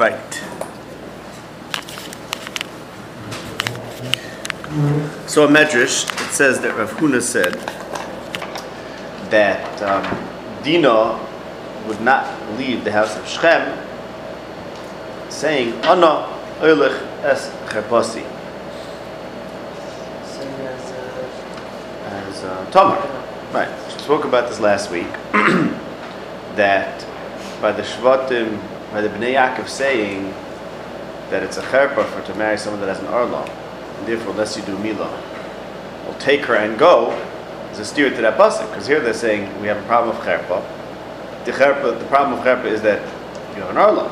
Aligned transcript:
Right. 0.00 0.32
So 5.28 5.44
a 5.44 5.48
medrash, 5.48 6.10
it 6.10 6.32
says 6.32 6.58
that 6.62 6.74
Rav 6.78 6.90
Huna 6.92 7.20
said 7.20 7.52
that 9.30 9.82
um, 9.82 10.62
Dina 10.62 11.20
would 11.86 12.00
not 12.00 12.24
leave 12.56 12.82
the 12.82 12.90
house 12.90 13.14
of 13.18 13.28
Shechem, 13.28 13.76
saying, 15.28 15.74
"Ana 15.84 16.32
oilech 16.60 16.96
es 17.22 17.50
cherpasi," 17.68 18.24
Same 20.24 20.48
as, 20.64 20.92
uh, 20.92 21.28
as 22.06 22.42
uh, 22.44 22.70
Tamar. 22.70 23.02
Right. 23.52 23.68
We 23.68 24.00
spoke 24.00 24.24
about 24.24 24.48
this 24.48 24.60
last 24.60 24.90
week. 24.90 25.12
that 26.56 27.04
by 27.60 27.72
the 27.72 27.82
Shvatim, 27.82 28.58
by 28.90 29.00
the 29.00 29.08
Bnei 29.08 29.34
Yaakov 29.34 29.68
saying 29.68 30.34
that 31.30 31.42
it's 31.42 31.56
a 31.56 31.62
cherpa 31.62 32.04
for 32.06 32.22
to 32.26 32.34
marry 32.38 32.58
someone 32.58 32.80
that 32.80 32.88
has 32.88 32.98
an 32.98 33.06
arla, 33.06 33.44
and 33.98 34.06
therefore 34.06 34.32
unless 34.32 34.56
you 34.56 34.62
do 34.64 34.76
mila, 34.78 35.08
will 36.06 36.14
take 36.18 36.44
her 36.46 36.56
and 36.56 36.78
go, 36.78 37.12
is 37.70 37.78
a 37.78 37.84
steer 37.84 38.10
to 38.10 38.20
that 38.20 38.36
pasuk. 38.36 38.68
Because 38.70 38.86
here 38.86 39.00
they're 39.00 39.14
saying 39.14 39.60
we 39.60 39.68
have 39.68 39.76
a 39.76 39.86
problem 39.86 40.16
of 40.16 40.22
cherpa. 40.24 40.62
The 41.44 41.52
cherpa, 41.52 41.98
the 41.98 42.04
problem 42.06 42.38
of 42.38 42.44
cherpa 42.44 42.64
is 42.66 42.82
that 42.82 43.00
you 43.54 43.62
have 43.62 43.70
an 43.70 43.76
arla, 43.76 44.10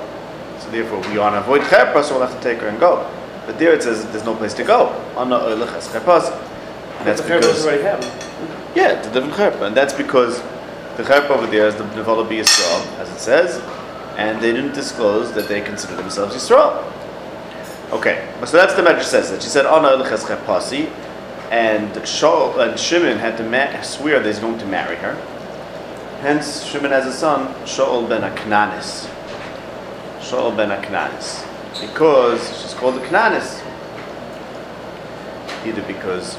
so 0.61 0.71
therefore 0.71 1.01
we 1.10 1.19
want 1.19 1.35
to 1.35 1.41
avoid 1.41 1.63
cherpa, 1.63 2.05
so 2.05 2.16
we'll 2.19 2.27
have 2.27 2.37
to 2.37 2.43
take 2.43 2.60
her 2.60 2.69
and 2.69 2.79
go. 2.79 3.09
But 3.47 3.59
there 3.59 3.73
it 3.74 3.83
says 3.83 4.05
there's 4.13 4.24
no 4.24 4.35
place 4.37 4.55
to 4.55 4.65
go. 4.65 4.91
Oilech. 5.16 5.74
And 6.99 7.07
That's 7.07 7.21
the 7.21 7.35
because 7.35 7.65
already 7.66 7.83
happened. 7.83 8.13
yeah, 8.77 8.99
it's 8.99 9.09
a 9.09 9.13
different 9.13 9.35
cherpa, 9.35 9.66
and 9.66 9.77
that's 9.77 9.93
because 9.95 10.41
the 10.97 11.02
cherpa 11.02 11.30
over 11.30 11.47
there 11.47 11.66
is 11.66 11.74
the 11.77 11.85
Nevala 11.85 12.29
Yisrael, 12.29 12.99
as 12.99 13.09
it 13.10 13.19
says, 13.19 13.60
and 14.19 14.41
they 14.43 14.53
didn't 14.53 14.75
disclose 14.75 15.33
that 15.33 15.49
they 15.49 15.61
consider 15.61 15.95
themselves 15.95 16.35
Yisrael. 16.35 16.85
Okay, 17.93 18.29
so 18.45 18.57
that's 18.59 18.75
the 18.75 18.83
Medrash 18.83 19.05
says 19.05 19.30
that 19.30 19.43
she 19.43 19.49
said 19.49 19.65
Ana 19.65 19.88
Eliches 19.88 20.27
Cherpasi, 20.27 20.91
and 21.51 21.91
Shaul 22.02 22.59
and 22.59 22.79
Shimon 22.79 23.19
had 23.19 23.38
to 23.38 23.45
ma- 23.45 23.80
swear 23.80 24.19
that 24.21 24.27
he's 24.27 24.41
going 24.41 24.59
to 24.59 24.66
marry 24.66 24.97
her. 24.97 25.15
Hence, 26.21 26.65
Shimon 26.65 26.91
has 26.91 27.07
a 27.07 27.13
son, 27.13 27.55
Shaul 27.65 28.09
ben 28.09 28.23
Aknanis. 28.23 29.09
Shaul 30.19 30.55
ben 30.55 30.69
Aknanis, 30.71 31.47
because 31.80 32.60
she's 32.60 32.75
called 32.75 32.97
a 32.97 33.07
Knanis, 33.07 33.65
either 35.65 35.82
because 35.82 36.35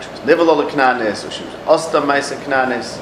she 0.00 0.10
was 0.10 0.20
Nivelol 0.24 0.68
Knanis, 0.68 1.28
or 1.28 1.30
she 1.30 1.44
was 1.44 1.54
Osta 1.66 2.02
Maisa 2.02 2.36
Knanis. 2.42 2.98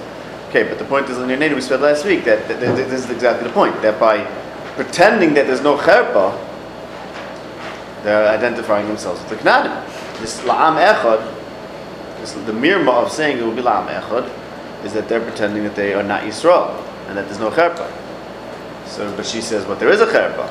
Okay, 0.51 0.65
but 0.65 0.81
the 0.81 0.85
point 0.85 1.09
is, 1.09 1.17
in 1.19 1.29
your 1.29 1.39
name 1.39 1.55
we 1.55 1.61
said 1.61 1.81
last 1.81 2.05
week 2.05 2.25
that, 2.25 2.49
that, 2.49 2.59
that 2.59 2.75
this 2.75 3.05
is 3.05 3.11
exactly 3.11 3.47
the 3.47 3.55
point. 3.55 3.81
That 3.83 4.01
by 4.01 4.25
pretending 4.75 5.33
that 5.35 5.47
there's 5.47 5.63
no 5.63 5.77
cherpa, 5.77 6.37
they're 8.03 8.29
identifying 8.29 8.89
themselves 8.89 9.21
with 9.21 9.31
the 9.31 9.37
Knanim. 9.49 9.87
This 10.19 10.41
La'am 10.41 10.75
Echad, 10.75 11.21
this, 12.19 12.33
the 12.33 12.51
mirma 12.51 12.89
of 12.95 13.13
saying 13.13 13.39
it 13.39 13.45
will 13.45 13.55
be 13.55 13.63
La'am 13.63 13.87
Echad, 13.87 14.29
is 14.85 14.93
that 14.93 15.09
they're 15.09 15.21
pretending 15.21 15.63
that 15.63 15.77
they 15.77 15.95
are 15.95 16.03
not 16.03 16.25
Yisrael 16.25 16.85
and 17.07 17.17
that 17.17 17.27
there's 17.27 17.39
no 17.39 17.53
cherpa. 17.53 17.89
So, 18.89 19.15
but 19.15 19.25
she 19.25 19.41
says, 19.41 19.65
but 19.65 19.79
there 19.79 19.91
is 19.91 20.01
a 20.01 20.07
cherpa, 20.07 20.51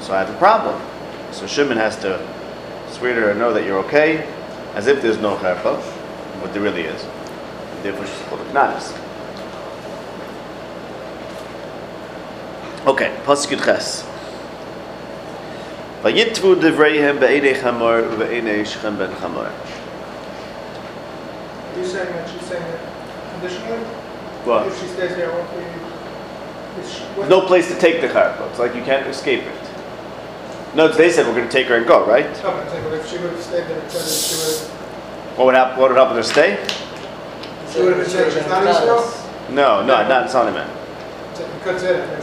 so 0.00 0.14
I 0.14 0.20
have 0.20 0.30
a 0.32 0.38
problem. 0.38 0.80
So 1.32 1.48
Shimon 1.48 1.76
has 1.76 1.96
to 2.02 2.24
swear 2.92 3.16
to 3.16 3.20
her, 3.22 3.34
know 3.34 3.52
that 3.52 3.64
you're 3.64 3.80
okay, 3.86 4.32
as 4.74 4.86
if 4.86 5.02
there's 5.02 5.18
no 5.18 5.34
cherpa, 5.38 5.80
what 6.40 6.52
there 6.52 6.62
really 6.62 6.82
is. 6.82 7.02
And 7.02 7.84
therefore 7.84 8.06
she's 8.06 8.22
called 8.28 8.42
a 8.42 8.44
knanis. 8.52 9.09
Okay, 12.86 13.12
pasuk 13.26 13.62
ches. 13.62 14.04
Vayitvu 16.02 16.56
devreihem 16.60 17.20
be'enei 17.20 17.54
chamor 17.54 18.02
ve'enei 18.16 18.64
shechem 18.64 18.96
ben 18.96 19.10
chamor. 19.20 19.50
You're 21.76 21.84
saying 21.84 22.12
that 22.14 22.28
she's 22.28 22.40
saying 22.48 22.62
that 22.62 22.80
conditionally? 23.40 23.78
What? 24.44 24.66
If 24.66 24.80
she 24.80 24.86
stays 24.88 25.14
there, 25.16 25.30
won't 25.30 25.50
be... 25.50 25.62
she- 26.88 27.02
what- 27.04 27.16
There's 27.16 27.28
no 27.28 27.42
place 27.42 27.68
to 27.68 27.78
take 27.78 28.00
the 28.00 28.08
cherpa. 28.08 28.48
It's 28.48 28.58
like 28.58 28.74
you 28.74 28.82
can't 28.82 29.06
escape 29.06 29.42
it. 29.42 29.54
No, 30.74 30.88
they 30.88 31.10
said 31.10 31.26
we're 31.26 31.34
going 31.34 31.46
to 31.48 31.52
take 31.52 31.66
her 31.66 31.76
and 31.76 31.86
go, 31.86 32.06
right? 32.06 32.24
No, 32.42 32.50
but 32.52 32.54
I'm 32.64 32.68
saying, 32.70 32.84
but 32.84 32.94
if 32.94 33.10
she 33.10 33.18
would 33.18 33.32
have 33.32 33.42
stayed 33.42 33.66
there, 33.66 33.90
she 33.90 34.36
would 34.36 35.36
What 35.36 35.44
would 35.46 35.54
happen? 35.54 35.78
What 35.78 35.90
would 35.90 35.98
happen 35.98 36.14
to 36.16 36.22
her 36.22 36.22
stay? 36.22 36.56
she 37.70 37.82
would 37.82 37.92
have 37.96 38.00
been 38.02 38.08
saying 38.10 38.32
she's 38.32 38.48
not 38.48 38.66
Israel? 38.66 39.04
No, 39.50 39.84
no, 39.84 40.08
not 40.08 40.22
in 40.22 40.28
Solomon. 40.28 40.68
So 41.34 41.42
You 41.44 42.19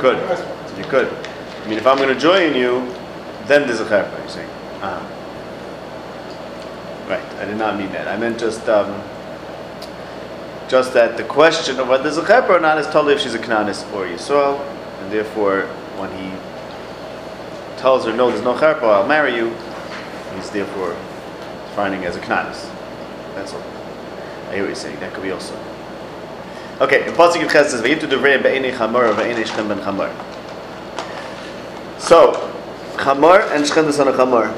could 0.00 0.18
say 0.18 0.26
that. 0.26 0.28
that's 0.28 0.40
not 0.42 0.76
really 0.78 0.84
Could. 0.84 0.84
You 0.84 0.90
could. 0.90 1.36
I 1.64 1.68
mean, 1.68 1.78
if 1.78 1.86
I'm 1.86 1.96
going 1.96 2.12
to 2.12 2.20
join 2.20 2.54
you, 2.54 2.86
then 3.46 3.66
there's 3.66 3.80
a 3.80 3.84
cherpa. 3.84 4.22
You 4.22 4.28
see. 4.28 4.46
uh 4.82 5.12
Right. 7.08 7.24
I 7.40 7.44
did 7.44 7.56
not 7.56 7.78
mean 7.78 7.92
that. 7.92 8.08
I 8.08 8.16
meant 8.16 8.38
just 8.38 8.68
um, 8.68 9.00
just 10.68 10.92
that 10.94 11.16
the 11.16 11.22
question 11.22 11.78
of 11.78 11.86
whether 11.88 12.02
there's 12.02 12.16
a 12.16 12.22
cherpa 12.22 12.50
or 12.50 12.60
not 12.60 12.78
is 12.78 12.86
totally 12.86 13.14
if 13.14 13.20
she's 13.20 13.34
a 13.34 13.38
Kananis 13.38 13.84
or 13.94 14.06
Yisrael, 14.06 14.58
and 15.00 15.12
therefore 15.12 15.62
when 15.98 16.10
he 16.18 16.30
tells 17.80 18.04
her 18.06 18.12
no, 18.12 18.28
there's 18.30 18.42
no 18.42 18.54
cherpa, 18.54 18.82
I'll 18.82 19.06
marry 19.06 19.36
you, 19.36 19.54
he's 20.34 20.50
therefore 20.50 20.94
finding 21.76 22.04
as 22.04 22.16
a 22.16 22.20
Kananis. 22.20 22.68
That's 23.36 23.52
all. 23.54 23.62
I 24.48 24.54
hear 24.54 24.62
what 24.62 24.68
you're 24.68 24.74
saying. 24.74 24.98
That 24.98 25.12
could 25.14 25.22
be 25.22 25.30
also. 25.30 25.54
Okay, 26.80 27.06
in 27.06 27.14
Pasuk 27.14 27.42
Yud 27.42 27.50
Ches 27.50 27.70
says, 27.70 27.82
"Vayitu 27.82 28.08
devreim 28.08 28.42
be'enei 28.42 28.72
chamor 28.72 29.14
ve'enei 29.14 29.44
shchem 29.44 29.68
ben 29.68 29.78
chamor." 29.78 30.10
So, 31.98 32.46
Chamor 32.96 33.54
and 33.54 33.66
Shechem 33.66 33.86
the 33.86 33.92
son 33.92 34.08
of 34.08 34.14
Chamor. 34.14 34.50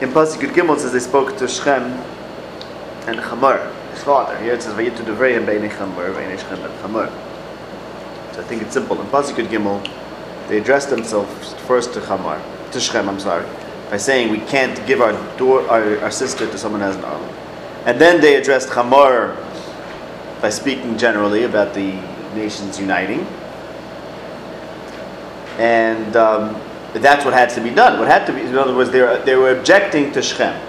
In 0.00 0.10
Pasuk 0.10 0.40
Yud 0.40 0.54
Gimel 0.54 0.78
says 0.78 0.92
they 0.92 1.00
spoke 1.00 1.36
to 1.36 1.46
Shechem 1.46 1.82
and 3.06 3.18
Chamor, 3.18 3.72
his 3.92 4.02
father. 4.02 4.36
Here 4.38 4.54
it 4.54 4.62
says, 4.62 4.72
"Vayitu 4.74 5.04
devreim 5.04 5.44
be'enei 5.44 5.70
chamor 5.70 6.14
ve'enei 6.14 6.38
shchem 6.38 6.62
ben 6.62 6.70
chamor." 6.82 7.10
So 8.34 8.40
I 8.40 8.44
think 8.44 8.62
it's 8.62 8.72
simple. 8.72 9.00
In 9.00 9.06
Pasuk 9.08 9.36
Yud 9.36 9.48
Gimel, 9.48 9.86
they 10.48 10.58
addressed 10.58 10.90
themselves 10.90 11.54
first 11.66 11.92
to 11.94 12.00
Chamor, 12.00 12.40
to 12.72 12.80
Shechem. 12.80 13.08
I'm 13.08 13.20
sorry, 13.20 13.46
by 13.90 13.96
saying 13.96 14.30
we 14.30 14.40
can't 14.40 14.86
give 14.86 15.00
our 15.00 15.12
daughter, 15.36 15.68
our, 15.68 15.98
our 16.00 16.10
sister 16.10 16.46
to 16.46 16.58
someone 16.58 16.80
has 16.80 16.96
an 16.96 17.04
arm. 17.04 17.22
And 17.84 18.00
then 18.00 18.20
they 18.20 18.36
addressed 18.36 18.70
Chamor 18.70 19.36
by 20.40 20.50
speaking 20.50 20.98
generally 20.98 21.44
about 21.44 21.74
the 21.74 21.92
nations 22.34 22.78
uniting. 22.78 23.20
And 25.58 26.14
um, 26.16 26.60
that's 26.92 27.24
what 27.24 27.34
had 27.34 27.50
to 27.50 27.60
be 27.60 27.70
done. 27.70 27.98
What 27.98 28.08
had 28.08 28.26
to 28.26 28.32
be, 28.32 28.42
in 28.42 28.56
other 28.56 28.74
words, 28.74 28.90
they 28.90 29.00
were, 29.00 29.18
they 29.24 29.36
were 29.36 29.56
objecting 29.56 30.12
to 30.12 30.22
Shechem. 30.22 30.60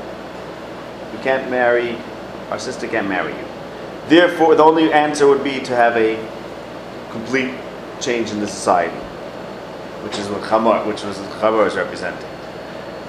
You 1.13 1.19
can't 1.19 1.49
marry, 1.49 1.97
our 2.49 2.59
sister 2.59 2.87
can't 2.87 3.07
marry 3.07 3.33
you. 3.33 3.45
Therefore, 4.07 4.55
the 4.55 4.63
only 4.63 4.91
answer 4.93 5.27
would 5.27 5.43
be 5.43 5.59
to 5.59 5.75
have 5.75 5.97
a 5.97 6.15
complete 7.11 7.53
change 7.99 8.31
in 8.31 8.39
the 8.39 8.47
society, 8.47 8.95
which 10.03 10.17
is 10.17 10.29
what 10.29 10.41
Chamor, 10.43 10.85
which 10.85 11.03
was 11.03 11.17
Chamor 11.41 11.67
is 11.67 11.75
representing. 11.75 12.29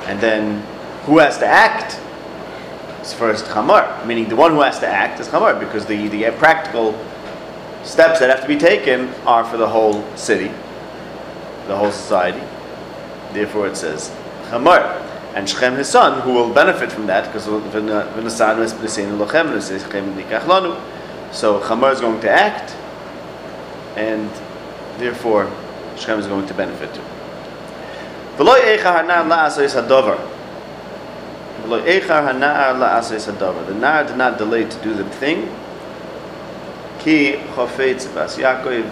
And 0.07 0.21
then, 0.21 0.63
who 1.05 1.19
has 1.19 1.39
to 1.39 1.47
act? 1.47 2.01
First 3.13 3.47
Chamor, 3.47 4.05
meaning 4.07 4.29
the 4.29 4.37
one 4.37 4.53
who 4.53 4.61
has 4.61 4.79
to 4.81 4.87
act 4.87 5.21
is 5.21 5.29
Chamor, 5.29 5.59
because 5.59 5.87
the, 5.87 6.09
the 6.09 6.27
uh, 6.27 6.33
practical 6.39 6.93
steps 7.85 8.21
that 8.21 8.31
have 8.31 8.41
to 8.43 8.49
be 8.49 8.57
taken 8.57 9.09
are 9.27 9.45
for 9.45 9.57
the 9.57 9.69
whole 9.69 10.05
city, 10.17 10.49
the 11.67 11.77
whole 11.77 11.91
society. 11.91 12.43
Therefore, 13.33 13.67
it 13.67 13.77
says 13.77 14.11
Chamor. 14.51 15.05
And 15.35 15.49
Shechem, 15.49 15.75
his 15.77 15.89
son, 15.89 16.23
who 16.23 16.33
will 16.33 16.53
benefit 16.53 16.91
from 16.91 17.07
that, 17.07 17.27
because 17.27 17.47
uh, 17.47 17.61
so 21.33 21.61
Chamor 21.61 21.93
is 21.93 22.01
going 22.01 22.21
to 22.23 22.31
act, 22.31 22.75
and 23.97 24.31
therefore 24.99 25.51
Shechem 25.97 26.19
is 26.19 26.27
going 26.27 26.47
to 26.47 26.55
benefit 26.55 26.95
too. 26.95 27.03
The 31.69 33.75
nar 33.75 34.05
did 34.05 34.17
not 34.17 34.39
delay 34.39 34.65
to 34.65 34.83
do 34.83 34.95
the 34.95 35.05
thing. 35.05 35.55
Ki 36.99 37.35
chofetz 37.55 38.13
bas 38.15 38.39
Yaakov, 38.39 38.91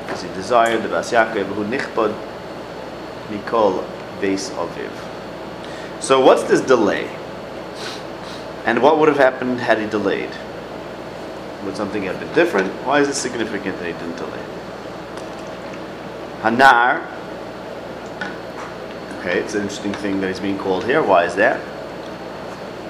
because 0.00 0.22
he 0.22 0.28
desired 0.30 0.90
bas 0.90 1.12
Yaakov 1.12 1.44
who 1.54 1.64
nichbod 1.64 2.14
mikol 3.28 3.84
beis 4.20 4.50
aviv. 4.50 4.90
So 6.00 6.18
what's 6.20 6.44
this 6.44 6.62
delay? 6.62 7.10
And 8.64 8.82
what 8.82 8.98
would 8.98 9.08
have 9.08 9.18
happened 9.18 9.60
had 9.60 9.78
he 9.78 9.86
delayed? 9.86 10.30
Would 11.64 11.76
something 11.76 12.04
have 12.04 12.18
been 12.18 12.32
different? 12.32 12.72
Why 12.86 13.00
is 13.00 13.08
it 13.08 13.14
significant 13.14 13.78
that 13.78 13.86
he 13.86 13.92
didn't 13.92 14.16
delay? 14.16 14.44
Hanar. 16.40 17.02
Okay, 19.22 19.38
it's 19.38 19.54
an 19.54 19.62
interesting 19.62 19.94
thing 19.94 20.20
that 20.20 20.26
he's 20.26 20.40
being 20.40 20.58
called 20.58 20.84
here. 20.84 21.00
Why 21.00 21.24
is 21.24 21.36
that? 21.36 21.60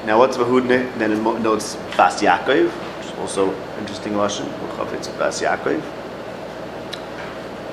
Now, 0.07 0.19
what's 0.19 0.39
Vahudne? 0.39 0.97
Then 0.97 1.13
it 1.13 1.21
notes 1.21 1.77
Bas 1.95 2.23
Yaakov, 2.23 2.71
which 2.71 3.07
is 3.13 3.19
also 3.19 3.53
interesting 3.79 4.15
Lashon. 4.15 4.49
Chafetz 4.79 5.09
Bas 5.19 5.43
Yaakov. 5.43 5.83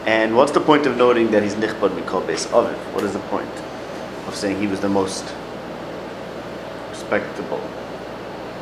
And 0.06 0.36
what's 0.36 0.52
the 0.52 0.60
point 0.60 0.86
of 0.88 0.98
noting 0.98 1.32
that 1.32 1.42
he's 1.42 1.56
nichbad 1.56 1.92
mikol 1.98 2.22
beis 2.28 2.48
aviv? 2.48 2.76
What 2.94 3.06
is 3.06 3.14
the 3.14 3.20
point 3.32 3.50
of 4.28 4.36
saying 4.36 4.60
he 4.60 4.68
was 4.68 4.82
the 4.82 4.90
most 4.90 5.24
respectable 6.90 7.62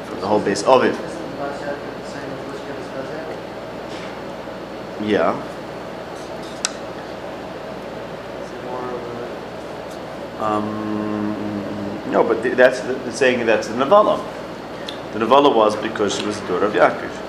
from 0.06 0.20
the 0.22 0.28
whole 0.28 0.42
base 0.42 0.62
aviv? 0.62 0.94
Isn't 0.94 1.38
Bas 1.38 1.60
Yaakov 1.60 2.04
the 2.04 2.08
same 2.08 2.30
as 2.30 2.40
Lishka 2.54 2.74
is 2.80 2.88
Bas 2.94 3.10
Yaakov? 3.18 3.40
Yeah. 5.10 5.34
Is 8.44 8.52
it 8.52 8.64
more 8.64 8.90
of 8.90 8.94
a... 8.94 9.28
Um, 10.40 11.34
no, 12.12 12.24
but 12.24 12.44
th- 12.44 12.56
that's 12.56 12.82
the, 12.82 13.12
saying 13.12 13.46
that's 13.46 13.68
the 13.68 13.74
Navala. 13.76 14.18
The 15.14 15.20
Navala 15.20 15.54
was 15.54 15.76
because 15.76 16.18
she 16.18 16.26
was 16.26 16.40
the 16.42 16.48
daughter 16.48 16.66
of 16.66 16.74
Yaakov. 16.74 17.24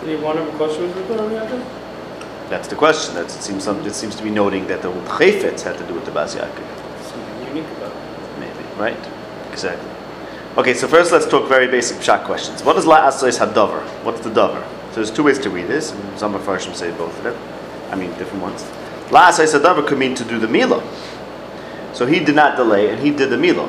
Did 0.00 0.18
he 0.18 0.22
want 0.22 0.38
her 0.38 0.44
because 0.44 0.76
she 0.76 0.82
was 0.82 0.92
the 0.94 1.02
daughter 1.02 1.24
of 1.24 1.30
Yaakov? 1.32 2.50
That's 2.50 2.68
the 2.68 2.76
question. 2.76 3.14
That's, 3.14 3.36
it 3.36 3.42
seems 3.42 3.64
some, 3.64 3.84
it 3.86 3.94
seems 3.94 4.14
to 4.16 4.22
be 4.22 4.30
noting 4.30 4.66
that 4.66 4.82
the 4.82 4.92
Chayfetz 4.92 5.62
had 5.62 5.78
to 5.78 5.86
do 5.86 5.94
with 5.94 6.04
the 6.04 6.10
Bas 6.10 6.34
Yaakov. 6.34 7.02
Something 7.04 7.48
unique 7.48 7.70
about 7.78 7.92
it. 7.92 8.38
Maybe, 8.40 8.64
right? 8.78 8.96
Exactly. 9.50 9.88
Okay, 10.56 10.74
so 10.74 10.86
first 10.86 11.10
let's 11.10 11.26
talk 11.26 11.48
very 11.48 11.66
basic 11.66 12.02
shot 12.02 12.24
questions. 12.24 12.62
What 12.62 12.76
is 12.76 12.86
La 12.86 13.08
Asois 13.08 13.38
Hadavar? 13.38 13.82
What's 14.04 14.20
the 14.20 14.30
davar? 14.30 14.62
So 14.90 14.96
there's 14.96 15.10
two 15.10 15.24
ways 15.24 15.38
to 15.40 15.50
read 15.50 15.66
this, 15.66 15.90
and 15.90 16.18
some 16.18 16.34
of 16.34 16.42
Farshim 16.42 16.74
say 16.74 16.90
both 16.92 17.16
of 17.18 17.24
them. 17.24 17.36
I 17.90 17.96
mean, 17.96 18.10
different 18.18 18.42
ones. 18.42 18.62
La 19.10 19.30
Asois 19.30 19.52
Hadavar 19.58 19.86
could 19.86 19.98
mean 19.98 20.14
to 20.14 20.24
do 20.24 20.38
the 20.38 20.46
Mila. 20.46 20.80
So 21.94 22.06
he 22.06 22.20
did 22.20 22.34
not 22.34 22.56
delay, 22.56 22.90
and 22.90 23.00
he 23.00 23.10
did 23.10 23.30
the 23.30 23.38
Mila. 23.38 23.68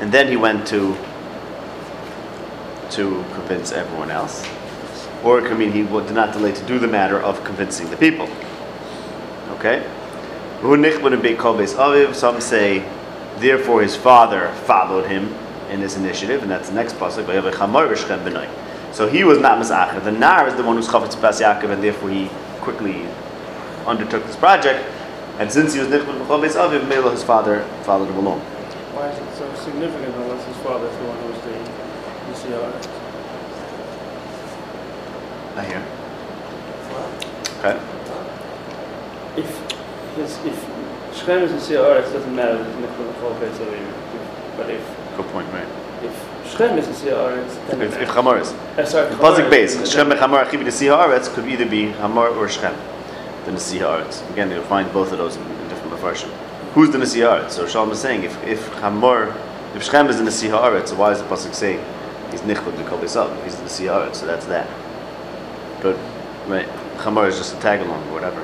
And 0.00 0.12
then 0.12 0.28
he 0.28 0.36
went 0.36 0.66
to 0.68 0.96
to 2.90 3.24
convince 3.34 3.72
everyone 3.72 4.10
else. 4.10 4.46
Or 5.24 5.38
it 5.38 5.48
could 5.48 5.58
mean 5.58 5.72
he 5.72 5.82
did 5.82 6.14
not 6.14 6.32
delay 6.32 6.52
to 6.52 6.66
do 6.66 6.78
the 6.78 6.86
matter 6.86 7.20
of 7.20 7.42
convincing 7.44 7.90
the 7.90 7.96
people. 7.96 8.28
Okay? 9.58 9.84
Some 12.14 12.40
say, 12.40 12.84
therefore 13.38 13.82
his 13.82 13.96
father 13.96 14.52
followed 14.64 15.06
him 15.06 15.34
in 15.70 15.80
this 15.80 15.96
initiative, 15.96 16.42
and 16.42 16.50
that's 16.50 16.68
the 16.68 16.74
next 16.74 16.94
pasuk. 16.94 17.26
So 18.92 19.08
he 19.08 19.24
was 19.24 19.38
not 19.40 19.58
Masacher. 19.60 20.02
The 20.02 20.12
Nar 20.12 20.48
is 20.48 20.54
the 20.54 20.62
one 20.62 20.76
who's 20.76 20.88
Chavetz 20.88 21.20
Pas 21.20 21.40
Yaakov, 21.40 21.70
and 21.70 21.82
therefore 21.82 22.10
he 22.10 22.28
quickly 22.60 23.06
undertook 23.84 24.24
this 24.26 24.36
project. 24.36 24.84
And 25.38 25.52
since 25.52 25.74
he 25.74 25.80
was 25.80 25.88
nichbun 25.88 26.18
b'kol 26.26 26.40
beis 26.42 26.54
aviv, 26.56 26.88
Mela, 26.88 27.10
his 27.10 27.22
father, 27.22 27.62
followed 27.82 28.08
him 28.08 28.16
along. 28.16 28.40
Why 28.96 29.08
is 29.10 29.18
it 29.18 29.34
so 29.36 29.44
significant 29.62 30.14
unless 30.16 30.44
his 30.46 30.56
father's 30.64 30.96
the 30.96 31.04
one 31.04 31.18
who 31.20 31.28
was 31.28 31.40
the 31.44 31.52
ECR? 32.32 32.72
I 35.56 35.64
hear. 35.64 35.82
Okay. 37.58 37.76
If 39.36 39.50
his, 40.16 40.38
if 40.46 40.56
Shechem 41.14 41.42
is 41.42 41.52
ECR, 41.52 42.00
it 42.00 42.12
doesn't 42.12 42.34
matter 42.34 42.56
that 42.56 42.66
he's 42.66 42.80
not 42.80 42.96
going 42.96 43.12
to 43.12 43.18
fall 43.20 43.34
based 43.34 43.60
on 43.60 43.68
him. 43.68 43.92
But 44.56 44.70
if, 44.70 44.80
Good 45.16 45.26
point, 45.28 45.48
right? 45.52 45.68
if 46.02 46.50
Shechem 46.50 46.78
is 46.78 46.86
ECR, 46.86 47.44
it's 47.44 47.56
then 47.68 47.82
If, 47.82 48.00
if 48.00 48.08
Chamor 48.08 48.40
is. 48.40 48.52
uh, 48.52 48.84
sorry, 48.86 49.10
The 49.10 49.16
pasuk 49.16 49.36
Chamor 49.46 49.50
base, 49.50 49.74
is- 49.76 49.92
Shem 49.92 50.08
b'Chamor 50.08 50.44
achiv 50.44 50.60
Nesiha 50.64 50.96
Haaretz 50.98 51.28
could 51.34 51.46
either 51.46 51.66
be 51.66 51.88
Hamor 51.92 52.28
or 52.28 52.48
Shechem, 52.48 52.74
the 53.46 53.52
Nesiha 53.52 53.80
Haaretz. 53.80 54.28
Again, 54.32 54.50
you'll 54.50 54.62
find 54.64 54.92
both 54.92 55.12
of 55.12 55.18
those 55.18 55.36
in, 55.36 55.42
in 55.42 55.68
different 55.68 55.94
mafarshim. 55.94 56.28
Who's 56.74 56.90
the 56.90 56.98
Nesiha 56.98 57.40
Haaretz? 57.44 57.52
So 57.52 57.66
Shalom 57.66 57.90
is 57.92 58.00
saying, 58.00 58.24
if 58.24 58.36
if 58.44 58.66
Hamor, 58.80 59.34
if 59.74 59.82
Shechem 59.82 60.08
is 60.08 60.18
the 60.18 60.24
Nesiha 60.24 60.60
Haaretz, 60.60 60.88
so 60.88 60.96
why 60.96 61.12
is 61.12 61.22
the 61.22 61.28
pasuk 61.28 61.54
saying 61.54 61.78
he's 62.30 62.40
nichbud 62.42 62.72
b'kol 62.76 63.00
beisav? 63.00 63.42
He's 63.44 63.56
the 63.56 63.62
Nesiha 63.62 64.08
Haaretz, 64.08 64.16
so 64.16 64.26
that's 64.26 64.46
that. 64.46 64.68
But, 65.80 65.96
right? 66.48 66.68
Chamor 66.98 67.28
is 67.28 67.38
just 67.38 67.56
a 67.56 67.60
tag 67.60 67.80
along 67.80 68.06
or 68.08 68.12
whatever. 68.12 68.42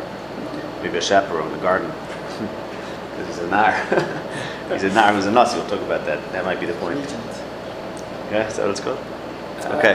Maybe 0.83 0.99
a 0.99 1.01
chaperone 1.03 1.47
in 1.49 1.53
the 1.53 1.63
garden, 1.63 1.91
because 3.11 3.27
he's 3.27 3.39
a 3.39 3.49
nar. 3.49 3.73
he's 4.73 4.85
a 4.85 4.91
nar 4.91 5.13
who's 5.13 5.27
a 5.27 5.33
nasi. 5.33 5.59
We'll 5.59 5.69
talk 5.69 5.81
about 5.81 6.05
that. 6.07 6.21
That 6.33 6.45
might 6.45 6.61
be 6.61 6.67
the 6.67 6.75
point. 6.75 6.99
Regent. 7.01 7.25
Yeah, 8.31 8.49
is 8.49 8.57
that 8.57 8.63
what 8.63 8.71
it's 8.71 8.81
called? 8.81 8.99
Uh, 8.99 9.79
Okay. 9.79 9.95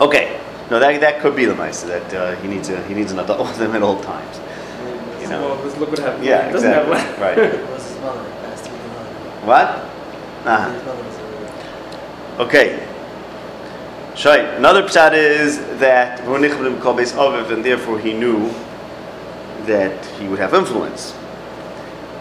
Okay. 0.00 0.40
No, 0.70 0.78
that, 0.78 1.00
that 1.00 1.20
could 1.20 1.34
be 1.34 1.46
the 1.46 1.54
mice 1.54 1.82
that 1.82 2.12
uh, 2.14 2.36
he 2.36 2.48
needs 2.48 2.68
a 2.68 2.82
he 2.86 2.94
needs 2.94 3.10
an 3.12 3.18
adult 3.20 3.40
with 3.48 3.60
him 3.60 3.74
at 3.74 3.82
all 3.82 4.00
times. 4.00 4.36
You 5.22 5.28
know. 5.28 5.48
Well, 5.48 5.62
just 5.64 5.78
look 5.78 5.90
what 5.90 5.98
happened. 5.98 6.24
Yeah, 6.24 6.48
It 6.48 6.52
doesn't 6.52 6.70
exactly. 6.70 6.98
have 6.98 7.18
right. 7.20 7.38
It 7.54 7.70
was 7.70 7.88
his 7.88 7.98
mother. 8.00 8.20
It 8.20 8.44
has 8.50 8.62
to 8.62 8.70
be 8.70 8.76
the 8.76 8.88
mother. 8.88 9.46
What? 9.46 9.68
His 10.74 10.84
mother. 10.84 12.42
Okay. 12.44 12.86
Shai. 14.14 14.38
Another 14.56 14.82
pshat 14.82 15.12
is 15.14 15.58
that 15.80 16.20
Ronichbim 16.20 16.80
called 16.82 16.98
Beis 16.98 17.12
Aviv, 17.14 17.50
and 17.50 17.64
therefore 17.64 17.98
he 17.98 18.12
knew 18.12 18.50
that 19.66 20.04
he 20.20 20.28
would 20.28 20.38
have 20.38 20.54
influence. 20.54 21.14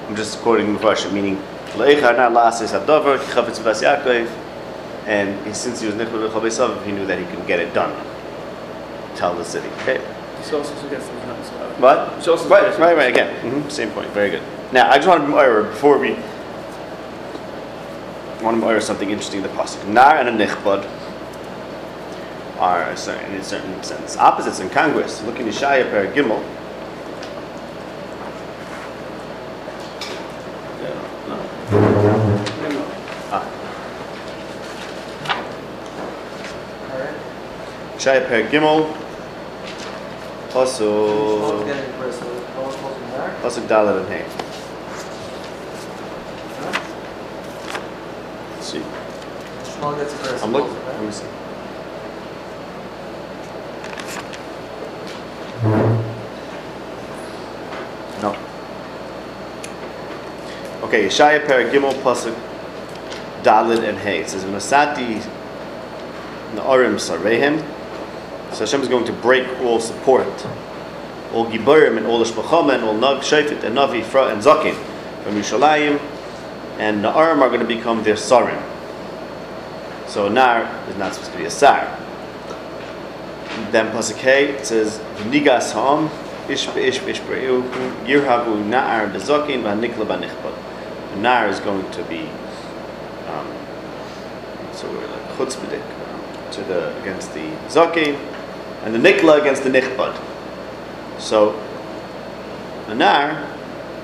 I'm 0.08 0.16
just 0.16 0.40
quoting 0.40 0.76
Mufasha, 0.76 1.12
meaning 1.12 1.38
Leichar 1.74 2.16
na 2.16 2.30
la'ases 2.30 2.72
hadavar 2.72 3.20
ki 3.20 3.32
chavetz 3.34 3.64
bas 3.64 3.82
Yaakov, 3.84 4.28
and 5.06 5.46
he, 5.46 5.54
since 5.54 5.82
he 5.82 5.88
was 5.88 5.96
Nichbim 5.96 6.32
called 6.32 6.84
he 6.86 6.92
knew 6.94 7.06
that 7.06 7.20
he 7.20 7.26
could 7.26 7.46
get 7.46 7.60
it 7.60 7.74
done. 7.74 7.92
Tell 9.18 9.34
the 9.34 9.44
city. 9.44 9.68
Okay. 9.82 9.98
This 10.38 10.54
also 10.54 10.76
suggests 10.76 11.10
he's 11.10 11.26
not 11.26 11.40
ECR. 11.40 11.80
What? 11.80 12.16
Which 12.18 12.28
also 12.28 12.48
Right, 12.48 12.78
right, 12.78 12.96
right. 12.96 13.10
Again, 13.12 13.34
hmm 13.42 13.68
same 13.68 13.90
point. 13.90 14.08
Very 14.12 14.30
good. 14.30 14.44
Now, 14.72 14.92
I 14.92 14.98
just 14.98 15.08
want 15.08 15.24
to 15.24 15.28
mirror 15.28 15.64
before 15.64 15.98
we. 15.98 16.14
I 16.14 16.22
want 18.44 18.60
to 18.60 18.64
mirror 18.66 18.80
something 18.80 19.10
interesting 19.10 19.38
in 19.38 19.44
the 19.44 19.50
pasuk. 19.50 19.88
Nar 19.88 20.18
and 20.18 20.30
a 20.30 20.32
nichbad 20.46 20.88
are 22.60 22.84
a 22.92 22.96
certain, 22.96 23.34
in 23.34 23.42
a 23.42 23.44
certain 23.44 23.82
sense 23.84 24.16
opposites 24.18 24.60
in 24.60 24.70
Congress. 24.70 25.24
Look 25.24 25.40
in 25.40 25.48
Yeshaya 25.48 25.90
Per 25.90 26.14
Gimel. 26.14 26.44
Yeah, 30.80 30.94
no. 31.28 31.38
Ah, 33.32 33.44
Alright. 36.92 37.16
Per 38.28 38.44
Gimel. 38.52 38.88
Shmuel's 38.88 38.88
Pasuk 38.88 38.94
getting 38.94 38.94
impressed 38.94 38.94
with 38.94 38.98
it. 38.98 39.04
No 40.08 40.08
one's 40.08 40.08
supposed 40.08 40.28
to 40.28 40.34
be 40.42 40.47
married? 43.18 43.38
Pasuk 43.42 43.68
Dalet 43.68 44.00
and 44.00 44.10
Hey. 44.10 44.26
See. 48.62 48.82
Shmuel 49.64 49.98
gets 49.98 50.14
impressed. 50.14 50.44
I'm 50.44 50.52
looking. 50.52 50.74
Let 50.86 51.04
me 51.04 51.12
see. 51.12 51.26
No. 58.22 58.36
Okay, 60.84 61.06
Yeshaya 61.06 61.46
Per 61.46 61.70
Gimel 61.72 61.94
Pasuk 62.02 62.36
Dalit 63.44 63.88
and 63.88 63.98
Hay. 64.00 64.22
It 64.22 64.30
says, 64.30 64.44
Masati 64.46 65.22
Na'arim 66.56 66.96
Sarehem. 66.96 67.77
So 68.54 68.66
Hashem 68.66 68.82
is 68.82 68.88
going 68.88 69.06
to 69.06 69.14
break 69.14 69.48
all 69.62 69.80
support, 69.80 70.28
all 71.34 71.46
Giburim 71.48 71.98
and 71.98 72.08
all 72.08 72.24
Ishmachama 72.24 72.76
and 72.76 72.84
all 72.84 72.94
Nag 72.94 73.22
Shafit 73.22 73.64
and 73.64 73.76
Navi 73.78 74.04
Fra 74.04 74.28
and 74.28 74.42
Zakin 74.42 74.76
from 75.24 75.36
Yushalayim. 75.36 76.00
And 76.80 77.04
Na'arim 77.04 77.42
are 77.42 77.50
going 77.50 77.60
to 77.60 77.66
become 77.66 78.04
their 78.04 78.16
Sarim. 78.16 78.62
So 80.08 80.30
Nar 80.30 80.64
is 80.88 80.96
not 80.96 81.14
supposed 81.14 81.32
to 81.34 81.38
be 81.38 81.46
a 81.46 81.50
Sar. 81.50 81.86
Then 83.72 83.92
Pasuk 83.92 84.24
it 84.24 84.66
says, 84.66 85.00
Nigas 85.30 85.74
Ha'am, 85.74 86.10
Ish 86.50 86.68
Be'ish 86.68 87.00
Be'eu, 87.00 87.64
Yirhavu 88.06 88.64
Na'ar 88.70 89.12
Bezokin, 89.12 89.64
V'Nikla 89.64 90.06
Ba'nichbad. 90.06 91.14
The 91.14 91.20
Nar 91.20 91.48
is 91.48 91.60
going 91.60 91.90
to 91.92 92.04
be, 92.04 92.30
um, 93.28 93.48
so 94.72 94.90
we're 94.90 95.08
like 95.08 95.28
chutzpahdik, 95.36 95.82
um, 95.82 96.52
to 96.54 96.62
the, 96.64 97.02
against 97.02 97.34
the 97.34 97.50
Zokin, 97.68 98.18
and 98.88 98.96
the 98.96 99.00
Nikla 99.00 99.42
against 99.42 99.64
the 99.64 99.70
Nichbad. 99.70 100.18
So, 101.20 101.52
the 102.88 102.96
Nar 102.96 103.46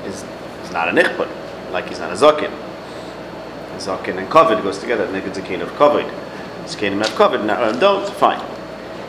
is, 0.06 0.26
is 0.64 0.72
not 0.74 0.90
a 0.90 0.92
Nichbad, 0.92 1.72
like 1.72 1.88
he's 1.88 2.00
not 2.00 2.12
a 2.12 2.16
Zokin. 2.16 2.52
Zakin 3.78 4.18
and 4.18 4.30
covered 4.30 4.62
goes 4.64 4.78
together. 4.80 5.08
Neged 5.08 5.34
zakin 5.34 5.62
of 5.62 5.74
covered. 5.76 6.06
Zakinim 6.66 7.04
have 7.04 7.16
covered, 7.16 7.44
nar 7.44 7.64
and 7.64 7.80
don't. 7.80 8.08
Fine. 8.16 8.40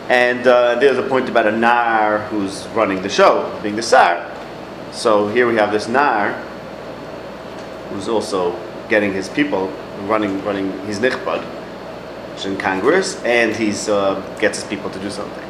And 0.09 0.47
uh, 0.47 0.77
there's 0.77 0.99
a 0.99 1.03
point 1.03 1.29
about 1.29 1.47
a 1.47 1.53
nar 1.53 2.19
who's 2.29 2.67
running 2.69 3.03
the 3.03 3.09
show, 3.09 3.59
being 3.63 3.77
the 3.77 3.83
sar. 3.83 4.31
So 4.93 5.29
here 5.29 5.47
we 5.49 5.57
have 5.57 5.73
this 5.73 5.89
nar 5.89 6.33
who's 7.91 8.09
also 8.09 8.59
getting 8.89 9.13
his 9.13 9.29
people 9.29 9.69
running, 10.07 10.43
running 10.45 10.73
his 10.87 10.99
nichbad, 10.99 11.43
which 12.31 12.41
is 12.41 12.47
in 12.47 12.57
Congress, 12.57 13.23
and 13.25 13.55
he's 13.55 13.89
uh, 13.89 14.21
gets 14.41 14.61
his 14.61 14.69
people 14.69 14.91
to 14.91 14.99
do 14.99 15.11
something. 15.11 15.44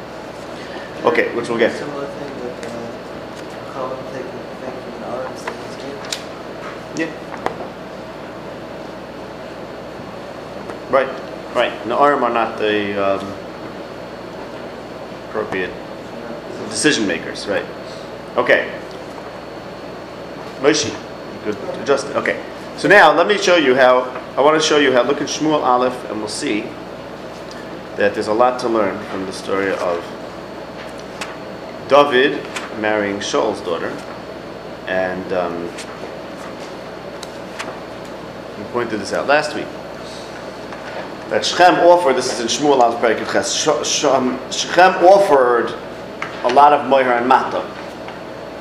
Okay, 1.05 1.33
which 1.35 1.49
we'll 1.49 1.59
get. 1.59 1.71
Similar 1.77 2.07
thing 2.07 2.39
that 2.39 2.65
uh, 3.75 4.11
taking 4.11 4.25
the 4.25 4.55
thing 4.55 4.73
from 4.81 4.93
the 4.99 5.07
arms 5.07 5.43
that 5.43 5.55
he's 5.61 5.75
given. 5.77 6.01
Yeah. 6.97 7.11
Right, 10.89 11.09
right. 11.55 11.87
The 11.87 11.95
arm 11.95 12.23
are 12.23 12.33
not 12.33 12.57
the 12.57 12.93
um, 12.97 13.33
appropriate. 15.29 15.71
Decision 16.69 17.05
makers, 17.05 17.45
right? 17.47 17.65
Okay. 18.35 18.71
Moshe, 20.61 20.89
good, 21.43 21.55
could 21.55 21.81
adjust 21.81 22.07
it. 22.07 22.15
Okay. 22.15 22.43
So 22.77 22.87
now 22.87 23.13
let 23.13 23.27
me 23.27 23.37
show 23.37 23.57
you 23.57 23.75
how. 23.75 24.09
I 24.35 24.41
want 24.41 24.59
to 24.59 24.67
show 24.67 24.79
you 24.79 24.91
how. 24.91 25.03
Look 25.03 25.21
at 25.21 25.27
Shmuel 25.27 25.61
Aleph, 25.61 26.09
and 26.09 26.17
we'll 26.17 26.27
see 26.27 26.61
that 27.95 28.15
there's 28.15 28.27
a 28.27 28.33
lot 28.33 28.59
to 28.61 28.67
learn 28.67 28.97
from 29.09 29.27
the 29.27 29.31
story 29.31 29.71
of 29.71 30.03
David 31.87 32.43
marrying 32.79 33.19
Shaul's 33.19 33.61
daughter, 33.61 33.89
and 34.87 35.33
um, 35.33 35.63
we 38.57 38.63
pointed 38.71 38.99
this 38.99 39.13
out 39.13 39.27
last 39.27 39.55
week. 39.55 39.67
That 41.29 41.45
Shechem 41.45 41.75
offered. 41.75 42.15
This 42.15 42.33
is 42.33 42.39
in 42.39 42.47
Shmuel 42.47 42.79
Perek 42.99 43.31
Ches. 43.31 44.03
Um, 44.03 44.39
Shechem 44.51 45.05
offered 45.05 45.77
a 46.43 46.53
lot 46.53 46.73
of 46.73 46.89
moher 46.89 47.13
and 47.13 47.27
mata, 47.27 47.61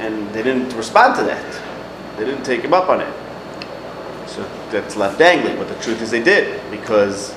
and 0.01 0.29
they 0.35 0.43
didn't 0.43 0.75
respond 0.77 1.17
to 1.17 1.25
that. 1.25 2.19
They 2.19 2.27
didn't 2.27 2.45
take 2.45 2.61
him 2.61 2.75
up 2.75 2.91
on 2.91 3.01
it. 3.01 4.29
So 4.29 4.43
that's 4.71 4.97
left 4.97 5.19
dangling. 5.19 5.57
But 5.57 5.69
the 5.69 5.83
truth 5.83 6.03
is, 6.03 6.11
they 6.11 6.23
did 6.23 6.61
because 6.71 7.35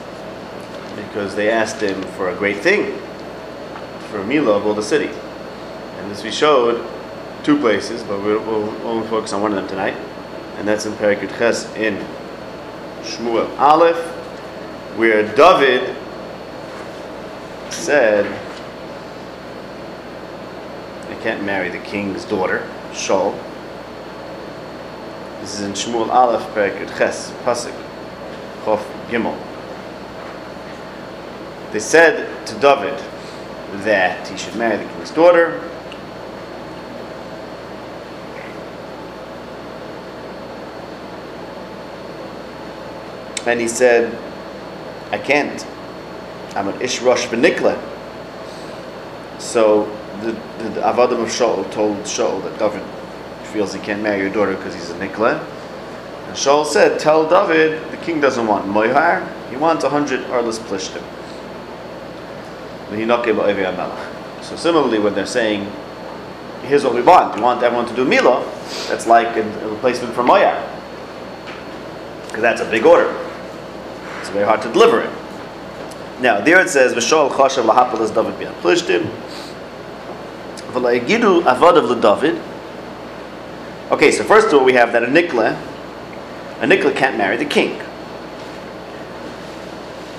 because 0.97 1.33
they 1.33 1.49
asked 1.49 1.79
him 1.79 2.01
for 2.17 2.29
a 2.29 2.35
great 2.35 2.57
thing, 2.57 2.97
for 4.09 4.19
a 4.19 4.25
milah 4.25 4.57
of 4.57 4.65
all 4.65 4.73
the 4.73 4.83
city. 4.83 5.09
As 6.09 6.23
we 6.23 6.31
showed, 6.31 6.83
two 7.43 7.59
places, 7.59 8.01
but 8.01 8.21
we'll, 8.23 8.41
we'll 8.43 8.69
only 8.87 9.07
focus 9.07 9.33
on 9.33 9.41
one 9.41 9.51
of 9.51 9.57
them 9.57 9.67
tonight, 9.67 9.93
and 10.57 10.67
that's 10.67 10.85
in 10.85 10.93
Perikut 10.93 11.37
Ches 11.37 11.71
in 11.75 11.97
Shmuel 13.03 13.47
Aleph, 13.59 13.97
where 14.97 15.23
David 15.35 15.95
said, 17.69 18.25
"I 21.09 21.15
can't 21.21 21.43
marry 21.43 21.69
the 21.69 21.79
king's 21.79 22.25
daughter, 22.25 22.67
Shaul." 22.93 23.37
This 25.41 25.59
is 25.59 25.61
in 25.61 25.73
Shmuel 25.73 26.09
Aleph, 26.09 26.41
Perikut 26.55 26.97
Ches, 26.97 27.31
Pasuk, 27.43 27.75
Chof 28.63 28.81
Gimel. 29.09 29.37
They 31.71 31.79
said 31.79 32.47
to 32.47 32.55
David 32.55 32.97
that 33.83 34.27
he 34.27 34.37
should 34.37 34.55
marry 34.55 34.77
the 34.77 34.89
king's 34.93 35.11
daughter. 35.11 35.61
And 43.47 43.61
he 43.61 43.67
said, 43.69 44.13
I 45.11 45.17
can't. 45.17 45.65
I'm 46.53 46.67
an 46.67 46.81
Ish 46.81 47.01
Rosh 47.01 47.27
Benikla. 47.27 47.81
So 49.39 49.85
the, 50.21 50.31
the, 50.61 50.69
the 50.71 50.81
Avadim 50.81 51.21
of 51.23 51.29
Shaul 51.29 51.71
told 51.71 51.95
Shaul 51.99 52.43
that 52.43 52.59
David 52.59 52.83
feels 53.53 53.73
he 53.73 53.79
can't 53.79 54.03
marry 54.03 54.19
your 54.19 54.29
daughter 54.29 54.55
because 54.55 54.73
he's 54.73 54.89
a 54.89 54.95
Nikla. 54.95 55.39
And 56.27 56.35
Shaul 56.35 56.65
said, 56.65 56.99
Tell 56.99 57.27
David 57.29 57.89
the 57.89 57.97
king 57.97 58.19
doesn't 58.19 58.45
want 58.45 58.65
Moihar, 58.65 59.25
he 59.49 59.55
wants 59.55 59.85
a 59.85 59.89
hundred 59.89 60.19
Arlis 60.25 60.59
Plishtim. 60.59 61.03
So 64.43 64.55
similarly, 64.55 64.99
when 64.99 65.13
they're 65.13 65.25
saying, 65.25 65.71
here's 66.63 66.83
what 66.83 66.93
we 66.93 67.01
want, 67.01 67.35
we 67.35 67.41
want 67.41 67.63
everyone 67.63 67.85
to 67.87 67.95
do 67.95 68.03
Mila, 68.03 68.43
that's 68.87 69.07
like 69.07 69.35
a, 69.37 69.69
replacement 69.69 70.13
for 70.13 70.23
Moya. 70.23 70.73
Because 72.27 72.41
that's 72.41 72.61
a 72.61 72.69
big 72.69 72.85
order. 72.85 73.26
Very 74.37 74.45
hard 74.45 74.61
to 74.61 74.71
deliver 74.71 75.01
it. 75.01 75.09
Now, 76.21 76.41
there 76.41 76.61
it 76.61 76.69
says, 76.69 76.93
V'shol 76.93 77.31
choshev 77.31 77.65
lahapel 77.65 78.01
es 78.01 78.11
David 78.11 78.35
bi'an 78.35 78.53
plishtim, 78.61 79.09
v'la'igidu 80.73 81.41
avodav 81.41 81.89
l'David. 81.89 82.39
Okay, 83.89 84.11
so 84.11 84.23
first 84.23 84.49
of 84.49 84.53
all, 84.53 84.63
we 84.63 84.73
have 84.73 84.91
that 84.91 85.01
a 85.01 85.07
nikla, 85.07 85.59
a 86.59 86.67
nikla 86.67 86.95
can't 86.95 87.17
marry 87.17 87.35
the 87.35 87.45
king. 87.45 87.81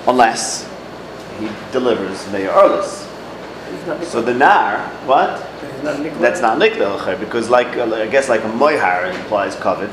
Unless 0.05 0.69
he 1.39 1.49
delivers 1.71 2.29
Meir 2.33 2.49
Erlis. 2.49 3.05
So 4.03 4.21
the 4.21 4.33
nar, 4.33 4.79
what? 5.05 5.39
Not 5.81 6.19
That's 6.19 6.41
not 6.41 6.59
nikla 6.59 7.17
because, 7.21 7.49
like 7.49 7.77
uh, 7.77 7.95
I 7.95 8.07
guess, 8.07 8.27
like 8.27 8.41
a 8.41 8.49
moihar 8.49 9.15
implies 9.15 9.55
covet. 9.55 9.89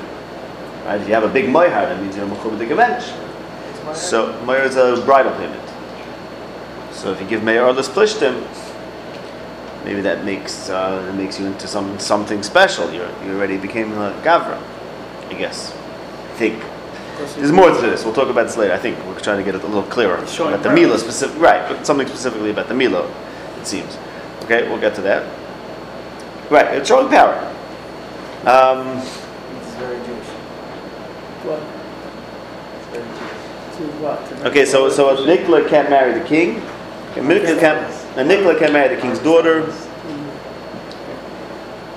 Right? 0.85 1.01
If 1.01 1.07
you 1.07 1.15
have 1.15 1.23
a 1.23 1.33
big 1.33 1.45
moihar, 1.45 1.71
that 1.71 2.03
means 2.03 2.17
you're 2.17 2.27
mechubed 2.27 2.59
the 2.59 2.65
gemench. 2.65 3.23
So 3.95 4.33
moihar 4.45 4.65
is 4.65 4.77
a 4.77 5.03
bridal 5.05 5.33
payment. 5.33 5.63
So 6.93 7.13
if 7.13 7.21
you 7.21 7.27
give 7.27 7.43
Meir 7.43 7.63
Erlis 7.63 7.89
plishtim, 7.89 8.35
maybe 9.85 10.01
that 10.01 10.25
makes 10.25 10.69
uh, 10.69 11.03
that 11.03 11.15
makes 11.15 11.39
you 11.39 11.47
into 11.47 11.67
some 11.69 11.99
something 11.99 12.43
special. 12.43 12.93
You 12.93 13.07
you 13.25 13.37
already 13.37 13.57
became 13.59 13.93
a 13.93 14.13
gavra, 14.25 14.61
I 15.29 15.35
guess. 15.35 15.73
I 15.73 16.39
think. 16.39 16.65
There's 17.37 17.53
more 17.53 17.71
to 17.71 17.81
this. 17.81 18.05
We'll 18.05 18.13
talk 18.13 18.29
about 18.29 18.47
this 18.47 18.57
later. 18.59 18.75
I 18.75 18.79
think 18.79 18.99
we're 19.07 19.19
trying 19.21 19.39
to 19.39 19.45
get 19.45 19.55
it 19.55 19.63
a 19.63 19.67
little 19.67 19.83
clearer 19.85 20.27
showing 20.27 20.53
about 20.53 20.63
the 20.65 20.69
power. 20.69 20.75
Mila 20.77 20.99
specific, 20.99 21.41
right? 21.41 21.67
But 21.67 21.87
something 21.87 22.07
specifically 22.07 22.51
about 22.51 22.69
the 22.69 22.75
Mila, 22.75 23.09
it 23.59 23.67
seems. 23.67 23.97
Okay, 24.45 24.69
we'll 24.69 24.81
get 24.81 24.95
to 24.97 25.01
that. 25.03 25.25
Right, 26.51 26.75
it's 26.77 26.89
showing 26.89 27.09
power. 27.09 27.35
Um, 28.45 28.99
It's 28.99 29.75
very 29.77 29.97
Jewish. 30.05 30.29
What? 31.47 31.76
What? 33.77 34.27
To 34.29 34.49
okay, 34.49 34.65
so 34.65 34.89
so 34.89 35.11
a 35.11 35.17
Nikla 35.17 35.69
can't 35.69 35.91
marry 35.91 36.19
the 36.19 36.25
king. 36.25 36.59
A 37.17 37.21
Nikla 37.21 37.59
can't, 37.61 37.93
a 38.17 38.25
Nikla 38.25 38.59
can't 38.59 38.73
marry 38.73 38.95
the 38.95 39.01
king's 39.01 39.19
daughter. 39.19 39.63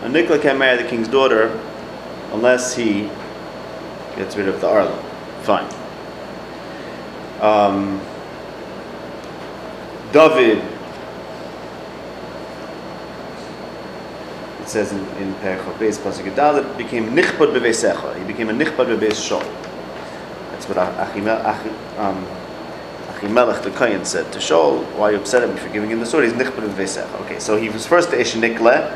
A 0.01 0.09
Nikla 0.09 0.41
can't 0.41 0.59
marry 0.59 0.81
the 0.81 0.89
king's 0.89 1.07
daughter 1.07 1.57
unless 2.33 2.75
he 2.75 3.09
gets 4.15 4.35
rid 4.35 4.47
of 4.47 4.59
the 4.59 4.67
Arla. 4.67 4.97
Fine. 5.43 5.69
Um, 7.41 8.01
David, 10.11 10.57
it 14.59 14.67
says 14.67 14.91
in, 14.91 14.99
in 15.17 15.33
Perchot 15.35 15.77
Beis 15.77 15.97
Pasuk 15.97 16.33
Dalit, 16.35 16.77
became 16.77 17.11
nichbad 17.11 17.53
beveisecha. 17.57 18.17
He 18.17 18.25
became 18.25 18.49
a 18.49 18.53
nichbad 18.53 18.97
beveis 18.97 19.19
Shaul. 19.19 19.58
That's 20.59 20.67
what 20.67 20.77
um, 21.97 22.25
Achimelech 23.07 23.63
the 23.63 23.71
Kohen 23.71 24.03
said 24.03 24.33
to 24.33 24.39
Shaul, 24.39 24.83
why 24.97 25.07
are 25.07 25.11
you 25.13 25.17
upset 25.19 25.41
at 25.41 25.49
me 25.49 25.55
for 25.55 25.69
giving 25.69 25.89
him 25.89 26.01
the 26.01 26.05
sword? 26.05 26.25
He's 26.25 26.33
nichbad 26.33 26.67
beveisecha. 26.67 27.21
Okay, 27.21 27.39
so 27.39 27.55
he 27.55 27.69
was 27.69 27.87
first 27.87 28.11
the 28.11 28.19
Ish 28.19 28.33
Nikle, 28.33 28.91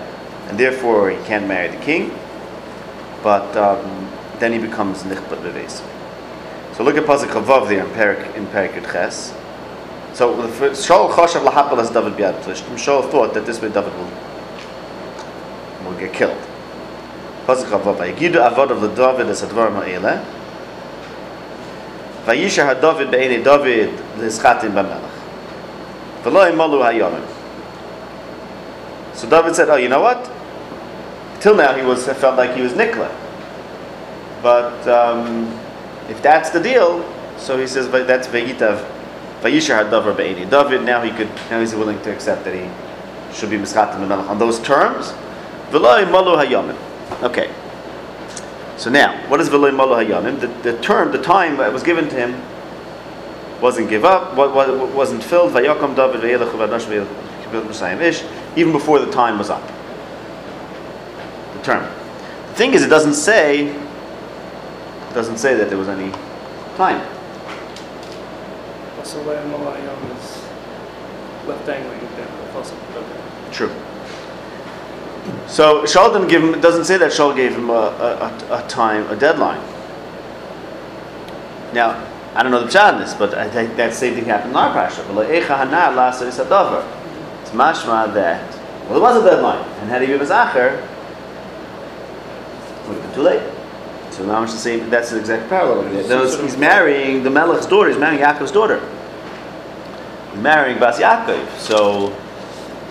and 0.50 0.60
therefore 0.60 1.10
he 1.10 1.16
can't 1.24 1.48
marry 1.48 1.70
the 1.70 1.82
king, 1.82 2.12
but 3.24 3.56
um, 3.56 4.12
then 4.40 4.52
he 4.52 4.60
becomes 4.60 5.04
nichbad 5.04 5.42
beveis. 5.42 5.82
So 6.76 6.84
look 6.84 6.98
at 6.98 7.06
Pasuk 7.06 7.28
Chavav 7.28 7.70
there 7.70 7.86
in 7.86 7.92
Perik 7.94 8.36
in 8.36 8.46
Perik 8.48 8.74
Ches. 8.92 9.34
So 10.14 10.36
Shaul 10.74 11.10
choshev 11.12 11.46
lahapel 11.48 11.80
as 11.80 11.92
David 11.92 12.14
biad 12.14 12.42
plishtim. 12.42 12.76
Shaul 12.76 13.10
thought 13.10 13.34
that 13.36 13.46
this 13.46 13.62
way 13.62 13.70
David 13.70 13.94
will 13.94 14.12
will 15.86 15.98
get 15.98 16.12
killed. 16.12 16.38
Pasuk 17.46 17.70
Chavav 17.70 17.96
Vayigidu 18.00 18.52
avod 18.52 18.70
of 18.70 18.82
the 18.82 18.90
David 18.90 19.28
as 19.28 19.42
advarim 19.44 19.76
ha'eleh. 19.76 20.42
Vayisha 22.26 22.66
ha'David 22.66 23.12
be'enei 23.12 23.44
David 23.44 23.90
l'ischatim 24.18 24.72
b'melech. 24.72 25.12
V'lo 26.24 26.52
imalu 26.52 26.82
ha'yomim. 26.82 27.26
So 29.14 29.30
David 29.30 29.56
said, 29.56 29.70
"Oh, 29.70 29.76
you 29.76 29.90
know 29.90 30.02
what? 30.02 30.30
Till 31.40 31.56
now 31.56 31.74
he 31.76 31.84
was 31.84 32.06
felt 32.06 32.38
like 32.38 32.56
he 32.56 32.62
was 32.62 32.74
Nikla, 32.74 33.12
but 34.42 34.88
um, 34.88 35.48
if 36.10 36.22
that's 36.22 36.50
the 36.50 36.60
deal, 36.60 37.04
so 37.38 37.58
he 37.60 37.68
says, 37.68 37.88
but 37.88 38.08
that's 38.08 38.28
Vayitav, 38.28 38.88
Vayishar. 39.42 39.90
David, 40.50 40.84
now 40.84 41.02
he 41.02 41.12
could, 41.12 41.30
now 41.50 41.60
he's 41.60 41.76
willing 41.76 42.02
to 42.04 42.12
accept 42.14 42.46
that 42.46 42.54
he 42.54 42.70
should 43.36 43.50
be 43.50 43.58
Mischatim 43.58 44.10
on 44.30 44.40
those 44.40 44.60
terms. 44.60 45.14
Okay. 47.24 47.50
So 48.84 48.90
now, 48.90 49.16
what 49.30 49.40
is 49.40 49.48
V'loi 49.50 49.74
Malu 49.74 49.96
Hayamim? 49.96 50.42
The, 50.42 50.48
the 50.72 50.78
term, 50.82 51.14
the 51.14 51.22
time 51.22 51.56
that 51.56 51.72
was 51.72 51.84
given 51.84 52.10
to 52.10 52.16
him 52.18 52.42
wasn't 53.62 53.90
give 53.90 54.04
up, 54.04 54.36
wa- 54.36 54.54
wa- 54.54 54.86
wasn't 54.88 55.24
filled. 55.24 55.54
Vayakam 55.54 55.96
David 55.96 56.20
Vayelech 56.20 56.52
Vadash 56.52 57.08
Vayelech 57.50 58.02
Ish, 58.02 58.26
even 58.58 58.74
before 58.74 59.00
the 59.00 59.10
time 59.10 59.38
was 59.38 59.50
up. 59.50 59.66
The 61.56 61.64
term. 61.64 61.84
The 62.50 62.56
thing 62.56 62.74
is, 62.74 62.84
it 62.84 62.90
doesn't 62.90 63.14
say, 63.14 63.68
it 63.68 65.14
doesn't 65.14 65.38
say 65.38 65.56
that 65.56 65.70
there 65.70 65.78
was 65.78 65.88
any 65.88 66.12
time. 66.76 67.00
Also, 68.98 69.24
why 69.24 69.36
Malayam 69.36 70.20
is 70.20 71.48
left 71.48 71.66
dangling 71.66 72.02
at 72.02 72.16
the 72.18 72.22
end 72.22 72.32
of 72.32 72.48
the 72.48 72.52
puzzle. 72.52 72.78
Okay. 72.98 73.54
True. 73.54 73.72
So 75.48 75.84
Shaul 75.84 76.12
didn't 76.14 76.28
give 76.28 76.44
him. 76.44 76.60
Doesn't 76.62 76.86
say 76.86 76.98
that 76.98 77.12
Shaul 77.12 77.36
gave 77.36 77.56
him 77.56 77.70
a, 77.70 77.74
a, 77.74 78.64
a, 78.64 78.68
time, 78.68 79.10
a 79.10 79.16
deadline. 79.16 79.62
Now, 81.74 82.06
I 82.36 82.44
don't 82.44 82.52
know 82.52 82.62
the 82.64 82.70
pshat 82.70 82.94
in 82.94 83.00
this, 83.00 83.14
but 83.14 83.34
I 83.36 83.50
think 83.50 83.76
that 83.78 83.94
same 83.94 84.16
thing 84.16 84.26
happened 84.26 84.52
in 84.52 84.56
our 84.58 84.74
parsha. 84.76 85.06
It's 87.42 87.52
mashma 87.52 88.14
that 88.14 88.42
Well, 88.90 88.94
there 88.94 89.02
was 89.02 89.24
a 89.24 89.30
deadline, 89.30 89.64
and 89.82 89.90
had 89.90 90.02
he 90.02 90.08
been 90.08 90.20
Mazacher, 90.20 90.78
it 90.82 92.88
would 92.88 92.98
have 92.98 93.04
been 93.06 93.14
too 93.16 93.22
late. 93.22 93.42
So 94.12 94.26
now 94.26 94.36
I'm 94.36 94.46
just 94.48 94.62
saying 94.62 94.90
that's 94.90 95.12
the 95.12 95.20
exact 95.20 95.50
parallel. 95.50 95.84
Those- 96.04 96.40
He's 96.40 96.58
marrying 96.58 97.24
the 97.24 97.30
Melech's 97.30 97.66
daughter. 97.66 97.90
He's 97.90 97.98
marrying 98.00 98.22
Yaakov's 98.22 98.52
daughter. 98.52 98.80
He's 100.34 100.42
marrying 100.42 100.80
Bas 100.80 101.00
Yaakov. 101.00 101.48
So, 101.58 102.16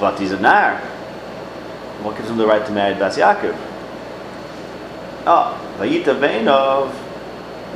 but 0.00 0.18
he's 0.18 0.32
a 0.32 0.40
Nar. 0.40 0.80
What 2.02 2.16
gives 2.16 2.28
him 2.30 2.36
the 2.36 2.46
right 2.46 2.64
to 2.66 2.72
marry 2.72 2.94
Bas 2.94 3.16
Yaakov? 3.16 3.56
Oh, 5.26 5.76
Vayita 5.78 6.18
Veinov. 6.18 6.92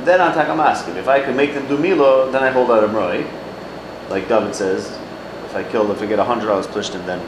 Then 0.05 0.21
on 0.21 0.33
Takamaskim. 0.33 0.95
If 0.95 1.07
I 1.07 1.19
can 1.21 1.35
make 1.35 1.53
them 1.53 1.67
do 1.67 1.77
Milo, 1.77 2.31
then 2.31 2.43
I 2.43 2.49
hold 2.51 2.69
out 2.71 2.83
a 2.83 2.87
Roy. 2.87 3.25
Like 4.09 4.27
David 4.27 4.53
says, 4.55 4.97
if 5.45 5.55
I 5.55 5.63
kill, 5.63 5.91
if 5.91 6.01
I 6.01 6.05
get 6.05 6.19
a 6.19 6.23
hundred 6.23 6.47
dollars 6.47 6.67
plishtim, 6.67 7.05
then 7.05 7.19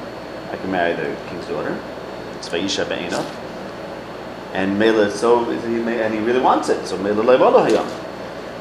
I 0.51 0.57
can 0.57 0.71
marry 0.71 0.93
the 0.93 1.15
king's 1.29 1.45
daughter. 1.47 1.77
It's 2.35 2.49
Vayisha 2.49 2.85
Veinov. 2.85 3.25
And 4.53 4.77
Mela, 4.79 5.11
so 5.11 5.45
he, 5.45 5.67
may- 5.79 6.01
and 6.01 6.13
he 6.13 6.19
really 6.19 6.39
wants 6.41 6.69
it. 6.69 6.85
So 6.85 6.97
Mela 6.97 7.23
Levolo 7.23 7.67
Hayam. 7.67 7.87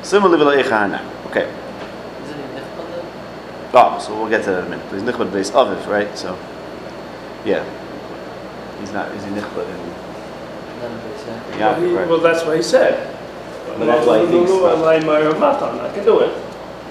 Similarly, 0.05 0.39
V'lo 0.45 0.63
Eichahana. 0.63 1.01
Okay. 1.27 1.53
Oh, 3.75 3.99
so 3.99 4.15
we'll 4.19 4.31
get 4.31 4.45
to 4.45 4.51
that 4.51 4.61
in 4.67 4.73
a 4.73 4.77
minute. 4.77 4.93
He's 4.93 5.03
Nichbad 5.03 5.31
Beis 5.31 5.51
Aviv, 5.51 5.87
right? 5.87 6.17
So, 6.17 6.39
yeah. 7.45 7.65
He's 8.81 8.93
not, 8.93 9.11
is 9.13 9.25
he 9.25 9.31
Nichbad 9.31 9.67
in 9.69 9.77
None 10.79 10.93
of 10.95 11.03
this, 11.05 11.25
yeah. 11.27 11.59
Yeah, 11.59 11.73
well, 11.73 11.81
he- 11.83 11.93
correct. 11.95 12.11
well, 12.11 12.21
that's 12.21 12.45
what 12.45 12.57
he 12.57 12.63
said. 12.63 13.15
But 13.79 13.85
that's 13.87 14.07
why 14.07 14.21
he 14.21 14.27
thinks 14.27 14.51
Lulu, 14.51 14.63
that. 14.69 14.79
Alai, 14.79 15.01
Meir, 15.05 15.33
Matan, 15.39 15.81
I 15.81 15.93
can 15.95 16.05
do 16.05 16.21
it. 16.21 16.33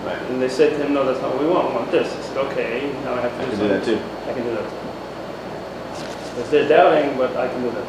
Right. 0.06 0.22
And 0.30 0.42
they 0.42 0.48
said 0.50 0.72
to 0.78 0.86
him, 0.86 0.94
no, 0.94 1.04
that's 1.06 1.22
not 1.22 1.34
what 1.34 1.42
we 1.44 1.48
want. 1.50 1.70
We 1.70 1.76
want 1.76 1.92
this. 1.92 2.14
He 2.16 2.22
said, 2.24 2.38
okay, 2.52 2.92
now 3.04 3.16
I 3.16 3.22
have 3.22 3.32
to 3.32 3.38
I 3.40 3.46
do 3.46 3.52
can 3.52 3.60
do 3.60 3.68
that 3.68 3.84
something. 3.86 4.04
too. 4.04 4.30
I 4.30 4.34
can 4.34 4.44
do 4.44 4.52
that. 4.56 4.70
Because 6.36 6.50
they're 6.52 6.70
doubting, 6.70 7.18
but 7.18 7.36
I 7.36 7.48
can 7.50 7.62
do 7.64 7.72
that. 7.72 7.86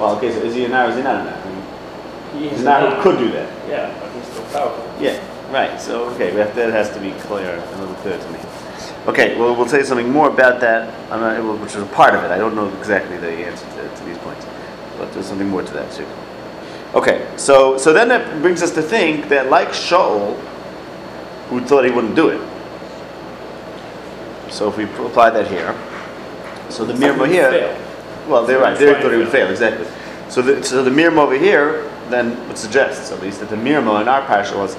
Well, 0.00 0.16
okay, 0.16 0.30
so 0.32 0.38
is 0.40 0.54
he 0.54 0.64
a 0.64 0.68
Nar 0.68 0.86
or 0.86 0.90
is 0.90 0.96
he 0.96 1.02
not 1.02 1.20
a 1.20 1.24
Nar? 1.24 1.34
I 1.34 1.48
mean, 1.48 1.62
He 2.42 2.48
He's 2.50 2.58
is 2.58 2.60
a 2.62 2.64
Nar 2.64 2.80
not- 2.82 2.96
who 2.96 3.02
could 3.02 3.18
do 3.18 3.30
that. 3.32 3.48
Yeah, 3.68 3.94
but 4.00 4.12
he's 4.12 4.24
still 4.26 4.44
powerful. 4.52 4.84
Yeah, 5.00 5.18
right. 5.52 5.80
So, 5.80 6.04
okay, 6.10 6.32
we 6.32 6.38
have, 6.40 6.54
that 6.54 6.70
has 6.72 6.90
to 6.90 7.00
be 7.00 7.12
clear, 7.26 7.54
a 7.56 7.78
little 7.78 7.94
clear 7.96 8.18
to 8.18 8.28
me. 8.30 8.38
Okay, 9.06 9.38
well, 9.38 9.54
we'll 9.54 9.68
say 9.68 9.82
something 9.82 10.10
more 10.10 10.28
about 10.28 10.60
that, 10.60 10.88
which 11.60 11.74
is 11.74 11.82
a 11.82 11.86
part 11.86 12.14
of 12.14 12.24
it. 12.24 12.30
I 12.30 12.36
don't 12.38 12.54
know 12.54 12.68
exactly 12.78 13.16
the 13.16 13.30
answer 13.30 13.64
to, 13.66 13.96
to 13.96 14.04
these 14.04 14.18
points, 14.18 14.44
but 14.98 15.12
there's 15.12 15.26
something 15.26 15.48
more 15.48 15.62
to 15.62 15.72
that 15.72 15.90
too. 15.92 16.06
Okay, 16.94 17.26
so 17.36 17.76
so 17.78 17.92
then 17.92 18.08
that 18.08 18.40
brings 18.42 18.62
us 18.62 18.72
to 18.74 18.82
think 18.82 19.28
that, 19.28 19.50
like 19.50 19.68
Shaul, 19.68 20.38
who 21.48 21.60
thought 21.60 21.84
he 21.84 21.90
wouldn't 21.90 22.16
do 22.16 22.28
it. 22.28 22.40
So 24.50 24.68
if 24.68 24.76
we 24.76 24.84
apply 24.84 25.30
that 25.30 25.46
here, 25.48 25.74
so 26.70 26.84
the 26.84 26.94
Mirmo 26.94 27.26
He 27.26 27.34
here. 27.34 27.76
Well, 28.26 28.44
they're 28.44 28.58
right. 28.58 28.78
They 28.78 28.92
thought 28.92 29.10
he 29.10 29.18
would 29.18 29.28
fail 29.28 29.50
exactly. 29.50 29.86
So 30.28 30.42
the 30.42 30.62
so 30.62 30.82
the 30.82 30.90
Mirmo 30.90 31.18
over 31.18 31.38
here 31.38 31.90
then 32.10 32.46
would 32.48 32.58
suggests 32.58 33.10
at 33.10 33.20
least 33.20 33.40
that 33.40 33.48
the 33.48 33.56
Mirmo 33.56 34.00
in 34.00 34.08
our 34.08 34.22
parsha 34.22 34.56
was 34.56 34.76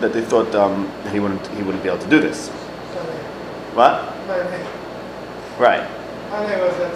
that 0.00 0.12
they 0.12 0.22
thought 0.22 0.54
um, 0.54 0.90
that 1.04 1.12
he 1.12 1.20
wouldn't 1.20 1.46
he 1.48 1.62
wouldn't 1.62 1.82
be 1.82 1.88
able 1.88 2.02
to 2.02 2.08
do 2.08 2.20
this. 2.20 2.50
What? 3.76 4.08
Right. 5.58 5.86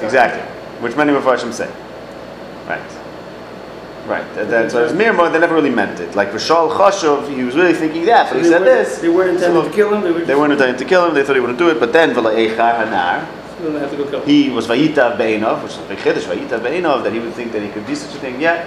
Exactly. 0.03 0.43
Which 0.81 0.97
many 0.97 1.13
Mepharshim 1.13 1.53
say. 1.53 1.71
Right. 2.67 2.81
Right. 4.07 4.35
That, 4.35 4.49
that's 4.49 4.75
why 4.75 4.81
it 4.81 4.85
was 4.85 4.93
Mirmo. 4.93 5.31
They 5.31 5.39
never 5.39 5.55
really 5.55 5.71
meant 5.71 6.01
it. 6.01 6.15
Like 6.17 6.31
Vishal 6.31 6.71
Chashov, 6.73 7.29
he 7.33 7.45
was 7.45 7.55
really 7.55 7.75
thinking 7.75 8.07
that, 8.07 8.33
but 8.33 8.43
he 8.43 8.49
said 8.49 8.63
this. 8.63 8.99
They 8.99 9.11
weren't 9.11 9.37
intending 9.37 9.63
So 9.63 9.69
to 9.69 9.75
kill 9.75 9.95
him. 9.95 10.03
They 10.03 10.11
were. 10.11 10.25
They 10.25 10.35
weren't 10.35 10.53
intending 10.53 10.79
to 10.79 10.85
kill 10.85 11.07
him. 11.07 11.15
They 11.15 11.23
thought 11.23 11.37
he 11.37 11.41
wouldn't 11.41 11.59
do 11.59 11.69
it. 11.69 11.79
But 11.79 11.93
then 11.93 12.15
V'la 12.15 12.35
Eichar 12.35 12.75
Hanar. 12.79 13.27
Then 13.61 13.75
they 13.75 13.81
have 13.81 13.91
to 13.91 13.97
go 13.99 14.09
kill 14.11 14.21
him. 14.23 14.27
He 14.29 14.49
was 14.49 14.67
Vayita 14.67 15.19
Be'enov, 15.19 15.63
which 15.63 15.73
is 15.73 15.79
a 15.79 15.83
big 15.87 15.99
chiddush, 15.99 16.25
Vayita 16.25 16.63
Be'enov, 16.63 17.05
that 17.05 17.13
he 17.13 17.19
would 17.19 17.35
think 17.35 17.53
that 17.53 17.63
he 17.63 17.69
could 17.69 17.87
do 17.87 17.95
such 17.95 18.15
a 18.17 18.19
thing 18.19 18.41
yet. 18.41 18.67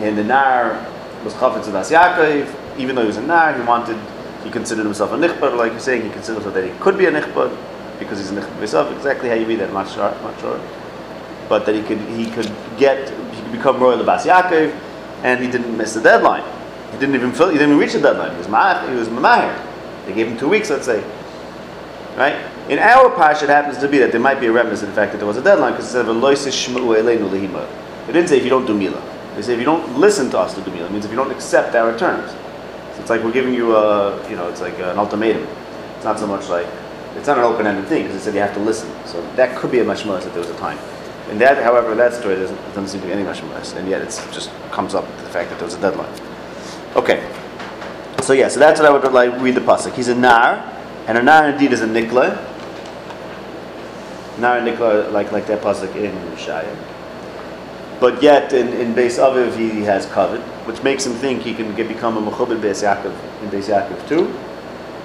And 0.00 0.16
the 0.16 0.24
Nar 0.24 0.84
was 1.22 1.34
Chafetz 1.34 1.64
Adas 1.64 1.90
Yaakov, 1.94 2.78
even 2.78 2.96
though 2.96 3.02
he 3.02 3.08
was 3.08 3.18
a 3.18 3.22
Nar, 3.22 3.52
he 3.52 3.60
wanted, 3.62 3.98
he 4.46 4.52
considered 4.52 4.84
himself 4.84 5.12
a 5.12 5.16
Nichbad, 5.16 5.56
like 5.56 5.72
you're 5.72 5.80
saying, 5.80 6.02
he 6.02 6.10
considered 6.10 6.42
himself 6.42 6.54
that 6.54 6.64
he 6.64 6.78
could 6.78 6.96
be 6.96 7.06
a 7.06 7.10
Nichbad, 7.10 7.50
because 7.98 8.18
he's 8.18 8.30
a 8.30 8.34
Nichbad 8.34 8.58
himself, 8.58 8.96
exactly 8.96 9.28
how 9.28 9.34
you 9.34 9.44
read 9.44 9.58
that, 9.58 9.72
not 9.72 9.90
sure, 9.90 10.10
not 10.22 10.40
sure. 10.40 10.60
But 11.48 11.66
that 11.66 11.74
he 11.74 11.82
could, 11.82 11.98
he 12.00 12.30
could 12.30 12.50
get, 12.78 13.10
he 13.34 13.42
could 13.42 13.52
become 13.52 13.80
royal 13.80 14.00
of 14.00 14.06
Yaakov, 14.06 14.72
and 15.24 15.44
he 15.44 15.50
didn't 15.50 15.76
miss 15.76 15.94
the 15.94 16.00
deadline. 16.00 16.44
He 16.92 16.98
didn't 16.98 17.16
even 17.16 17.32
fill, 17.32 17.48
he 17.48 17.58
didn't 17.58 17.70
even 17.70 17.80
reach 17.80 17.92
the 17.92 18.00
deadline, 18.00 18.30
he 18.32 18.38
was 18.38 18.46
Ma'ach, 18.46 18.88
he 18.88 18.94
was 18.94 19.08
Mamahir. 19.08 19.54
They 20.06 20.14
gave 20.14 20.28
him 20.28 20.38
two 20.38 20.48
weeks, 20.48 20.70
let's 20.70 20.86
say. 20.86 21.02
Right? 22.16 22.36
In 22.70 22.78
our 22.78 23.10
parsha, 23.10 23.42
it 23.44 23.48
happens 23.48 23.78
to 23.78 23.88
be 23.88 23.98
that 23.98 24.10
there 24.12 24.20
might 24.20 24.40
be 24.40 24.46
a 24.46 24.52
remnant 24.52 24.80
in 24.82 24.88
the 24.88 24.94
fact 24.94 25.12
that 25.12 25.18
there 25.18 25.26
was 25.26 25.36
a 25.36 25.42
deadline 25.42 25.72
because 25.72 25.92
"V'lois 25.94 26.46
yishma'u 26.46 26.96
eleinu 26.96 27.28
lehima." 27.28 27.68
It 28.08 28.12
didn't 28.12 28.28
say 28.28 28.38
if 28.38 28.44
you 28.44 28.50
don't 28.50 28.66
do 28.66 28.74
mila. 28.74 29.02
They 29.34 29.42
say 29.42 29.52
if 29.52 29.58
you 29.58 29.64
don't 29.64 29.98
listen 29.98 30.30
to 30.30 30.38
us 30.38 30.54
to 30.54 30.62
do 30.62 30.70
mila. 30.70 30.86
It 30.86 30.92
means 30.92 31.04
if 31.04 31.10
you 31.10 31.16
don't 31.16 31.30
accept 31.30 31.74
our 31.74 31.96
terms. 31.98 32.32
So 32.96 33.02
it's 33.02 33.10
like 33.10 33.22
we're 33.22 33.32
giving 33.32 33.54
you 33.54 33.76
a, 33.76 34.28
you 34.28 34.36
know, 34.36 34.48
it's 34.48 34.60
like 34.60 34.78
an 34.78 34.98
ultimatum. 34.98 35.46
It's 35.96 36.04
not 36.04 36.18
so 36.18 36.26
much 36.26 36.48
like 36.48 36.66
it's 37.16 37.26
not 37.26 37.38
an 37.38 37.44
open-ended 37.44 37.86
thing 37.86 38.02
because 38.02 38.16
it 38.16 38.24
said 38.24 38.34
you 38.34 38.40
have 38.40 38.54
to 38.54 38.60
listen. 38.60 38.90
So 39.06 39.22
that 39.36 39.56
could 39.56 39.70
be 39.70 39.78
a 39.80 39.84
mashmalas 39.84 40.24
that 40.24 40.32
there 40.32 40.42
was 40.42 40.50
a 40.50 40.58
time. 40.58 40.78
And 41.30 41.40
that, 41.40 41.62
however, 41.62 41.94
that 41.94 42.12
story 42.12 42.36
doesn't, 42.36 42.56
doesn't 42.68 42.88
seem 42.88 43.00
to 43.00 43.06
be 43.06 43.12
any 43.12 43.24
mashmalas, 43.24 43.74
and 43.74 43.88
yet 43.88 44.00
it 44.00 44.06
just 44.32 44.50
comes 44.70 44.94
up 44.94 45.04
the 45.18 45.28
fact 45.28 45.50
that 45.50 45.58
there 45.58 45.64
was 45.64 45.74
a 45.74 45.80
deadline. 45.80 46.12
Okay. 46.94 47.28
So 48.22 48.32
yeah, 48.32 48.48
so 48.48 48.60
that's 48.60 48.80
what 48.80 48.88
I 48.88 48.92
would 48.92 49.12
like 49.12 49.40
read 49.40 49.54
the 49.54 49.60
pasuk. 49.60 49.94
He's 49.94 50.08
a 50.08 50.14
nar, 50.14 50.56
and 51.06 51.18
a 51.18 51.22
nar 51.22 51.48
indeed 51.48 51.72
is 51.72 51.80
a 51.80 51.86
nikla. 51.86 52.36
Nar 54.38 54.58
and 54.58 54.68
nikla 54.68 55.12
like 55.12 55.32
like 55.32 55.46
that 55.46 55.62
pasuk 55.62 55.94
in 55.96 56.12
Shaya. 56.36 56.76
But 57.98 58.22
yet 58.22 58.52
in, 58.52 58.68
in 58.68 58.94
Beis 58.94 59.18
Aviv 59.18 59.56
he 59.56 59.82
has 59.82 60.06
covet, 60.06 60.42
which 60.66 60.82
makes 60.82 61.06
him 61.06 61.12
think 61.14 61.42
he 61.42 61.54
can 61.54 61.74
get, 61.74 61.88
become 61.88 62.16
a 62.16 62.30
mechubed 62.30 62.60
Beis 62.60 62.82
Yaakov 62.82 63.14
in 63.42 63.50
Beis 63.50 63.68
Yaakov 63.68 64.08
too, 64.08 64.26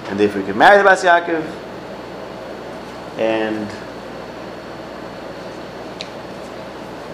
and 0.08 0.18
therefore 0.18 0.40
he 0.40 0.46
can 0.48 0.58
marry 0.58 0.82
the 0.82 0.88
Beis 0.88 1.04
Yaakov. 1.04 1.44
And 3.18 3.68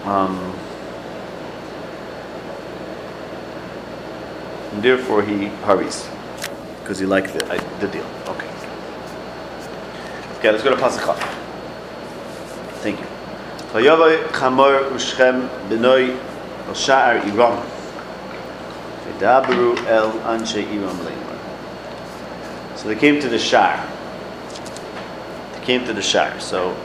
um, 0.05 0.55
and 4.71 4.83
therefore 4.83 5.21
he 5.21 5.47
hurries 5.67 6.07
because 6.81 6.99
he 6.99 7.05
liked 7.05 7.33
the, 7.33 7.45
I- 7.51 7.79
the 7.79 7.87
deal. 7.87 8.05
Okay. 8.27 8.47
Okay, 10.39 10.51
let's 10.51 10.63
go 10.63 10.69
to 10.73 10.81
Pasuk 10.81 11.15
Thank 12.81 12.99
you. 12.99 13.05
Vayavai 13.73 14.23
chamor 14.29 14.89
u'shchem 14.89 15.49
b'noi 15.69 16.17
el 16.67 16.73
sha'ar 16.73 17.23
Iram. 17.27 17.78
El 19.87 20.11
leimar. 20.11 21.37
So 22.77 22.87
they 22.87 22.95
came 22.95 23.19
to 23.19 23.29
the 23.29 23.39
Shar. 23.39 23.85
They 25.53 25.65
came 25.65 25.85
to 25.85 25.93
the 25.93 26.01
Shar. 26.01 26.39
So 26.39 26.75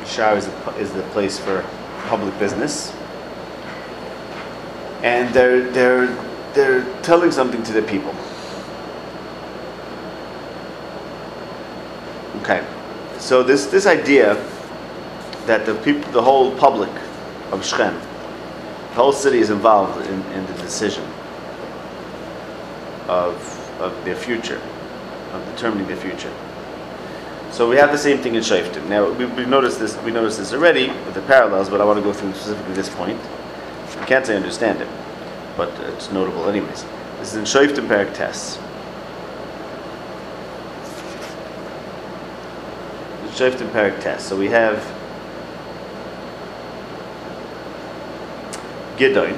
the 0.00 0.06
Shar 0.06 0.36
is 0.36 0.46
the, 0.46 0.76
is 0.76 0.92
the 0.92 1.02
place 1.14 1.38
for 1.38 1.64
public 2.08 2.38
business. 2.38 2.92
And 5.02 5.34
they're, 5.34 5.70
they're, 5.70 6.06
they're 6.54 7.02
telling 7.02 7.30
something 7.30 7.62
to 7.62 7.72
the 7.72 7.82
people. 7.82 8.14
Okay, 12.44 12.62
so 13.18 13.42
this 13.42 13.64
this 13.66 13.86
idea 13.86 14.34
that 15.46 15.64
the 15.64 15.72
the 16.12 16.20
whole 16.20 16.54
public 16.56 16.90
of 17.52 17.64
Shechem, 17.64 17.98
the 18.94 19.00
whole 19.02 19.12
city 19.12 19.38
is 19.38 19.50
involved 19.50 20.06
in, 20.06 20.22
in 20.32 20.46
the 20.46 20.52
decision 20.54 21.02
of 23.08 23.34
of 23.80 23.92
their 24.04 24.14
future, 24.14 24.60
of 25.32 25.44
determining 25.46 25.86
their 25.88 25.96
future. 25.96 26.32
So 27.50 27.68
we 27.68 27.76
have 27.76 27.90
the 27.90 27.98
same 27.98 28.18
thing 28.18 28.36
in 28.36 28.42
Shaftim. 28.42 28.88
Now 28.88 29.10
we, 29.10 29.26
we 29.26 29.46
noticed 29.46 29.80
this 29.80 29.96
we 30.02 30.12
noticed 30.12 30.38
this 30.38 30.52
already 30.52 30.88
with 30.88 31.14
the 31.14 31.22
parallels, 31.22 31.68
but 31.68 31.80
I 31.80 31.84
want 31.84 31.98
to 31.98 32.04
go 32.04 32.12
through 32.12 32.34
specifically 32.34 32.74
this 32.74 32.88
point. 32.88 33.20
I 33.98 34.04
can't 34.06 34.24
say 34.24 34.34
I 34.34 34.36
understand 34.36 34.80
it, 34.80 34.88
but 35.56 35.70
it's 35.92 36.12
notable 36.12 36.48
anyways. 36.48 36.84
This 37.18 37.34
is 37.34 37.36
in 37.36 37.44
Shaftim 37.44 37.88
Parak 37.88 38.14
Tests. 38.14 38.58
Shaftim 43.34 43.68
Parak 43.70 44.00
Test. 44.00 44.28
So 44.28 44.36
we 44.36 44.46
have 44.50 44.78
Gidon, 48.96 49.36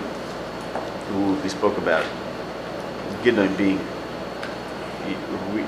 who 1.09 1.35
we 1.42 1.49
spoke 1.49 1.79
about. 1.79 2.05
Gidon 3.23 3.57
being 3.57 3.79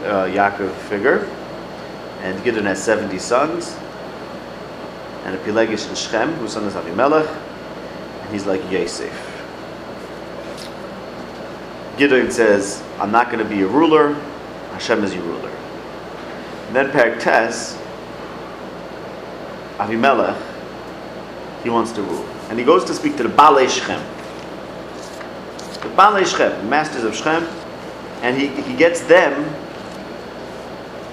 uh, 0.04 0.26
Yaakov 0.26 0.72
figure, 0.88 1.24
and 2.20 2.38
Gidon 2.44 2.64
has 2.64 2.82
70 2.82 3.18
sons, 3.18 3.76
and 5.24 5.34
a 5.34 5.38
Pelegish 5.38 5.88
in 5.88 5.94
Shechem, 5.94 6.34
whose 6.34 6.52
son 6.52 6.64
is 6.64 6.74
Avimelech, 6.74 7.26
and 7.26 8.32
he's 8.32 8.46
like 8.46 8.60
Yosef. 8.70 9.12
Gidon 11.96 12.30
says, 12.30 12.82
I'm 12.98 13.10
not 13.10 13.26
going 13.30 13.42
to 13.42 13.48
be 13.48 13.62
a 13.62 13.66
ruler, 13.66 14.14
Hashem 14.72 15.02
is 15.02 15.14
your 15.14 15.24
ruler. 15.24 15.50
And 16.68 16.76
then 16.76 16.90
Perak 16.90 17.20
Tes, 17.20 17.76
Avimelech, 19.78 20.40
he 21.62 21.70
wants 21.70 21.92
to 21.92 22.02
rule. 22.02 22.37
And 22.48 22.58
he 22.58 22.64
goes 22.64 22.84
to 22.86 22.94
speak 22.94 23.16
to 23.16 23.22
the 23.22 23.28
Balei 23.28 23.68
Shechem. 23.68 24.02
The 25.82 25.94
Balei 25.94 26.26
Shechem, 26.26 26.68
masters 26.68 27.04
of 27.04 27.14
Shechem, 27.14 27.44
and 28.22 28.36
he, 28.36 28.48
he 28.48 28.76
gets 28.76 29.00
them 29.02 29.54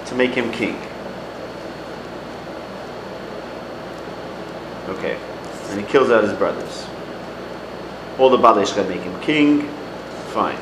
to 0.06 0.14
make 0.14 0.32
him 0.32 0.50
king. 0.52 0.76
Okay. 4.88 5.18
And 5.70 5.80
he 5.80 5.86
kills 5.86 6.10
out 6.10 6.24
his 6.24 6.32
brothers. 6.32 6.86
All 8.18 8.30
the 8.30 8.38
Balei 8.38 8.66
Shechem 8.66 8.88
make 8.88 9.02
him 9.02 9.20
king. 9.20 9.68
Fine. 10.32 10.58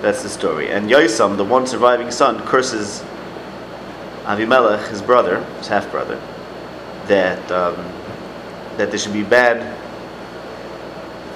That's 0.00 0.22
the 0.22 0.28
story. 0.28 0.70
And 0.70 0.88
Yosam, 0.88 1.36
the 1.36 1.44
one 1.44 1.66
surviving 1.66 2.10
son, 2.10 2.40
curses 2.46 3.02
Avimelech, 4.24 4.88
his 4.88 5.02
brother, 5.02 5.44
his 5.58 5.68
half 5.68 5.90
brother, 5.90 6.20
that 7.06 7.50
um, 7.52 7.74
that 8.76 8.90
there 8.90 8.98
should 8.98 9.12
be 9.12 9.22
bad 9.22 9.76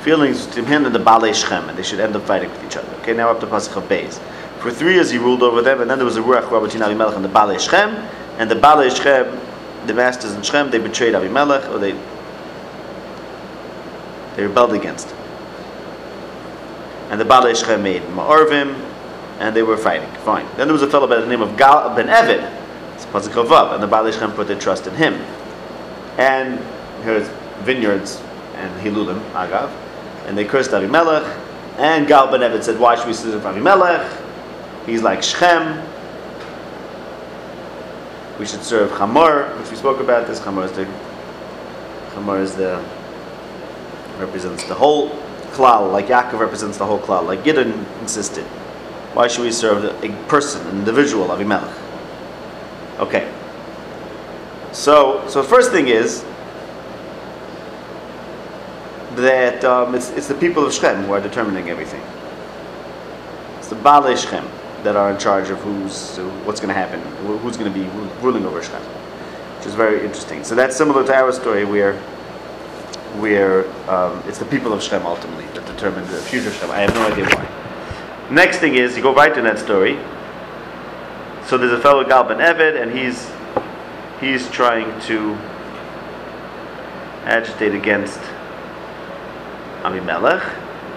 feelings 0.02 0.46
between 0.46 0.66
him 0.66 0.86
and 0.86 0.94
the 0.94 0.98
Balei 0.98 1.34
Shechem, 1.34 1.68
and 1.68 1.76
they 1.76 1.82
should 1.82 2.00
end 2.00 2.14
up 2.16 2.22
fighting 2.22 2.50
with 2.50 2.64
each 2.64 2.76
other. 2.76 2.88
Okay, 3.00 3.12
now 3.12 3.30
up 3.30 3.40
to 3.40 3.46
Pasach 3.46 3.76
of 3.76 3.84
Beis. 3.84 4.18
For 4.60 4.70
three 4.70 4.94
years 4.94 5.10
he 5.10 5.18
ruled 5.18 5.42
over 5.42 5.62
them, 5.62 5.80
and 5.80 5.90
then 5.90 5.98
there 5.98 6.04
was 6.04 6.16
a 6.16 6.22
Ruach 6.22 6.50
Ra 6.50 6.60
between 6.60 6.82
Avimelech 6.82 7.14
and 7.14 7.24
the 7.24 7.28
Balei 7.28 7.60
Shechem, 7.60 7.90
and 8.38 8.50
the 8.50 8.54
Balei 8.54 8.94
Shechem, 8.94 9.38
the 9.86 9.94
masters 9.94 10.32
in 10.32 10.42
Shechem, 10.42 10.70
they 10.70 10.78
betrayed 10.78 11.14
Avimelech, 11.14 11.68
or 11.70 11.78
they 11.78 11.92
they 14.36 14.44
rebelled 14.46 14.72
against 14.72 15.10
him. 15.10 15.18
And 17.10 17.20
the 17.20 17.24
Balei 17.24 17.56
Shechem 17.56 17.82
made 17.82 18.02
Ma'arvim, 18.02 18.74
and 19.40 19.54
they 19.54 19.62
were 19.62 19.76
fighting. 19.76 20.08
Fine. 20.22 20.46
Then 20.56 20.68
there 20.68 20.72
was 20.72 20.82
a 20.82 20.90
fellow 20.90 21.08
by 21.08 21.16
the 21.16 21.26
name 21.26 21.42
of 21.42 21.56
Gal 21.56 21.94
ben 21.94 22.06
Evid, 22.06 22.42
it's 22.94 23.04
Pasuk 23.06 23.46
Vav, 23.46 23.74
and 23.74 23.82
the 23.82 23.88
Balei 23.88 24.12
Shechem 24.12 24.32
put 24.32 24.46
their 24.46 24.58
trust 24.58 24.86
in 24.86 24.94
him. 24.94 25.14
And 26.18 26.60
here's 27.02 27.28
vineyards 27.64 28.20
and 28.54 28.80
Hilulim, 28.80 29.20
Agav, 29.32 29.70
and 30.26 30.36
they 30.36 30.44
cursed 30.44 30.70
Avimelech, 30.70 31.24
and 31.78 32.06
Gal 32.06 32.30
ben 32.30 32.40
Evid 32.40 32.62
said, 32.62 32.78
why 32.78 32.96
should 32.96 33.06
we 33.06 33.12
serve 33.12 33.42
Avimelech? 33.42 34.06
He's 34.86 35.02
like 35.02 35.22
Shechem. 35.22 35.86
We 38.38 38.46
should 38.46 38.62
serve 38.62 38.90
Hamor, 38.92 39.56
which 39.58 39.70
we 39.70 39.76
spoke 39.76 40.00
about. 40.00 40.26
This 40.26 40.38
Hamor 40.40 40.64
is 40.64 40.72
the 40.72 40.84
Hamor 42.14 42.40
is 42.40 42.54
the 42.54 42.82
represents 44.18 44.64
the 44.64 44.74
whole 44.74 45.10
klal, 45.52 45.92
like 45.92 46.06
Yaakov 46.06 46.38
represents 46.38 46.78
the 46.78 46.86
whole 46.86 46.98
klal, 46.98 47.26
like 47.26 47.44
Gideon 47.44 47.86
insisted. 48.00 48.44
Why 49.14 49.28
should 49.28 49.42
we 49.42 49.52
serve 49.52 49.84
a 49.84 50.08
person, 50.28 50.66
an 50.68 50.78
individual, 50.78 51.28
Avimelech? 51.28 51.76
Okay. 52.98 53.32
So, 54.72 55.26
so 55.28 55.42
first 55.42 55.70
thing 55.70 55.88
is 55.88 56.24
that 59.22 59.64
um, 59.64 59.94
it's, 59.94 60.10
it's 60.10 60.28
the 60.28 60.34
people 60.34 60.66
of 60.66 60.72
Shechem 60.72 61.04
who 61.04 61.12
are 61.12 61.20
determining 61.20 61.70
everything. 61.70 62.02
It's 63.58 63.68
the 63.68 63.76
Balei 63.76 64.16
Shechem 64.16 64.48
that 64.82 64.96
are 64.96 65.10
in 65.10 65.18
charge 65.18 65.50
of 65.50 65.58
who's 65.58 66.16
what's 66.46 66.60
going 66.60 66.68
to 66.68 66.74
happen, 66.74 67.00
who's 67.38 67.56
going 67.56 67.72
to 67.72 67.78
be 67.78 67.86
ruling 68.22 68.46
over 68.46 68.62
Shechem, 68.62 68.80
which 68.82 69.66
is 69.66 69.74
very 69.74 70.04
interesting. 70.04 70.44
So 70.44 70.54
that's 70.54 70.76
similar 70.76 71.04
to 71.06 71.14
our 71.14 71.32
story 71.32 71.64
where 71.64 71.98
where 73.18 73.66
um, 73.90 74.22
it's 74.26 74.38
the 74.38 74.44
people 74.44 74.72
of 74.72 74.82
Shechem 74.82 75.04
ultimately 75.06 75.46
that 75.46 75.66
determine 75.66 76.06
the 76.10 76.18
future 76.18 76.48
of 76.48 76.54
Shechem. 76.54 76.70
I 76.70 76.80
have 76.80 76.94
no 76.94 77.10
idea 77.10 77.24
why. 77.24 78.34
Next 78.34 78.58
thing 78.58 78.74
is 78.76 78.96
you 78.96 79.02
go 79.02 79.14
right 79.14 79.36
in 79.36 79.44
that 79.44 79.58
story. 79.58 79.98
So 81.46 81.56
there's 81.56 81.72
a 81.72 81.80
fellow 81.80 82.04
Gal 82.04 82.24
ben 82.24 82.38
Evid, 82.38 82.80
and 82.80 82.92
he's 82.96 83.30
he's 84.20 84.48
trying 84.50 85.00
to 85.02 85.34
agitate 87.24 87.74
against 87.74 88.20
Avimelech, 89.88 90.42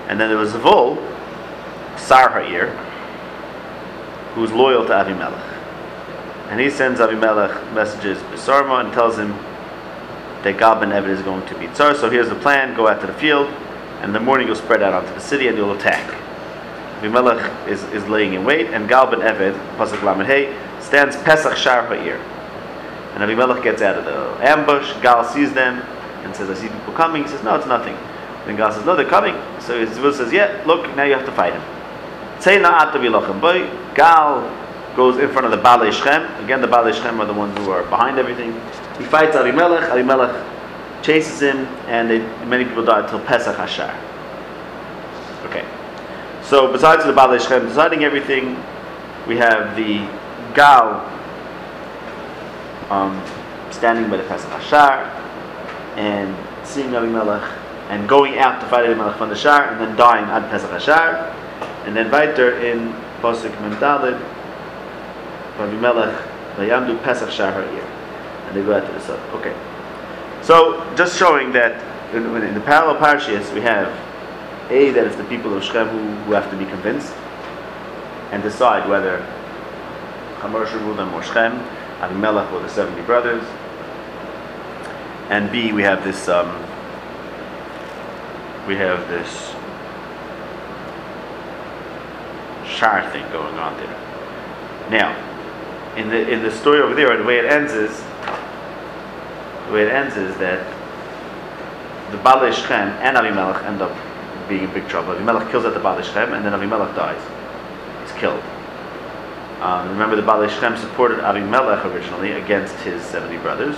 and 0.08 0.19
then 0.19 0.30
there 0.30 0.38
was 0.38 0.51
Zvul, 0.54 0.97
Sarha'ir, 1.95 2.75
who's 4.34 4.51
loyal 4.51 4.86
to 4.86 4.91
Avimelech. 4.91 5.47
And 6.49 6.60
he 6.60 6.69
sends 6.69 6.99
Avimelech 6.99 7.73
messages 7.73 8.19
to 8.21 8.38
Sarma 8.38 8.75
and 8.86 8.93
tells 8.93 9.17
him 9.17 9.32
that 10.43 10.58
Gal 10.58 10.80
ben 10.80 10.89
Evid 10.89 11.10
is 11.10 11.21
going 11.21 11.45
to 11.47 11.58
be 11.58 11.67
Tsar. 11.67 11.95
So 11.95 12.10
here's 12.10 12.30
the 12.30 12.36
plan: 12.36 12.75
go 12.75 12.88
out 12.88 12.99
to 13.01 13.08
the 13.08 13.13
field, 13.13 13.47
and 13.99 14.06
in 14.06 14.13
the 14.13 14.19
morning 14.19 14.47
you'll 14.47 14.56
spread 14.56 14.82
out 14.82 14.93
onto 14.93 15.13
the 15.13 15.21
city 15.21 15.47
and 15.47 15.58
you'll 15.58 15.73
attack. 15.73 16.17
Avimelech 16.99 17.67
is, 17.67 17.84
is 17.93 18.06
laying 18.08 18.34
in 18.34 18.43
wait, 18.43 18.67
and 18.67 18.89
Gal 18.89 19.08
ben 19.10 19.19
Evid, 19.19 19.54
pasuk 19.77 20.04
lamed 20.04 20.27
hey, 20.27 20.58
stands 20.82 21.15
Pesach 21.17 21.56
Shar 21.56 21.86
Ha'ir. 21.88 22.17
And 23.13 23.23
Avimelech 23.23 23.63
gets 23.63 23.82
out 23.82 23.97
of 23.97 24.06
the 24.06 24.49
ambush. 24.49 24.93
Gal 25.01 25.23
sees 25.23 25.54
them 25.54 25.82
and 26.23 26.36
says, 26.36 26.49
"I 26.49 26.54
see 26.56 26.67
people 26.67 26.93
coming." 26.93 27.23
He 27.23 27.30
says, 27.30 27.43
"No, 27.43 27.56
it's 27.56 27.67
nothing." 27.67 27.97
Then 28.45 28.56
Gal 28.58 28.71
says, 28.71 28.86
"No, 28.86 28.95
they're 28.95 29.06
coming." 29.06 29.36
So 29.60 29.86
Zvul 29.86 30.13
says, 30.13 30.32
"Yeah, 30.34 30.62
look, 30.65 30.95
now 30.95 31.04
you 31.04 31.13
have 31.13 31.25
to 31.25 31.32
fight 31.32 31.54
him." 31.54 31.62
Gal 33.95 34.41
goes 34.95 35.17
in 35.19 35.30
front 35.30 35.45
of 35.45 35.51
the 35.51 35.58
Balei 35.58 35.91
Shechem. 35.91 36.43
Again, 36.43 36.62
the 36.62 36.67
Balei 36.67 36.93
Shechem 36.93 37.19
are 37.21 37.25
the 37.25 37.34
ones 37.34 37.58
who 37.58 37.71
are 37.71 37.84
behind 37.84 38.17
everything. 38.17 38.54
He 38.97 39.04
fights 39.06 39.36
Avimelech. 39.36 39.89
Avimelech 39.89 41.04
chases 41.04 41.41
him, 41.41 41.65
and 41.88 42.10
they, 42.10 42.19
many 42.45 42.65
people 42.65 42.84
die 42.84 43.01
until 43.01 43.19
Pesach 43.19 43.56
Hashar. 43.56 43.95
Okay. 45.45 45.65
So 46.43 46.71
besides 46.71 47.06
the 47.06 47.13
Balei 47.13 47.39
Shechem 47.39 47.67
deciding 47.67 48.04
everything, 48.04 48.62
we 49.27 49.38
have 49.38 49.75
the 49.75 50.08
Gal 50.54 51.08
um, 52.89 53.23
standing 53.71 54.10
by 54.10 54.17
the 54.17 54.23
Pesach 54.23 54.49
Hashar 54.49 55.06
and 55.95 56.36
seeing 56.67 56.89
Avimelech 56.89 57.61
and 57.91 58.08
going 58.08 58.38
out 58.38 58.62
to 58.62 58.67
fight 58.67 58.86
Avimelech 58.86 59.17
from 59.17 59.27
the 59.27 59.36
Shar 59.36 59.67
and 59.67 59.82
then 59.82 59.97
dying 59.97 60.23
at 60.23 60.49
Pesach 60.49 60.71
Hashar 60.71 61.36
and 61.86 61.93
then 61.93 62.10
weiter 62.10 62.58
in 62.60 62.93
Pasuk 63.19 63.51
Memdalid 63.58 64.17
Avimelech 65.58 66.15
Vayamdu 66.56 67.04
Pesach 67.04 67.30
Shar 67.30 67.51
Ha'ir 67.51 67.84
and 68.47 68.56
they 68.56 68.63
go 68.63 68.73
out 68.73 68.88
to 68.88 68.93
the 68.93 69.01
south. 69.01 69.19
Okay. 69.36 69.54
So 70.41 70.82
just 70.95 71.19
showing 71.19 71.51
that 71.51 71.84
in, 72.15 72.25
in 72.41 72.54
the 72.54 72.62
parallel 72.62 72.95
parashas 72.95 73.54
we 73.54 73.60
have 73.60 73.89
a 74.71 74.91
that 74.91 75.06
it's 75.06 75.17
the 75.17 75.25
people 75.25 75.54
of 75.54 75.62
Shechem 75.62 75.89
who, 75.89 76.23
who 76.23 76.32
have 76.32 76.49
to 76.49 76.58
be 76.58 76.65
convinced 76.65 77.13
and 78.32 78.41
decide 78.41 78.88
whether 78.89 79.17
rule 80.41 80.95
them 80.95 81.13
or 81.13 81.21
Shechem, 81.23 81.60
Avimelech 81.99 82.49
or 82.54 82.62
the 82.62 82.69
seventy 82.69 83.01
brothers. 83.01 83.43
And 85.30 85.51
B, 85.51 85.73
we 85.73 85.82
have 85.84 86.06
this 86.06 86.30
um, 86.30 86.47
we 88.67 88.76
have 88.76 89.08
this 89.08 89.54
shar 92.67 93.10
thing 93.12 93.30
going 93.32 93.58
on 93.58 93.76
there. 93.78 93.97
Now, 94.89 95.15
in 95.95 96.10
the 96.10 96.30
in 96.30 96.41
the 96.43 96.52
story 96.52 96.82
over 96.82 96.95
there, 96.95 97.17
the 97.17 97.24
way 97.24 97.39
it 97.39 97.45
ends 97.45 97.74
is 97.74 97.97
the 99.67 99.74
way 99.74 99.84
it 99.84 99.91
ends 99.91 100.17
is 100.17 100.38
that 100.38 100.60
the 102.12 102.17
Balei 102.17 102.52
Shechem 102.54 102.89
and 103.00 103.17
Avimelech 103.17 103.63
end 103.63 103.82
up 103.82 103.95
being 104.50 104.63
in 104.63 104.74
big 104.74 104.88
trouble. 104.88 105.13
Avimelech 105.13 105.50
kills 105.50 105.65
out 105.65 105.74
the 105.74 105.80
Balei 105.80 106.04
Shechem, 106.04 106.34
and 106.34 106.45
then 106.45 106.54
Avimelech 106.54 106.95
dies. 106.95 107.21
He's 108.04 108.19
killed. 108.19 108.43
Um, 109.62 109.89
remember, 109.89 110.15
the 110.15 110.24
Balei 110.24 110.50
Shechem 110.50 110.78
supported 110.78 111.19
Avimelech 111.19 111.86
originally 111.86 112.34
against 112.34 112.76
his 112.78 113.02
seventy 113.04 113.38
brothers, 113.38 113.76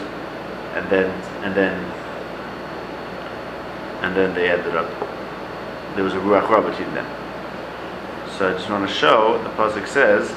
and 0.75 0.89
then 0.89 1.09
and 1.43 1.55
then 1.55 2.02
and 4.03 4.15
then 4.15 4.35
they 4.35 4.49
ended 4.49 4.75
up. 4.75 4.89
There 5.95 6.03
was 6.03 6.13
a 6.13 6.17
ruach 6.17 6.49
ra 6.49 6.61
between 6.61 6.93
them. 6.93 7.07
So 8.37 8.49
I 8.49 8.53
just 8.53 8.69
want 8.69 8.87
to 8.87 8.93
show 8.93 9.41
the 9.43 9.49
pasuk 9.51 9.87
says. 9.87 10.29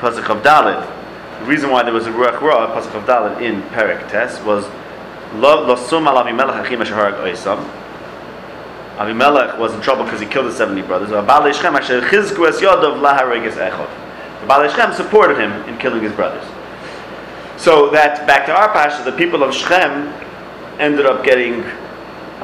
Pasuk 0.00 0.30
of 0.34 0.42
Dalit. 0.42 1.40
The 1.40 1.44
reason 1.44 1.70
why 1.70 1.82
there 1.82 1.92
was 1.92 2.06
a 2.06 2.10
ruach 2.10 2.40
ra 2.40 2.74
pasuk 2.74 2.94
of 2.94 3.04
Dalit 3.04 3.42
in 3.42 3.62
Perek 3.74 4.08
Tes 4.08 4.40
was 4.44 4.66
lo 5.34 5.76
sum 5.76 6.08
al 6.08 6.24
Avimelech 6.24 6.64
achim. 6.64 7.79
Avimelech 9.00 9.58
was 9.58 9.72
in 9.72 9.80
trouble 9.80 10.04
because 10.04 10.20
he 10.20 10.26
killed 10.26 10.44
his 10.44 10.56
70 10.56 10.82
brothers. 10.82 11.08
The 11.08 11.22
Balei 11.22 11.54
Shechem 14.68 14.92
supported 14.92 15.38
him 15.38 15.52
in 15.68 15.78
killing 15.78 16.02
his 16.02 16.12
brothers. 16.12 16.44
So 17.56 17.88
that, 17.90 18.26
back 18.26 18.44
to 18.46 18.52
our 18.54 18.70
pasha, 18.72 19.02
the 19.02 19.16
people 19.16 19.42
of 19.42 19.54
Shechem 19.54 20.08
ended 20.78 21.06
up 21.06 21.24
getting 21.24 21.62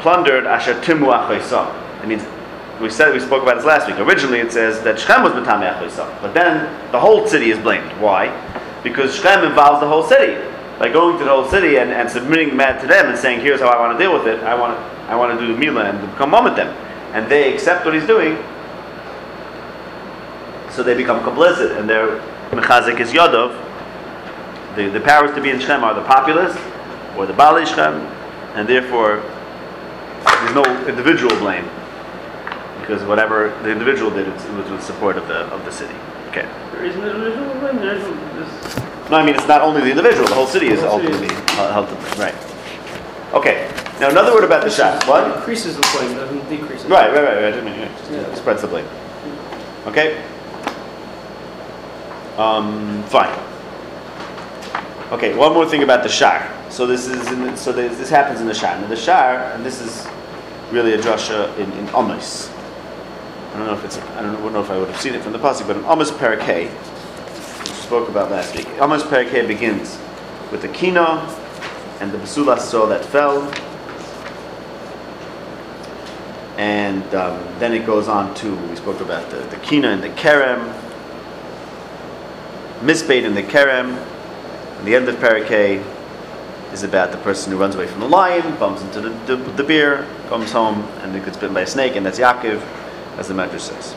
plundered 0.01 0.47
asher 0.47 0.75
timu. 0.81 2.03
It 2.03 2.09
means, 2.09 2.25
we 2.81 2.89
said, 2.89 3.13
we 3.13 3.21
spoke 3.21 3.43
about 3.43 3.57
this 3.57 3.67
last 3.67 3.87
week. 3.87 3.99
Originally 3.99 4.41
it 4.41 4.51
says 4.51 4.83
that 4.83 4.99
Shechem 4.99 5.25
was 5.25 5.33
matame 5.35 5.71
achoisam. 5.71 6.09
But 6.23 6.33
then 6.33 6.91
the 6.91 7.01
whole 7.01 7.27
city 7.27 7.51
is 7.51 7.59
blamed. 7.59 7.91
Why? 8.01 8.33
Because 8.83 9.15
Shechem 9.15 9.45
involves 9.45 9.81
the 9.81 9.89
whole 9.89 10.05
city. 10.05 10.43
by 10.79 10.89
going 10.91 11.19
to 11.19 11.25
the 11.25 11.31
whole 11.31 11.49
city 11.49 11.77
and, 11.77 11.91
and 11.91 12.09
submitting 12.11 12.51
the 12.51 12.55
matter 12.55 12.81
to 12.81 12.87
them 12.87 13.09
and 13.09 13.19
saying, 13.19 13.41
here's 13.41 13.61
how 13.61 13.69
I 13.69 13.79
want 13.79 13.99
to 13.99 14.03
deal 14.03 14.13
with 14.13 14.27
it, 14.27 14.43
I 14.43 14.55
want 14.55 14.79
to, 14.79 14.96
I 15.09 15.17
want 15.17 15.39
to 15.39 15.47
do 15.47 15.53
the 15.53 15.59
Mila 15.59 15.85
and 15.85 16.01
become 16.13 16.33
one 16.33 16.45
with 16.45 16.57
them. 16.57 16.69
And 17.15 17.31
they 17.31 17.53
accept 17.55 17.85
what 17.85 17.95
he's 17.95 18.07
doing, 18.07 18.37
so 20.71 20.83
they 20.83 20.95
become 20.95 21.21
complicit 21.21 21.79
and 21.79 21.89
they're 21.89 22.21
Mechazik 22.51 23.01
is 23.01 23.13
Yodov. 23.13 23.65
The, 24.77 24.89
the 24.89 25.01
powers 25.01 25.35
to 25.35 25.41
be 25.41 25.51
in 25.51 25.59
Shem 25.59 25.83
are 25.83 25.95
the 25.95 26.03
populace 26.05 26.57
or 27.17 27.27
the 27.27 27.33
Bali 27.33 27.65
Shem, 27.65 27.95
and 28.55 28.69
therefore 28.69 29.23
there's 30.25 30.55
no 30.55 30.65
individual 30.87 31.35
blame 31.39 31.65
because 32.81 33.03
whatever 33.05 33.59
the 33.63 33.71
individual 33.71 34.11
did, 34.11 34.29
it 34.29 34.33
was 34.33 34.71
with 34.71 34.83
support 34.83 35.17
of 35.17 35.27
the 35.29 35.47
of 35.49 35.65
the 35.65 35.73
city. 35.73 35.95
Okay. 36.29 36.49
There 36.73 36.85
is 36.85 36.95
an 36.97 37.05
individual 37.05 37.55
blame. 37.61 37.77
There 37.77 37.97
is. 37.97 38.05
This, 38.05 39.11
No, 39.11 39.17
I 39.17 39.25
mean 39.25 39.35
it's 39.35 39.49
not 39.49 39.63
only 39.63 39.81
the 39.81 39.91
individual; 39.91 40.29
the 40.29 40.35
whole 40.35 40.47
city 40.47 40.69
is 40.69 40.81
whole 40.81 41.01
ultimately 41.01 41.35
held 41.57 41.89
to 41.89 41.95
blame. 41.95 42.19
Right. 42.19 42.35
Okay. 43.33 43.86
Now 44.01 44.11
another 44.11 44.35
word 44.35 44.45
about 44.45 44.63
the 44.63 44.71
shot. 44.71 45.07
What? 45.07 45.37
increases 45.37 45.77
the 45.77 45.89
blame, 45.97 46.15
doesn't 46.17 46.49
decrease 46.49 46.85
it. 46.85 46.89
Right, 46.91 47.11
right, 47.13 47.25
right. 47.25 47.43
right. 47.43 47.55
I 47.55 47.61
mean 47.63 47.79
yeah, 47.79 47.99
just 47.99 48.11
Yeah. 48.11 48.35
spreads 48.35 48.63
the 48.63 48.69
blame. 48.69 48.87
Okay. 49.87 50.23
Um, 52.37 53.03
fine. 53.05 53.33
Okay, 55.13 55.35
one 55.35 55.55
more 55.55 55.67
thing 55.67 55.83
about 55.83 56.03
the 56.03 56.09
shar. 56.09 56.53
So 56.69 56.87
this 56.87 57.07
is 57.07 57.31
in 57.33 57.45
the, 57.45 57.57
so 57.57 57.73
this, 57.73 57.97
this 57.97 58.11
happens 58.11 58.41
in 58.41 58.47
the 58.47 58.55
shar. 58.55 58.79
Now 58.79 58.89
the 58.89 58.97
shar, 58.97 59.53
and 59.53 59.65
this 59.65 59.81
is 59.81 60.07
really 60.71 60.95
a 60.95 60.99
drasha 60.99 61.57
in 61.59 61.73
in 61.73 61.89
Amos. 61.95 62.51
I 63.55 63.59
don't 63.59 63.69
know 63.69 63.75
if 63.75 63.85
it's 63.85 63.97
I 63.99 64.21
don't 64.21 64.53
know, 64.53 64.61
if 64.61 64.71
I 64.71 64.77
would 64.79 64.89
have 64.89 65.01
seen 65.01 65.15
it 65.15 65.23
from 65.23 65.33
the 65.33 65.39
pasuk, 65.39 65.67
but 65.67 65.77
in 65.77 65.85
Amos 65.87 66.11
Parakeh, 66.11 66.69
which 66.69 67.69
we 67.71 67.75
spoke 67.75 68.09
about 68.11 68.31
last 68.31 68.55
week, 68.55 68.69
Amos 68.81 69.03
Parakeh 69.05 69.47
begins 69.47 69.99
with 70.53 70.61
the 70.61 70.69
kina 70.69 71.25
and 72.01 72.13
the 72.13 72.19
basulas 72.19 72.61
saw 72.61 72.85
that 72.87 73.05
fell, 73.05 73.41
and 76.57 77.03
um, 77.15 77.39
then 77.59 77.73
it 77.73 77.85
goes 77.85 78.09
on 78.09 78.35
to 78.37 78.55
we 78.69 78.77
spoke 78.77 79.01
about 79.01 79.31
the, 79.31 79.37
the 79.37 79.57
kina 79.59 79.89
and 79.89 80.03
the 80.03 80.09
kerem, 80.11 80.73
misbate 82.81 83.27
and 83.27 83.37
the 83.37 83.43
kerem. 83.43 83.97
And 84.79 84.87
the 84.87 84.95
end 84.95 85.09
of 85.09 85.17
Parakeh 85.17 85.83
is 86.73 86.83
about 86.83 87.11
the 87.13 87.19
person 87.19 87.53
who 87.53 87.59
runs 87.59 87.75
away 87.75 87.87
from 87.87 88.01
the 88.01 88.09
lion, 88.09 88.57
bumps 88.59 88.83
into 88.83 89.01
the, 89.01 89.11
the, 89.25 89.37
the 89.53 89.65
bear, 89.65 90.07
comes 90.29 90.53
home, 90.53 90.83
and 91.01 91.15
gets 91.25 91.37
bitten 91.37 91.55
by 91.55 91.63
a 91.63 91.67
snake, 91.67 91.97
and 91.97 92.05
that's 92.05 92.19
Yaakov, 92.19 92.61
as 93.17 93.29
the 93.29 93.35
Medrash 93.35 93.61
says. 93.61 93.95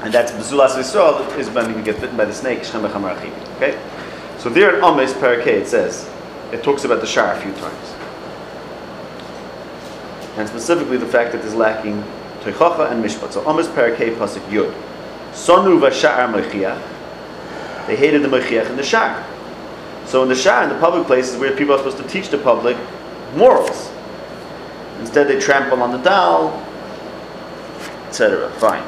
And 0.00 0.12
that's 0.12 0.32
Basulas 0.32 0.76
Yisrael 0.76 1.38
is 1.38 1.48
when 1.50 1.74
you 1.76 1.82
get 1.82 2.00
bitten 2.00 2.16
by 2.16 2.24
the 2.24 2.32
snake, 2.32 2.64
Shem 2.64 2.84
Okay? 2.84 3.80
So 4.38 4.50
there 4.50 4.76
in 4.76 4.84
Amos 4.84 5.12
Parakeh 5.14 5.46
it 5.46 5.68
says, 5.68 6.10
it 6.52 6.62
talks 6.62 6.84
about 6.84 7.00
the 7.00 7.06
Shar 7.06 7.32
a 7.32 7.40
few 7.40 7.52
times. 7.52 7.93
And 10.36 10.48
specifically 10.48 10.96
the 10.96 11.06
fact 11.06 11.32
that 11.32 11.42
there's 11.42 11.54
lacking 11.54 12.02
Teichacha 12.40 12.90
and 12.90 13.04
Mishpat. 13.04 13.32
So 13.32 13.48
Amos 13.48 13.68
Parakeh 13.68 14.16
Pasuk 14.16 14.46
Yud. 14.48 14.74
Sonu 15.32 15.80
v'sha'ar 15.80 16.32
mechiach. 16.32 17.86
They 17.86 17.96
hated 17.96 18.22
the 18.22 18.28
mechiach 18.28 18.68
and 18.68 18.78
the 18.78 18.82
shar. 18.82 19.24
So 20.06 20.22
in 20.22 20.28
the 20.28 20.34
shar, 20.34 20.64
in 20.64 20.68
the 20.68 20.78
public 20.78 21.06
places 21.06 21.36
where 21.38 21.56
people 21.56 21.74
are 21.74 21.78
supposed 21.78 21.98
to 21.98 22.08
teach 22.08 22.28
the 22.28 22.38
public 22.38 22.76
morals. 23.34 23.90
Instead 25.00 25.28
they 25.28 25.38
trample 25.38 25.82
on 25.82 25.92
the 25.92 25.98
dal, 25.98 26.50
etc. 28.08 28.50
Fine. 28.52 28.82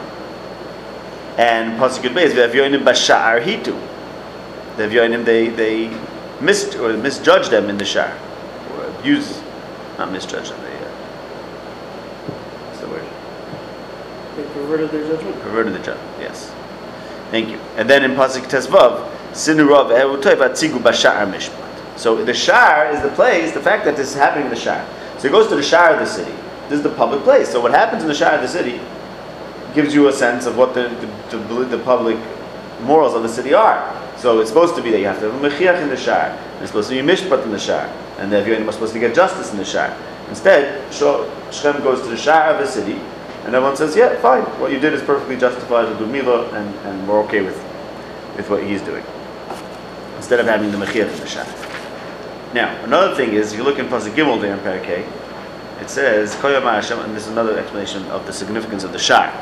And 1.36 1.78
Pasuk 1.78 2.02
Yud 2.08 2.14
Beis, 2.14 2.32
v'avyoinim 2.32 2.84
b'sha'ar 2.84 3.42
hitu. 3.42 3.78
The 4.76 4.82
Avyoinim, 4.82 5.24
they, 5.24 5.48
they 5.48 5.88
mis- 6.40 6.74
or 6.76 6.92
misjudge 6.96 7.48
them 7.48 7.70
in 7.70 7.78
the 7.78 7.84
shar. 7.84 8.14
Or 8.72 8.84
abuse, 8.98 9.40
not 9.96 10.12
misjudge 10.12 10.50
them, 10.50 10.60
they, 10.60 10.76
uh, 10.76 10.90
what's 12.68 12.80
the 12.80 12.88
word? 12.88 13.04
They 14.36 14.44
perverted 14.66 14.90
their 14.90 15.06
judgment. 15.08 15.40
Perverted 15.42 15.74
the 15.74 15.78
judgment, 15.78 16.20
yes. 16.20 16.52
Thank 17.30 17.50
you. 17.50 17.58
And 17.76 17.88
then 17.88 18.04
in 18.04 18.12
Pasuk 18.12 18.42
Tezvav, 18.42 19.10
Sinurav 19.30 19.90
Atzigu 19.90 20.78
Bashar 20.78 21.30
Mishpat. 21.32 21.98
So 21.98 22.24
the 22.24 22.34
Shar 22.34 22.90
is 22.90 23.02
the 23.02 23.10
place, 23.10 23.52
the 23.52 23.60
fact 23.60 23.84
that 23.84 23.96
this 23.96 24.10
is 24.10 24.14
happening 24.14 24.46
in 24.46 24.50
the 24.50 24.56
Shar. 24.58 24.86
So 25.18 25.28
he 25.28 25.32
goes 25.32 25.48
to 25.48 25.56
the 25.56 25.62
Shar 25.62 25.94
of 25.94 26.00
the 26.00 26.06
city. 26.06 26.32
This 26.68 26.78
is 26.78 26.82
the 26.82 26.90
public 26.90 27.22
place. 27.22 27.50
So 27.50 27.60
what 27.60 27.70
happens 27.70 28.02
in 28.02 28.08
the 28.08 28.14
Shar 28.14 28.34
of 28.34 28.42
the 28.42 28.48
city 28.48 28.80
gives 29.74 29.94
you 29.94 30.08
a 30.08 30.12
sense 30.12 30.46
of 30.46 30.56
what 30.56 30.74
the, 30.74 30.88
the, 31.30 31.38
the, 31.38 31.76
the 31.76 31.78
public 31.84 32.18
morals 32.82 33.14
of 33.14 33.22
the 33.22 33.28
city 33.28 33.54
are. 33.54 33.92
So 34.18 34.40
it's 34.40 34.50
supposed 34.50 34.74
to 34.76 34.82
be 34.82 34.90
that 34.90 34.98
you 34.98 35.06
have 35.06 35.20
to 35.20 35.30
have 35.30 35.42
a 35.42 35.48
Mechiach 35.48 35.80
in 35.80 35.88
the 35.88 35.96
Shar. 35.96 36.36
There's 36.58 36.70
supposed 36.70 36.90
to 36.90 37.00
be 37.00 37.06
Mishpat 37.06 37.44
in 37.44 37.50
the 37.50 37.58
Shar. 37.58 37.86
And 38.18 38.32
Evyonim 38.32 38.68
are 38.68 38.72
supposed 38.72 38.92
to 38.94 38.98
get 38.98 39.14
justice 39.14 39.52
in 39.52 39.58
the 39.58 39.64
Shar. 39.64 39.96
Instead, 40.28 40.92
Shem 40.92 41.82
goes 41.82 42.02
to 42.02 42.08
the 42.08 42.16
Shar 42.16 42.54
of 42.54 42.58
the 42.58 42.66
city, 42.66 42.98
and 43.46 43.54
everyone 43.54 43.76
says, 43.76 43.94
yeah, 43.94 44.20
fine, 44.20 44.42
what 44.60 44.72
you 44.72 44.80
did 44.80 44.92
is 44.92 45.00
perfectly 45.02 45.36
justified 45.36 45.88
with 45.88 45.98
Dumila, 45.98 46.52
and, 46.52 46.74
and 46.80 47.08
we're 47.08 47.20
okay 47.26 47.42
with, 47.42 47.56
with 48.36 48.50
what 48.50 48.64
he's 48.64 48.82
doing. 48.82 49.04
Instead 50.16 50.40
of 50.40 50.46
having 50.46 50.72
the 50.72 50.78
Mechiach 50.78 51.12
in 51.12 51.20
the 51.20 51.28
Shar. 51.28 51.46
Now, 52.52 52.76
another 52.82 53.14
thing 53.14 53.34
is, 53.34 53.52
if 53.52 53.58
you 53.58 53.64
look 53.64 53.78
in 53.78 53.86
Pasuk 53.86 54.16
Gimel 54.16 54.40
there 54.40 54.52
in 54.52 54.58
Parakeh, 54.58 55.08
it 55.80 55.88
says, 55.88 56.34
and 56.34 57.14
this 57.14 57.26
is 57.26 57.28
another 57.28 57.56
explanation 57.56 58.02
of 58.06 58.26
the 58.26 58.32
significance 58.32 58.82
of 58.82 58.92
the 58.92 58.98
Shar. 58.98 59.32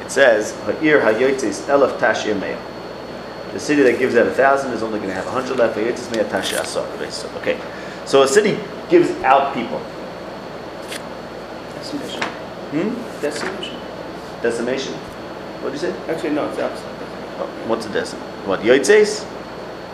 It 0.00 0.10
says, 0.10 0.54
Ha'ir 0.62 1.02
ha'yotzis 1.02 1.66
elef 1.66 1.98
tashir 1.98 2.40
me'ah. 2.40 2.58
The 3.52 3.60
city 3.60 3.82
that 3.82 3.98
gives 3.98 4.16
out 4.16 4.26
a 4.26 4.30
thousand 4.30 4.72
is 4.72 4.82
only 4.82 5.00
going 5.00 5.10
to 5.10 5.14
have 5.14 5.26
a 5.26 5.30
hundred 5.30 5.58
left. 5.58 5.76
Ha'yotzis 5.76 6.10
me'ah 6.16 6.24
tashir 6.30 6.62
asar. 6.62 6.86
Okay, 7.42 7.60
so 8.06 8.22
a 8.22 8.28
city 8.28 8.58
gives 8.88 9.10
out 9.22 9.52
people. 9.52 9.80
Hmm? 12.70 13.07
Decimation. 13.20 13.80
Decimation? 14.42 14.94
What 15.62 15.70
do 15.70 15.74
you 15.74 15.80
say? 15.80 16.12
Actually, 16.12 16.30
no, 16.30 16.46
it's 16.46 16.56
the 16.56 16.66
opposite. 16.66 16.86
What's 17.66 17.86
a 17.86 17.88
decim? 17.88 18.18
What, 18.46 18.60
yotzes? 18.60 19.26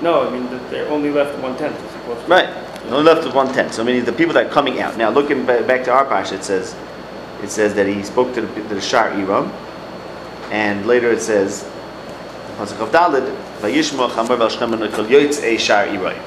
No, 0.03 0.27
I 0.27 0.31
mean 0.31 0.45
that 0.51 0.71
they're 0.71 0.89
only 0.89 1.11
left 1.11 1.39
one 1.41 1.57
tenth 1.57 1.77
as 1.77 1.95
opposed 1.95 2.27
to. 2.27 2.31
Right. 2.31 2.49
Only 2.87 3.05
left 3.05 3.25
with 3.25 3.35
one 3.35 3.53
tenth. 3.53 3.75
So 3.75 3.83
I 3.83 3.87
mean, 3.87 4.05
the 4.05 4.13
people 4.13 4.35
that 4.35 4.47
are 4.47 4.51
coming 4.51 4.81
out. 4.81 4.97
Now 4.99 5.11
looking 5.11 5.47
back 5.47 5.85
to 5.85 5.93
our 5.93 6.05
parsha, 6.05 6.33
it 6.33 6.45
says, 6.45 6.77
it 7.43 7.49
says 7.49 7.75
that 7.75 7.87
he 7.87 8.03
spoke 8.03 8.35
to 8.35 8.43
the, 8.43 8.63
to 8.69 8.75
the 8.75 8.81
Shar 8.81 9.11
Iram, 9.13 9.51
and 10.51 10.87
later 10.87 11.11
it 11.11 11.21
says, 11.21 11.69
Pasuk 12.57 12.81
of 12.81 12.91
Dalid, 12.91 13.35
Vayishma 13.61 14.11
Chamar 14.11 14.37
Vel 14.37 14.49
Shechem 14.49 14.71
Kol 14.93 15.07
Yotzei 15.07 15.59
Shar 15.59 15.87
Iram. 15.87 16.23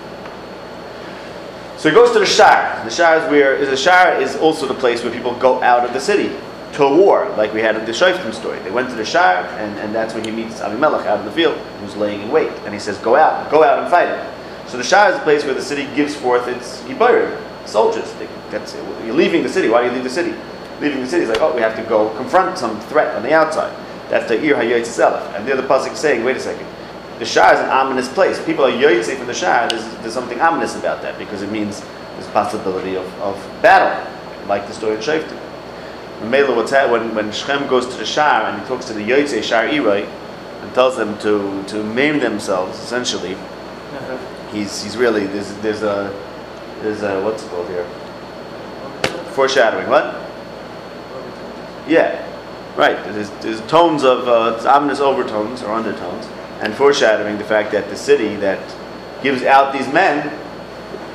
So 1.77 1.89
he 1.89 1.95
goes 1.95 2.11
to 2.13 2.19
the 2.19 2.25
Shar. 2.25 2.83
The 2.83 2.89
Shar 2.89 3.17
is 3.17 3.29
where 3.29 3.63
the 3.63 3.77
Shar 3.77 4.19
is 4.19 4.35
also 4.37 4.65
the 4.67 4.73
place 4.73 5.03
where 5.03 5.13
people 5.13 5.35
go 5.35 5.61
out 5.61 5.85
of 5.85 5.93
the 5.93 5.99
city 5.99 6.35
to 6.73 6.83
a 6.83 6.95
war, 6.95 7.29
like 7.37 7.53
we 7.53 7.61
had 7.61 7.75
in 7.75 7.85
the 7.85 7.91
Shoftim 7.91 8.33
story. 8.33 8.59
They 8.59 8.71
went 8.71 8.89
to 8.89 8.95
the 8.95 9.05
Shar, 9.05 9.45
and, 9.45 9.79
and 9.79 9.93
that's 9.93 10.13
when 10.13 10.23
he 10.23 10.31
meets 10.31 10.59
Avimelech 10.59 11.05
out 11.05 11.19
in 11.19 11.25
the 11.25 11.31
field, 11.31 11.57
who's 11.79 11.95
laying 11.95 12.21
in 12.21 12.31
wait, 12.31 12.51
and 12.65 12.73
he 12.73 12.79
says, 12.79 12.97
"Go 12.99 13.15
out, 13.15 13.49
go 13.49 13.63
out 13.63 13.79
and 13.79 13.89
fight 13.89 14.09
him." 14.09 14.33
So 14.67 14.77
the 14.77 14.83
Shar 14.83 15.09
is 15.11 15.15
a 15.15 15.21
place 15.21 15.45
where 15.45 15.53
the 15.53 15.61
city 15.61 15.83
gives 15.95 16.15
forth 16.15 16.47
its 16.47 16.81
Yibayrim, 16.83 17.67
soldiers. 17.67 18.11
They, 18.13 18.27
that's. 18.51 18.75
You're 19.05 19.15
leaving 19.15 19.43
the 19.43 19.49
city. 19.49 19.69
Why 19.69 19.81
do 19.81 19.87
you 19.87 19.93
leave 19.93 20.03
the 20.03 20.09
city? 20.09 20.33
Leaving 20.79 21.01
the 21.01 21.07
city 21.07 21.23
is 21.23 21.29
like, 21.29 21.41
oh, 21.41 21.55
we 21.55 21.61
have 21.61 21.75
to 21.75 21.83
go 21.83 22.15
confront 22.17 22.57
some 22.57 22.79
threat 22.81 23.15
on 23.15 23.23
the 23.23 23.33
outside. 23.33 23.73
That's 24.09 24.27
the 24.27 24.35
Ir 24.35 24.55
HaYotzis 24.55 25.35
And 25.35 25.47
there 25.47 25.55
the 25.55 25.63
pasuk 25.63 25.93
is 25.93 25.99
saying, 25.99 26.23
wait 26.23 26.37
a 26.37 26.39
second. 26.39 26.67
The 27.19 27.25
Shah 27.25 27.53
is 27.53 27.59
an 27.59 27.69
ominous 27.69 28.07
place. 28.07 28.43
People 28.45 28.65
are 28.65 28.71
yotzei 28.71 29.17
from 29.17 29.25
the 29.25 29.33
Shah. 29.33 29.67
There's, 29.67 29.83
there's 30.01 30.13
something 30.13 30.39
ominous 30.39 30.77
about 30.77 31.01
that 31.01 31.17
because 31.17 31.41
it 31.41 31.51
means 31.51 31.81
there's 32.13 32.27
possibility 32.27 32.95
of, 32.95 33.05
of 33.21 33.35
battle, 33.61 34.05
like 34.47 34.67
the 34.67 34.73
story 34.73 34.95
of 34.95 35.01
Shoftim. 35.01 35.46
Mela, 36.23 36.55
what's 36.55 36.71
that 36.71 36.89
when 36.89 37.13
when 37.15 37.31
Shem 37.31 37.67
goes 37.67 37.85
to 37.87 37.97
the 37.97 38.05
Shah 38.05 38.47
and 38.49 38.61
he 38.61 38.67
talks 38.67 38.85
to 38.85 38.93
the 38.93 39.01
yotzei 39.07 39.43
Shar 39.43 39.67
Irai 39.67 40.05
and 40.61 40.73
tells 40.73 40.97
them 40.97 41.17
to 41.19 41.63
to 41.67 41.83
maim 41.83 42.19
themselves. 42.19 42.79
Essentially, 42.79 43.35
Uh-huh. 43.35 44.17
he's 44.51 44.83
he's 44.83 44.97
really 44.97 45.27
there's 45.27 45.53
there's 45.61 45.83
a 45.83 46.11
there's 46.81 47.03
a 47.03 47.21
what's 47.23 47.43
it 47.43 47.49
called 47.49 47.67
here 47.69 47.85
foreshadowing. 49.37 49.87
What? 49.87 50.15
Yeah, 51.87 52.25
right. 52.75 52.97
There's, 53.13 53.29
there's 53.41 53.61
tones 53.67 54.03
of 54.03 54.27
uh, 54.27 54.67
ominous 54.67 54.99
overtones 54.99 55.61
or 55.61 55.71
undertones, 55.71 56.25
and 56.61 56.73
foreshadowing 56.73 57.37
the 57.37 57.43
fact 57.43 57.71
that 57.71 57.89
the 57.89 57.95
city 57.95 58.35
that 58.37 58.59
gives 59.23 59.43
out 59.43 59.73
these 59.73 59.87
men, 59.93 60.27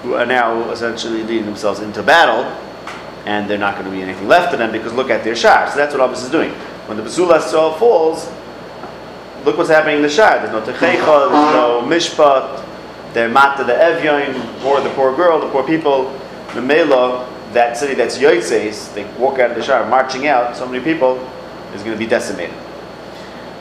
who 0.02 0.14
are 0.14 0.24
now 0.24 0.70
essentially 0.70 1.22
leading 1.24 1.44
themselves 1.46 1.80
into 1.80 2.02
battle, 2.02 2.44
and 3.26 3.48
they're 3.48 3.58
not 3.58 3.74
going 3.74 3.86
to 3.86 3.90
be 3.90 4.02
anything 4.02 4.28
left 4.28 4.52
of 4.52 4.58
them 4.58 4.72
because 4.72 4.92
look 4.92 5.10
at 5.10 5.24
their 5.24 5.36
shar. 5.36 5.70
So 5.70 5.76
that's 5.76 5.94
what 5.94 6.02
Abbas 6.02 6.24
is 6.24 6.30
doing. 6.30 6.50
When 6.86 6.96
the 6.96 7.02
Basula 7.02 7.40
Sol 7.40 7.74
falls, 7.74 8.30
look 9.44 9.56
what's 9.56 9.70
happening 9.70 9.96
in 9.96 10.02
the 10.02 10.10
shar. 10.10 10.38
There's 10.38 10.52
no 10.52 10.60
techecha, 10.60 11.30
there's 11.30 11.54
no 11.54 11.82
mishpat. 11.84 12.68
They're 13.14 13.28
mata 13.28 13.64
the 13.64 13.74
evyoin, 13.74 14.60
poor 14.60 14.80
the 14.80 14.90
poor 14.90 15.14
girl, 15.14 15.40
the 15.40 15.50
poor 15.50 15.64
people. 15.64 16.18
The 16.54 16.62
Mela, 16.62 17.28
that 17.52 17.76
city 17.76 17.94
that's 17.94 18.18
yoitzeis, 18.18 18.92
they 18.94 19.04
walk 19.14 19.38
out 19.38 19.50
of 19.50 19.56
the 19.56 19.62
shar, 19.62 19.88
marching 19.88 20.26
out. 20.26 20.56
So 20.56 20.66
many 20.66 20.82
people 20.82 21.16
is 21.74 21.82
going 21.82 21.92
to 21.92 21.98
be 21.98 22.06
decimated. 22.06 22.54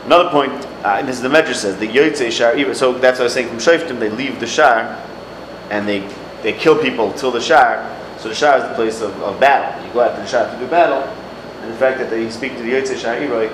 Another 0.06 0.30
point 0.30 0.52
uh, 0.84 0.98
and 0.98 1.08
this 1.08 1.18
is 1.18 1.22
the 1.22 1.30
Medrash 1.30 1.56
says 1.56 1.78
the 1.78 1.88
Yotzei 1.88 2.32
Shar. 2.32 2.74
So 2.74 2.94
that's 2.94 3.20
what 3.20 3.22
I 3.22 3.24
was 3.26 3.34
saying 3.34 3.50
from 3.50 3.58
Shoftim. 3.58 4.00
They 4.00 4.10
leave 4.10 4.40
the 4.40 4.48
Shar, 4.48 4.98
and 5.70 5.88
they 5.88 6.00
they 6.42 6.54
kill 6.54 6.76
people 6.82 7.14
till 7.14 7.30
the 7.30 7.40
Shar. 7.40 7.88
So 8.22 8.30
the 8.30 8.36
Shar 8.36 8.58
is 8.60 8.64
the 8.64 8.76
place 8.76 9.02
of, 9.02 9.20
of 9.24 9.40
battle. 9.40 9.84
You 9.84 9.92
go 9.94 10.02
out 10.02 10.16
to 10.16 10.22
the 10.22 10.28
Shar 10.28 10.48
to 10.48 10.60
do 10.60 10.68
battle, 10.68 11.02
and 11.64 11.74
the 11.74 11.78
fact 11.78 11.98
that 11.98 12.12
they 12.12 12.30
speak 12.30 12.56
to 12.56 12.62
the 12.62 12.72
Yotzei 12.72 12.96
Shar 12.96 13.16
Iroi 13.16 13.52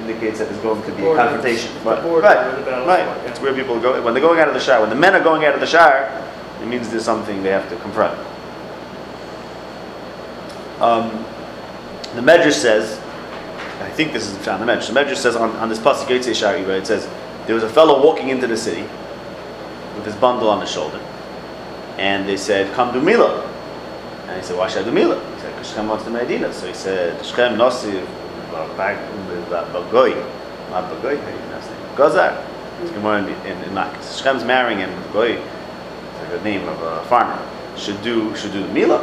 indicates 0.00 0.40
that 0.40 0.48
there's 0.48 0.60
going 0.60 0.82
to 0.82 0.92
be 0.92 1.06
a 1.06 1.14
confrontation. 1.14 1.72
But, 1.84 2.02
the 2.02 2.08
Right, 2.08 2.22
right, 2.22 2.46
where 2.46 2.56
the 2.56 2.62
battle's 2.62 2.88
right. 2.88 3.04
fought, 3.06 3.24
yeah. 3.24 3.30
It's 3.30 3.40
where 3.40 3.54
people 3.54 3.78
go 3.80 4.02
when 4.02 4.14
they're 4.14 4.22
going 4.22 4.40
out 4.40 4.48
of 4.48 4.54
the 4.54 4.60
Shar. 4.60 4.80
When 4.80 4.90
the 4.90 4.96
men 4.96 5.14
are 5.14 5.22
going 5.22 5.44
out 5.44 5.54
of 5.54 5.60
the 5.60 5.66
Shar, 5.66 6.10
it 6.60 6.66
means 6.66 6.90
there's 6.90 7.04
something 7.04 7.44
they 7.44 7.50
have 7.50 7.68
to 7.68 7.76
confront. 7.76 8.18
Um, 10.82 11.24
the 12.16 12.20
Medrash 12.20 12.54
says, 12.54 12.98
I 13.80 13.90
think 13.90 14.12
this 14.12 14.26
is 14.26 14.34
in 14.34 14.42
the 14.42 14.66
Medrash. 14.66 14.88
The 14.88 14.94
Medrash 14.94 15.16
says 15.16 15.36
on, 15.36 15.50
on 15.56 15.68
this 15.68 15.78
pasuk 15.78 16.06
Yotzei 16.06 16.34
Shar 16.34 16.54
Iroi, 16.54 16.80
it 16.80 16.88
says 16.88 17.08
there 17.46 17.54
was 17.54 17.62
a 17.62 17.68
fellow 17.68 18.02
walking 18.02 18.30
into 18.30 18.48
the 18.48 18.56
city 18.56 18.82
with 19.94 20.04
his 20.04 20.16
bundle 20.16 20.48
on 20.50 20.60
his 20.60 20.70
shoulder, 20.70 20.98
and 21.98 22.28
they 22.28 22.36
said, 22.36 22.74
"Come 22.74 22.92
to 22.92 23.00
Mila." 23.00 23.47
And 24.38 24.44
he 24.44 24.50
said, 24.52 24.56
"Why 24.56 24.68
should 24.68 24.82
I 24.82 24.84
do 24.84 24.92
Mila?" 24.92 25.16
He 25.34 25.40
said, 25.40 25.52
"Because 25.52 25.68
Shechem 25.70 25.88
wants 25.88 26.04
to 26.04 26.10
Medina." 26.10 26.52
So 26.52 26.68
he 26.68 26.72
said, 26.72 27.26
"Shechem 27.26 27.58
Nosiv 27.58 28.06
Bagoy, 28.52 28.94
not 29.50 29.66
Bagoy, 29.72 30.14
how 30.70 30.82
do 30.82 30.94
you 30.94 31.18
pronounce 31.18 31.66
it? 31.66 31.96
Gozar." 31.96 32.44
It's 32.80 32.92
Gemara 32.92 33.24
in, 33.24 33.28
in, 33.44 33.58
in 33.64 33.70
Makis. 33.70 34.22
Shechem's 34.22 34.44
marrying 34.44 34.78
him 34.78 34.94
with 34.94 35.12
Goy, 35.12 35.32
it's 35.32 36.20
like 36.22 36.30
the 36.30 36.44
name 36.44 36.68
of 36.68 36.80
a 36.80 37.04
farmer. 37.06 37.36
Should 37.76 38.00
do 38.02 38.32
should 38.36 38.52
do 38.52 38.62
the 38.64 38.72
Mila. 38.72 39.02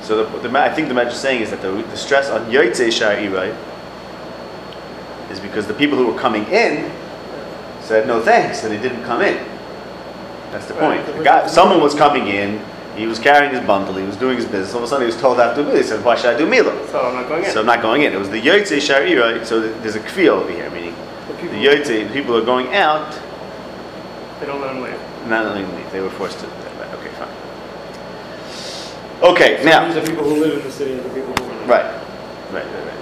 So 0.00 0.24
the, 0.24 0.48
the, 0.48 0.58
I 0.58 0.72
think 0.72 0.88
the 0.88 0.98
is 0.98 1.14
saying 1.14 1.42
is 1.42 1.50
that 1.50 1.60
the, 1.60 1.70
the 1.72 1.96
stress 1.96 2.30
on 2.30 2.50
Shar 2.50 3.16
Irai 3.16 3.54
is 5.30 5.40
because 5.40 5.66
the 5.66 5.74
people 5.74 5.98
who 5.98 6.06
were 6.06 6.18
coming 6.18 6.44
in 6.46 6.90
said 7.82 8.06
no 8.06 8.22
thanks, 8.22 8.64
and 8.64 8.72
they 8.72 8.80
didn't 8.80 9.04
come 9.04 9.20
in. 9.20 9.36
That's 10.52 10.66
the 10.66 10.74
Right. 10.74 11.04
point. 11.04 11.18
The 11.18 11.24
guy, 11.24 11.46
someone 11.48 11.82
was 11.82 11.94
coming 11.94 12.28
in, 12.28 12.64
he 12.96 13.06
was 13.06 13.18
carrying 13.18 13.54
his 13.54 13.64
bundle, 13.66 13.94
he 13.94 14.06
was 14.06 14.16
doing 14.16 14.36
his 14.36 14.46
business. 14.46 14.72
All 14.72 14.78
of 14.78 14.84
a 14.84 14.88
sudden, 14.88 15.06
he 15.06 15.12
was 15.12 15.20
told 15.20 15.40
I 15.40 15.50
to 15.50 15.56
do 15.56 15.64
Mila. 15.64 15.78
He 15.78 15.82
said, 15.82 16.04
"Why 16.04 16.16
should 16.16 16.34
I 16.34 16.38
do 16.38 16.46
Mila?" 16.46 16.72
So 16.88 17.00
I'm 17.00 17.14
not 17.14 17.28
going 17.28 17.44
in. 17.44 17.50
So 17.50 17.60
I'm 17.60 17.66
not 17.66 17.82
going 17.82 18.02
in. 18.02 18.12
It 18.12 18.18
was 18.18 18.30
the 18.30 18.40
Yotzei 18.40 18.80
Shar 18.80 19.00
Irai. 19.00 19.44
So 19.44 19.60
there's 19.60 19.96
a 19.96 20.00
kfi 20.00 20.28
over 20.28 20.50
here, 20.50 20.70
meaning 20.70 20.94
the 21.26 21.32
the 21.34 21.40
people, 21.40 22.08
the 22.08 22.12
people 22.12 22.36
are 22.36 22.44
going 22.44 22.74
out, 22.74 23.12
they 24.40 24.46
don't 24.46 24.60
let 24.60 24.74
them 24.74 24.82
leave. 24.82 24.98
not 25.28 25.46
letting 25.46 25.66
them 25.66 25.76
leave. 25.76 25.90
They 25.92 26.00
were 26.00 26.10
forced 26.10 26.38
to. 26.40 26.46
Okay, 26.46 27.10
fine. 27.18 27.28
Okay, 29.22 29.64
now. 29.64 29.86
These 29.88 29.96
are 29.96 30.06
people 30.06 30.24
who 30.24 30.36
live 30.36 30.58
in 30.58 30.64
the 30.64 30.70
city 30.70 30.92
and 30.92 31.04
the 31.04 31.10
people 31.10 31.32
who 31.34 31.44
are 31.50 31.66
Right, 31.66 31.86
right, 32.52 32.64
right, 32.64 32.86
right. 32.86 32.98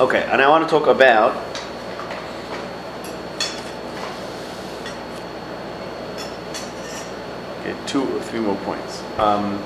Okay, 0.00 0.22
and 0.30 0.42
I 0.42 0.48
want 0.48 0.64
to 0.64 0.70
talk 0.70 0.86
about 0.86 1.34
okay, 7.60 7.74
two 7.88 8.04
or 8.16 8.20
three 8.22 8.40
more 8.40 8.56
points. 8.56 9.02
Um, 9.18 9.62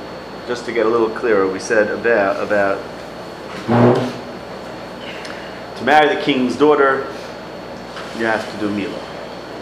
just 0.47 0.65
to 0.67 0.73
get 0.73 0.87
a 0.87 0.89
little 0.89 1.11
clearer, 1.11 1.51
we 1.51 1.59
said 1.59 1.91
about 1.91 2.43
about 2.43 2.79
to 5.77 5.85
marry 5.85 6.15
the 6.15 6.21
king's 6.23 6.57
daughter, 6.57 7.07
you 8.19 8.25
have 8.27 8.45
to 8.53 8.61
do 8.61 8.71
mila. 8.71 8.99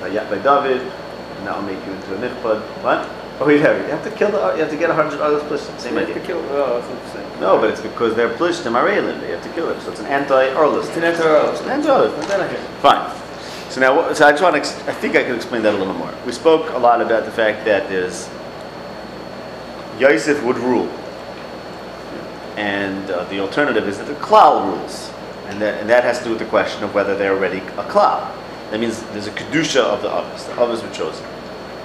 By, 0.00 0.10
by 0.10 0.38
David, 0.38 0.80
and 0.82 1.46
that 1.46 1.56
will 1.56 1.62
make 1.62 1.84
you 1.86 1.92
into 1.92 2.14
a 2.14 2.18
nichbad. 2.18 2.60
What? 2.82 3.08
Oh, 3.40 3.48
you 3.48 3.58
have, 3.60 3.76
you 3.78 3.84
have 3.90 4.04
to 4.04 4.10
kill 4.10 4.30
the, 4.32 4.52
you 4.54 4.60
have 4.60 4.70
to 4.70 4.76
get 4.76 4.90
a 4.90 4.94
hundred 4.94 5.20
others 5.20 5.42
plus 5.44 5.62
same 5.82 5.94
They 5.94 6.02
idea. 6.02 6.14
have 6.14 6.22
to 6.22 6.28
kill. 6.28 6.38
Oh, 6.50 6.80
that's. 6.80 7.40
No, 7.40 7.58
but 7.58 7.70
it's 7.70 7.80
because 7.80 8.14
they're 8.14 8.28
plishtim 8.28 8.72
arelim. 8.72 9.18
They 9.20 9.30
have 9.30 9.42
to 9.42 9.48
kill 9.50 9.68
them. 9.68 9.80
So 9.80 9.90
it's 9.92 10.00
an 10.00 10.06
anti-Erlist. 10.06 10.88
It's 10.88 10.96
an 10.98 11.04
anti 11.04 11.50
It's 11.50 11.60
an 11.62 11.70
anti-Erlist. 11.70 12.28
Then 12.28 12.40
I 12.42 12.48
hear. 12.48 12.58
Fine. 12.82 13.16
So 13.70 13.80
now, 13.80 14.12
so 14.12 14.26
I 14.26 14.32
just 14.32 14.42
want 14.42 14.56
to. 14.56 14.60
Ex- 14.60 14.76
I 14.88 14.92
think 14.92 15.16
I 15.16 15.22
can 15.22 15.34
explain 15.34 15.62
that 15.62 15.74
a 15.74 15.78
little 15.78 15.94
more. 15.94 16.12
We 16.26 16.32
spoke 16.32 16.68
a 16.70 16.78
lot 16.78 17.00
about 17.00 17.24
the 17.24 17.30
fact 17.30 17.64
that 17.64 17.88
there's 17.88 18.28
Yosef 20.00 20.42
would 20.42 20.56
rule, 20.56 20.88
and 22.56 23.10
uh, 23.10 23.24
the 23.24 23.38
alternative 23.38 23.86
is 23.86 23.98
that 23.98 24.06
the 24.06 24.14
klal 24.14 24.64
rules, 24.64 25.12
and 25.48 25.60
that 25.60 25.78
and 25.78 25.90
that 25.90 26.04
has 26.04 26.18
to 26.18 26.24
do 26.24 26.30
with 26.30 26.38
the 26.38 26.46
question 26.46 26.82
of 26.82 26.94
whether 26.94 27.14
they're 27.14 27.34
already 27.34 27.58
a 27.58 27.84
klal. 27.84 28.34
That 28.70 28.80
means 28.80 29.02
there's 29.12 29.26
a 29.26 29.32
kedusha 29.32 29.82
of 29.82 30.00
the 30.00 30.08
others. 30.08 30.46
The 30.46 30.58
others 30.58 30.82
were 30.82 30.90
chosen. 30.90 31.26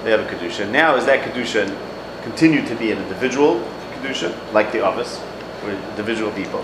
They 0.02 0.12
have 0.12 0.20
a 0.20 0.34
kedusha. 0.34 0.70
Now, 0.70 0.96
is 0.96 1.04
that 1.04 1.24
kedusha 1.28 1.66
continue 2.22 2.66
to 2.66 2.74
be 2.76 2.90
an 2.90 3.02
individual 3.02 3.60
kedusha, 3.92 4.34
like 4.54 4.72
the 4.72 4.82
others, 4.82 5.20
or 5.62 5.70
individual 5.70 6.32
people, 6.32 6.62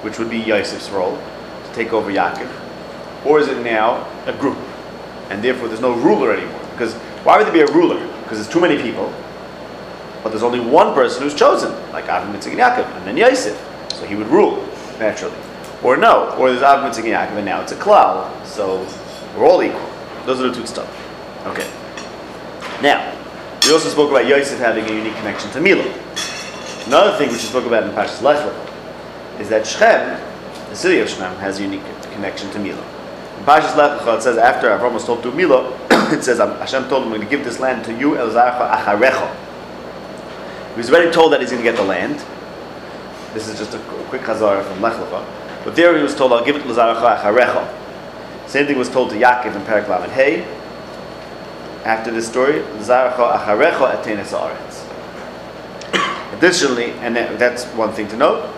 which 0.00 0.18
would 0.18 0.30
be 0.30 0.38
Yosef's 0.38 0.88
role 0.88 1.18
to 1.66 1.74
take 1.74 1.92
over 1.92 2.10
Yaakov, 2.10 2.50
or 3.26 3.40
is 3.40 3.48
it 3.48 3.62
now 3.62 4.08
a 4.24 4.32
group, 4.32 4.56
and 5.28 5.44
therefore 5.44 5.68
there's 5.68 5.82
no 5.82 5.94
ruler 5.96 6.32
anymore? 6.32 6.60
Because 6.72 6.94
why 7.24 7.36
would 7.36 7.46
there 7.46 7.52
be 7.52 7.60
a 7.60 7.74
ruler? 7.74 8.00
Because 8.22 8.38
there's 8.38 8.48
too 8.48 8.60
many 8.60 8.80
people, 8.80 9.12
but 10.24 10.30
there's 10.30 10.42
only 10.42 10.58
one 10.58 10.94
person 10.94 11.22
who's 11.22 11.34
chosen, 11.34 11.70
like 11.92 12.06
Avram 12.06 12.32
Yitzchak 12.32 12.52
and 12.52 12.58
Yaakov, 12.58 12.96
and 12.96 13.06
then 13.06 13.16
Yosef, 13.16 13.56
so 13.92 14.06
he 14.06 14.16
would 14.16 14.26
rule 14.28 14.66
naturally. 14.98 15.36
Or 15.82 15.98
no, 15.98 16.34
or 16.38 16.50
there's 16.50 16.62
Avram 16.62 16.90
Yitzchak 16.90 17.04
and 17.04 17.08
Yaakov, 17.08 17.36
and 17.36 17.44
now 17.44 17.60
it's 17.60 17.72
a 17.72 17.76
klal, 17.76 18.44
so 18.46 18.84
we're 19.36 19.46
all 19.46 19.62
equal. 19.62 19.86
Those 20.24 20.40
are 20.40 20.48
the 20.48 20.54
two 20.54 20.66
stuff. 20.66 20.88
Okay. 21.46 21.70
Now, 22.82 23.14
we 23.66 23.72
also 23.72 23.90
spoke 23.90 24.10
about 24.10 24.26
Yosef 24.26 24.58
having 24.58 24.86
a 24.86 24.92
unique 24.92 25.14
connection 25.16 25.50
to 25.50 25.60
Mila. 25.60 25.84
Another 26.86 27.16
thing 27.18 27.28
which 27.28 27.42
we 27.42 27.48
spoke 27.48 27.66
about 27.66 27.82
in 27.82 27.90
Pashas 27.90 28.22
Lech 28.22 28.40
is 29.38 29.50
that 29.50 29.66
Shechem, 29.66 30.20
the 30.70 30.76
city 30.76 31.00
of 31.00 31.08
Shechem, 31.08 31.36
has 31.36 31.60
a 31.60 31.62
unique 31.62 31.84
connection 32.12 32.50
to 32.52 32.58
Mila. 32.58 32.82
In 33.38 33.44
Pashas 33.44 33.76
Lech 33.76 34.00
it 34.00 34.22
says 34.22 34.38
after 34.38 34.68
Avram 34.68 34.94
was 34.94 35.04
told 35.04 35.22
to 35.22 35.30
do 35.30 35.36
Mila, 35.36 35.70
it 36.12 36.24
says 36.24 36.38
Hashem 36.38 36.88
told 36.88 37.02
him, 37.02 37.12
"I'm 37.12 37.18
going 37.18 37.28
to 37.28 37.36
give 37.36 37.44
this 37.44 37.58
land 37.60 37.84
to 37.84 37.92
you, 37.92 38.16
El 38.16 38.30
Zarcha 38.30 38.70
Acharecha." 38.70 39.43
He 40.74 40.78
was 40.78 40.90
already 40.90 41.12
told 41.12 41.32
that 41.32 41.40
he's 41.40 41.50
going 41.50 41.62
to 41.62 41.70
get 41.70 41.76
the 41.76 41.84
land. 41.84 42.18
This 43.32 43.48
is 43.48 43.58
just 43.58 43.74
a 43.74 43.78
quick 44.08 44.22
chazara 44.22 44.64
from 44.64 44.80
Lech 44.82 44.94
Lecha. 44.94 45.24
But 45.64 45.76
there 45.76 45.96
he 45.96 46.02
was 46.02 46.14
told, 46.14 46.32
"I'll 46.32 46.44
give 46.44 46.56
it 46.56 46.62
to 46.62 46.68
Zarcha 46.68 47.16
Acharecha." 47.16 47.68
Same 48.48 48.66
thing 48.66 48.76
was 48.76 48.88
told 48.88 49.10
to 49.10 49.16
Yaakov 49.16 49.54
in 49.54 49.62
Perak 49.62 49.88
Lamed 49.88 50.12
Hey. 50.12 50.44
After 51.84 52.10
this 52.10 52.26
story, 52.26 52.60
Zarcha 52.80 53.38
Acharecha 53.38 54.02
Atenes 54.02 54.32
Haaretz. 54.32 54.84
Additionally, 56.36 56.90
and 57.02 57.14
that, 57.14 57.38
that's 57.38 57.64
one 57.76 57.92
thing 57.92 58.08
to 58.08 58.16
note, 58.16 58.52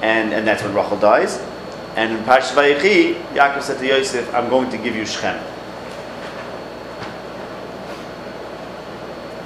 and, 0.00 0.32
and 0.32 0.46
that's 0.46 0.62
when 0.62 0.74
Rachel 0.74 0.98
dies. 0.98 1.38
And 1.96 2.12
in 2.12 2.24
Parshas 2.24 2.54
Vayechi, 2.54 3.20
Yaakov 3.34 3.62
said 3.62 3.78
to 3.78 3.86
Yosef, 3.86 4.32
I'm 4.34 4.48
going 4.48 4.70
to 4.70 4.78
give 4.78 4.96
you 4.96 5.04
Shechem. 5.04 5.38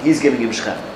He's 0.01 0.21
giving 0.21 0.39
him 0.39 0.51
Shechem. 0.51 0.92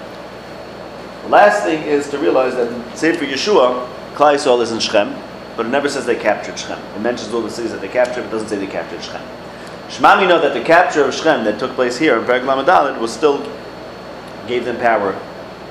The 1.27 1.33
last 1.33 1.63
thing 1.63 1.83
is 1.83 2.09
to 2.11 2.17
realize 2.17 2.55
that 2.55 2.71
in 2.71 3.17
for 3.17 3.25
Yeshua, 3.25 3.85
Klai 4.15 4.61
is 4.61 4.71
in 4.71 4.79
Shechem, 4.79 5.13
but 5.57 5.65
it 5.65 5.69
never 5.69 5.89
says 5.89 6.05
they 6.05 6.15
captured 6.15 6.57
Shechem. 6.57 6.79
It 6.95 7.01
mentions 7.01 7.33
all 7.33 7.41
the 7.41 7.49
cities 7.49 7.71
that 7.71 7.81
they 7.81 7.89
captured, 7.89 8.21
but 8.21 8.27
it 8.27 8.31
doesn't 8.31 8.47
say 8.47 8.55
they 8.55 8.65
captured 8.65 9.03
Shechem. 9.03 9.27
Shema, 9.89 10.21
we 10.21 10.25
know 10.25 10.39
that 10.39 10.53
the 10.53 10.63
capture 10.63 11.03
of 11.03 11.13
Shechem 11.13 11.43
that 11.43 11.59
took 11.59 11.71
place 11.71 11.97
here 11.97 12.17
in 12.17 12.23
Perek 12.23 13.01
was 13.01 13.11
still 13.11 13.39
gave 14.47 14.63
them 14.63 14.77
power 14.77 15.11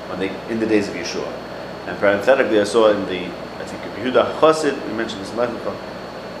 when 0.09 0.19
they 0.19 0.29
in 0.51 0.59
the 0.59 0.67
days 0.67 0.89
of 0.89 0.93
Yeshua. 0.93 1.27
And 1.87 1.97
parenthetically, 1.97 2.59
I 2.61 2.63
saw 2.63 2.91
in 2.91 3.03
the 3.07 3.25
I 3.25 3.65
think 3.65 3.81
Yehuda 3.95 4.37
Chassid, 4.39 4.87
we 4.87 4.93
mentioned 4.93 5.21
this 5.21 5.31
in 5.31 5.37
Lechlecha, 5.37 5.75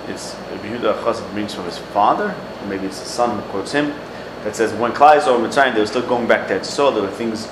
it's 0.09 0.35
Yehuda 0.61 1.01
Chassid 1.01 1.27
brings 1.33 1.55
from 1.55 1.65
his 1.65 1.79
father, 1.79 2.35
or 2.61 2.67
maybe 2.67 2.85
it's 2.85 2.99
the 2.99 3.09
son 3.09 3.41
who 3.41 3.49
quotes 3.49 3.71
him, 3.71 3.95
that 4.43 4.55
says 4.55 4.71
when 4.73 4.91
Klai 4.91 5.19
saw 5.19 5.39
Mitzrayim, 5.39 5.73
they 5.73 5.79
were 5.79 5.87
still 5.87 6.07
going 6.07 6.27
back 6.27 6.47
to 6.49 6.53
Yisrael. 6.59 6.93
There 6.93 7.01
were 7.01 7.09
things, 7.09 7.47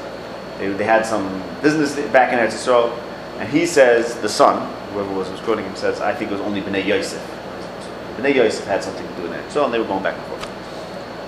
they, 0.58 0.68
they 0.70 0.84
had 0.84 1.06
some 1.06 1.28
business 1.62 1.96
back 2.12 2.32
in 2.34 2.40
Eretz 2.40 2.54
Yisrael, 2.54 2.92
and 3.40 3.50
he 3.50 3.66
says 3.66 4.16
the 4.22 4.30
son, 4.30 4.72
whoever 4.94 5.14
was 5.14 5.30
was 5.30 5.40
quoting 5.42 5.66
him, 5.66 5.76
says 5.76 6.02
I 6.02 6.14
think 6.14 6.32
it 6.32 6.34
was 6.34 6.42
only 6.42 6.62
Bnei 6.62 6.86
Yosef. 6.86 7.22
Bnei 8.18 8.36
Yosef 8.36 8.66
had 8.66 8.84
something 8.84 9.08
to 9.08 9.14
do 9.16 9.24
with 9.24 9.32
Eretz 9.32 9.52
So 9.52 9.66
and 9.66 9.74
they 9.74 9.80
were 9.80 9.86
going 9.86 10.04
back 10.04 10.16
and 10.18 10.26
forth. 10.28 10.46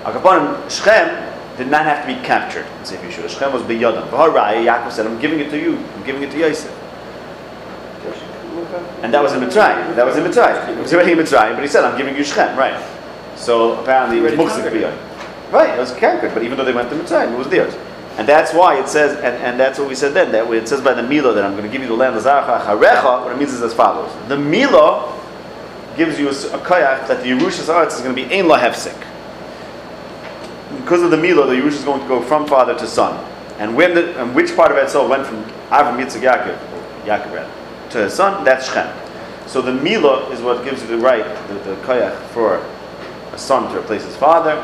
Akaponim, 0.04 0.70
Shechem 0.70 1.58
did 1.58 1.68
not 1.68 1.84
have 1.84 2.06
to 2.06 2.14
be 2.14 2.20
captured 2.26 2.66
in 2.80 2.86
Sefer 2.86 3.08
Yeshua. 3.08 3.30
Shechem 3.30 3.52
was. 3.52 3.64
V'harai, 3.64 4.66
Yaakov 4.66 4.92
said, 4.92 5.06
I'm 5.06 5.20
giving 5.20 5.40
it 5.40 5.50
to 5.50 5.60
you. 5.60 5.78
I'm 5.78 6.04
giving 6.06 6.24
it 6.24 6.32
to 6.32 6.38
Yosef. 6.38 6.72
And 9.02 9.14
that 9.14 9.22
was 9.22 9.34
in 9.34 9.40
Mitzrayim. 9.40 9.96
That 9.96 10.06
was 10.06 10.18
in 10.18 10.24
Mitzrayim. 10.24 10.78
It 10.78 10.82
was 10.82 10.94
already 10.94 11.12
in 11.12 11.18
Mitzrayim, 11.18 11.54
but 11.54 11.62
he 11.62 11.68
said, 11.68 11.84
I'm 11.84 11.98
giving 11.98 12.16
you 12.16 12.24
Shechem, 12.24 12.58
right. 12.58 12.82
So 13.36 13.80
apparently 13.82 14.18
it 14.20 14.22
was 14.22 14.34
Muksik 14.34 15.04
Right, 15.52 15.70
it 15.70 15.80
was 15.80 15.92
conquered, 15.92 16.34
but 16.34 16.44
even 16.44 16.58
though 16.58 16.66
they 16.66 16.74
went 16.74 16.90
to 16.90 16.96
Mitzrayim, 16.96 17.34
it 17.34 17.38
was 17.38 17.48
theirs. 17.48 17.74
And 18.18 18.28
that's 18.28 18.52
why 18.52 18.80
it 18.80 18.90
says, 18.90 19.14
and, 19.18 19.36
and 19.44 19.60
that's 19.60 19.78
what 19.78 19.88
we 19.88 19.94
said 19.94 20.16
then, 20.16 20.32
that 20.32 20.52
it 20.52 20.68
says 20.68 20.82
by 20.82 20.94
the 20.94 21.04
Milo 21.04 21.34
that 21.34 21.46
I'm 21.46 21.52
going 21.52 21.66
to 21.66 21.70
give 21.70 21.84
you 21.84 21.88
the 21.88 21.94
land 21.94 22.16
of 22.16 22.24
Zarcha 22.24 23.24
what 23.24 23.32
it 23.32 23.38
means 23.38 23.54
is 23.54 23.62
as 23.62 23.76
follows. 23.76 24.12
The 24.28 24.38
Milo 24.38 25.14
gives 25.96 26.20
you 26.20 26.30
a 26.30 26.32
koyach 26.32 27.08
that 27.08 27.22
the 27.22 27.30
Yerushas 27.30 27.72
Arts 27.72 27.96
is 27.96 28.02
going 28.02 28.16
to 28.16 28.28
be 28.28 28.34
Ein 28.34 28.48
La 28.48 28.60
Hefsek. 28.60 28.98
Because 30.82 31.04
of 31.04 31.12
the 31.12 31.18
Milo, 31.18 31.46
the 31.46 31.54
Yerush 31.54 31.74
is 31.74 31.84
going 31.84 32.02
to 32.02 32.08
go 32.08 32.22
from 32.22 32.48
father 32.48 32.78
to 32.78 32.88
son. 32.88 33.24
And 33.60 33.76
when 33.76 33.94
the, 33.94 34.20
and 34.20 34.34
which 34.34 34.56
part 34.56 34.72
of 34.72 34.78
Etzol 34.78 35.08
went 35.08 35.26
from 35.26 35.44
Avram 35.70 36.04
Yitzchak 36.04 36.22
Yaakov, 36.22 37.06
Yaakov 37.06 37.92
to 37.92 37.98
his 38.00 38.14
son, 38.14 38.44
that's 38.44 38.68
Shechem. 38.68 38.96
So 39.48 39.62
the 39.62 39.74
Milo 39.74 40.32
is 40.32 40.42
what 40.42 40.66
gives 40.66 40.82
you 40.82 40.88
the 40.88 40.98
right, 40.98 41.24
the, 41.48 41.54
the 41.54 41.76
koyach 41.84 42.20
for 42.30 42.58
a 43.32 43.38
son 43.38 43.72
to 43.72 43.80
replace 43.80 44.04
his 44.04 44.16
father 44.16 44.56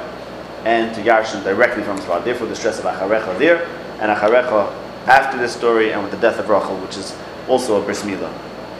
and 0.66 0.93
to 0.95 1.01
Yarshin 1.01 1.43
directly 1.43 1.84
from 1.84 1.97
his. 1.97 2.05
Therefore, 2.24 2.47
the 2.47 2.55
stress 2.55 2.80
of 2.80 2.86
Acharecha 2.86 3.38
there 3.38 3.66
and 3.99 4.11
Acharecha 4.11 4.72
after 5.07 5.38
this 5.38 5.53
story 5.53 5.91
and 5.91 6.01
with 6.01 6.11
the 6.11 6.20
death 6.20 6.39
of 6.39 6.49
Rachel, 6.49 6.78
which 6.78 6.97
is 6.97 7.18
also 7.47 7.82
a 7.82 7.86
bris 7.86 8.05
Mila. 8.05 8.32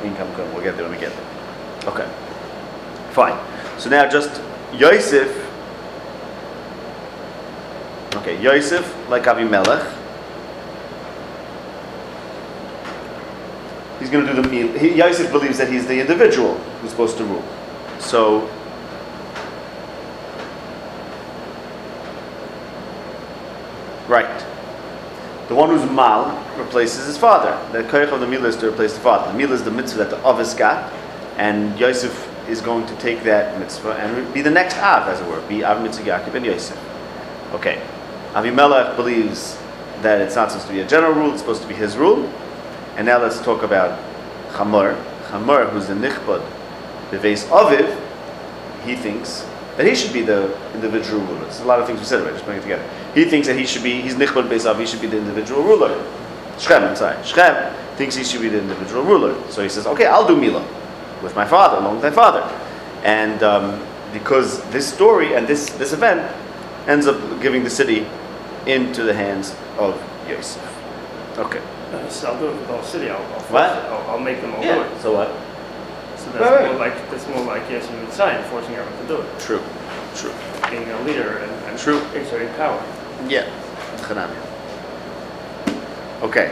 In 0.04 0.14
Kamkum. 0.16 0.54
We'll 0.54 0.64
get 0.64 0.76
there 0.76 0.84
when 0.84 0.92
we 0.94 1.00
get 1.00 1.14
there. 1.14 1.94
Okay. 1.94 2.10
Fine. 3.12 3.40
So 3.80 3.90
now 3.90 4.10
just 4.10 4.42
Yosef. 4.74 5.32
Okay, 8.16 8.42
Yosef, 8.42 9.10
like 9.10 9.24
Avimelech. 9.24 9.98
He's 14.00 14.10
going 14.10 14.26
to 14.26 14.34
do 14.34 14.42
the 14.42 14.50
meal. 14.50 14.76
Yosef 14.98 15.32
believes 15.32 15.58
that 15.58 15.72
he's 15.72 15.88
the 15.88 16.02
individual 16.02 16.56
who's 16.56 16.92
supposed 16.92 17.18
to 17.18 17.24
rule. 17.24 17.44
So 18.00 18.50
Right. 24.08 24.46
The 25.48 25.56
one 25.56 25.70
who's 25.70 25.90
mal 25.90 26.44
replaces 26.58 27.06
his 27.06 27.18
father. 27.18 27.58
The 27.72 27.88
koyach 27.88 28.12
of 28.12 28.20
the 28.20 28.26
milah 28.26 28.46
is 28.46 28.58
to 28.58 28.68
replace 28.70 28.94
the 28.94 29.00
father. 29.00 29.32
The 29.32 29.38
milah 29.38 29.52
is 29.52 29.64
the 29.64 29.72
mitzvah 29.72 30.06
that 30.06 30.10
the 30.10 30.28
Avis 30.28 30.54
got, 30.54 30.92
and 31.38 31.78
Yosef 31.80 32.30
is 32.50 32.60
going 32.60 32.86
to 32.88 32.96
take 32.98 33.24
that 33.24 33.58
mitzvah 33.60 33.94
and 33.94 34.34
be 34.34 34.42
the 34.42 34.50
next 34.50 34.78
Av, 34.78 35.08
as 35.08 35.22
it 35.22 35.28
were, 35.28 35.42
be 35.48 35.64
Av 35.64 35.82
mitzvah 35.82 36.04
Yaakov 36.04 36.34
and 36.36 36.46
Yosef. 36.46 36.78
Okay. 37.54 37.82
Avimelech 38.34 38.96
believes 38.96 39.58
that 40.02 40.20
it's 40.20 40.36
not 40.36 40.52
supposed 40.52 40.68
to 40.68 40.74
be 40.74 40.82
a 40.82 40.88
general 40.88 41.14
rule; 41.14 41.32
it's 41.32 41.40
supposed 41.40 41.62
to 41.62 41.68
be 41.68 41.76
his 41.76 41.96
rule. 41.96 42.26
And 42.98 43.06
now 43.06 43.22
let's 43.22 43.42
talk 43.42 43.64
about 43.64 44.00
Chamor. 44.52 45.02
Chamor, 45.28 45.70
who's 45.70 45.88
the 45.88 45.94
nichbad, 45.94 46.44
the 47.12 47.20
vase 47.20 47.46
Aviv, 47.46 48.00
he 48.84 48.96
thinks 48.96 49.48
that 49.78 49.86
he 49.86 49.96
should 49.96 50.14
be 50.14 50.22
the 50.22 50.56
individual 50.74 51.22
ruler. 51.26 51.42
There's 51.42 51.60
a 51.62 51.66
lot 51.66 51.80
of 51.80 51.88
things 51.88 52.00
we 52.00 52.06
said 52.06 52.22
already, 52.22 52.36
just 52.36 52.46
putting 52.46 52.60
it 52.60 52.64
together. 52.64 52.88
He 53.16 53.26
thinks 53.26 53.48
that 53.48 53.58
he 53.58 53.66
should 53.66 53.84
be, 53.84 54.02
he's 54.02 54.16
Nichbad 54.16 54.48
Beisav, 54.48 54.80
he 54.80 54.86
should 54.86 55.02
be 55.02 55.08
the 55.08 55.18
individual 55.18 55.64
ruler. 55.64 55.90
Shchem, 56.58 56.88
I'm 56.88 56.96
sorry. 56.96 57.16
Shchem 57.18 57.74
thinks 57.96 58.16
he 58.16 58.24
should 58.24 58.42
be 58.42 58.50
the 58.50 58.60
individual 58.60 59.04
ruler. 59.04 59.36
So 59.50 59.64
he 59.64 59.70
says, 59.70 59.88
okay, 59.88 60.06
I'll 60.06 60.28
do 60.28 60.36
Mila 60.36 60.62
with 61.24 61.36
my 61.36 61.46
father, 61.46 61.78
along 61.78 61.96
with 61.96 62.04
my 62.04 62.12
father. 62.12 62.42
And 63.04 63.42
um, 63.42 63.86
because 64.14 64.64
this 64.70 64.92
story 64.92 65.34
and 65.34 65.48
this, 65.48 65.70
this 65.72 65.94
event 65.94 66.22
ends 66.88 67.08
up 67.08 67.42
giving 67.42 67.64
the 67.64 67.70
city 67.70 68.06
into 68.68 69.04
the 69.04 69.14
hands 69.14 69.56
of 69.78 70.00
Yosef. 70.30 70.62
Okay. 71.38 71.62
Uh, 71.92 72.08
so 72.10 72.32
I'll 72.32 72.40
do 72.40 72.48
it 72.48 72.52
with 72.52 72.68
the 72.68 72.74
whole 72.74 72.84
city. 72.84 73.10
I'll, 73.10 73.18
I'll, 73.18 73.42
What? 73.42 73.70
I'll, 73.70 74.12
I'll 74.12 74.20
make 74.20 74.42
them 74.42 74.54
all 74.54 74.62
do 74.62 74.82
it. 74.82 75.02
So 75.02 75.14
what? 75.14 75.30
So 76.24 76.32
that's 76.32 76.42
Right, 76.42 76.62
right. 76.62 76.70
more 76.72 76.80
like 76.80 77.12
that's 77.12 77.28
more 77.28 77.44
like 77.44 77.64
yes, 77.70 77.90
you 77.92 77.98
would 78.00 78.14
sign 78.14 78.42
forcing 78.46 78.76
everyone 78.76 79.02
to 79.02 79.08
do 79.08 79.22
it, 79.22 79.40
True. 79.40 79.62
True. 80.16 80.34
being 80.70 80.90
a 80.90 81.02
leader 81.04 81.38
and, 81.40 81.52
and 81.66 81.78
True. 81.78 82.00
exerting 82.16 82.50
power. 82.56 82.82
Yeah. 83.28 83.46
Chanami. 84.08 84.36
Okay. 86.24 86.52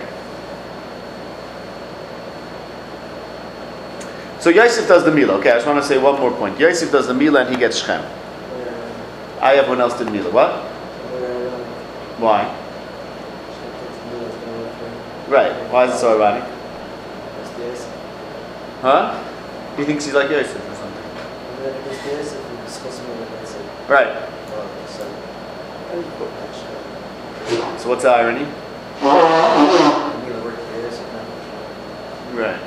So 4.39 4.49
Yosef 4.49 4.87
does 4.87 5.05
the 5.05 5.11
Mila. 5.11 5.35
Okay, 5.35 5.51
I 5.51 5.55
just 5.55 5.67
want 5.67 5.79
to 5.81 5.87
say 5.87 5.97
one 5.99 6.19
more 6.19 6.31
point. 6.31 6.59
Yosef 6.59 6.91
does 6.91 7.07
the 7.07 7.13
Mila 7.13 7.41
and 7.41 7.49
he 7.49 7.57
gets 7.57 7.77
Shem. 7.77 8.01
Uh, 8.03 9.39
I 9.39 9.55
everyone 9.55 9.81
else 9.81 9.97
did 9.97 10.11
Mila. 10.11 10.31
What? 10.31 10.49
Uh, 10.49 10.63
Why? 12.17 12.57
Right. 15.29 15.53
Why 15.71 15.85
is 15.85 15.93
it 15.95 15.99
so 15.99 16.15
ironic? 16.19 16.43
Huh? 18.81 19.30
He 19.77 19.83
thinks 19.85 20.05
he's 20.05 20.13
like 20.13 20.29
Yosef 20.29 20.55
or 20.55 20.75
something. 20.75 21.03
Right. 23.89 24.29
So 27.79 27.89
what's 27.89 28.03
the 28.03 28.09
irony? 28.09 28.45
Right. 32.33 32.59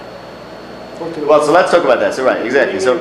Well, 1.27 1.45
so 1.45 1.53
let's 1.53 1.71
talk 1.71 1.85
about 1.85 2.01
that. 2.01 2.15
So 2.15 2.25
right, 2.25 2.45
exactly. 2.45 2.81
So 2.81 2.99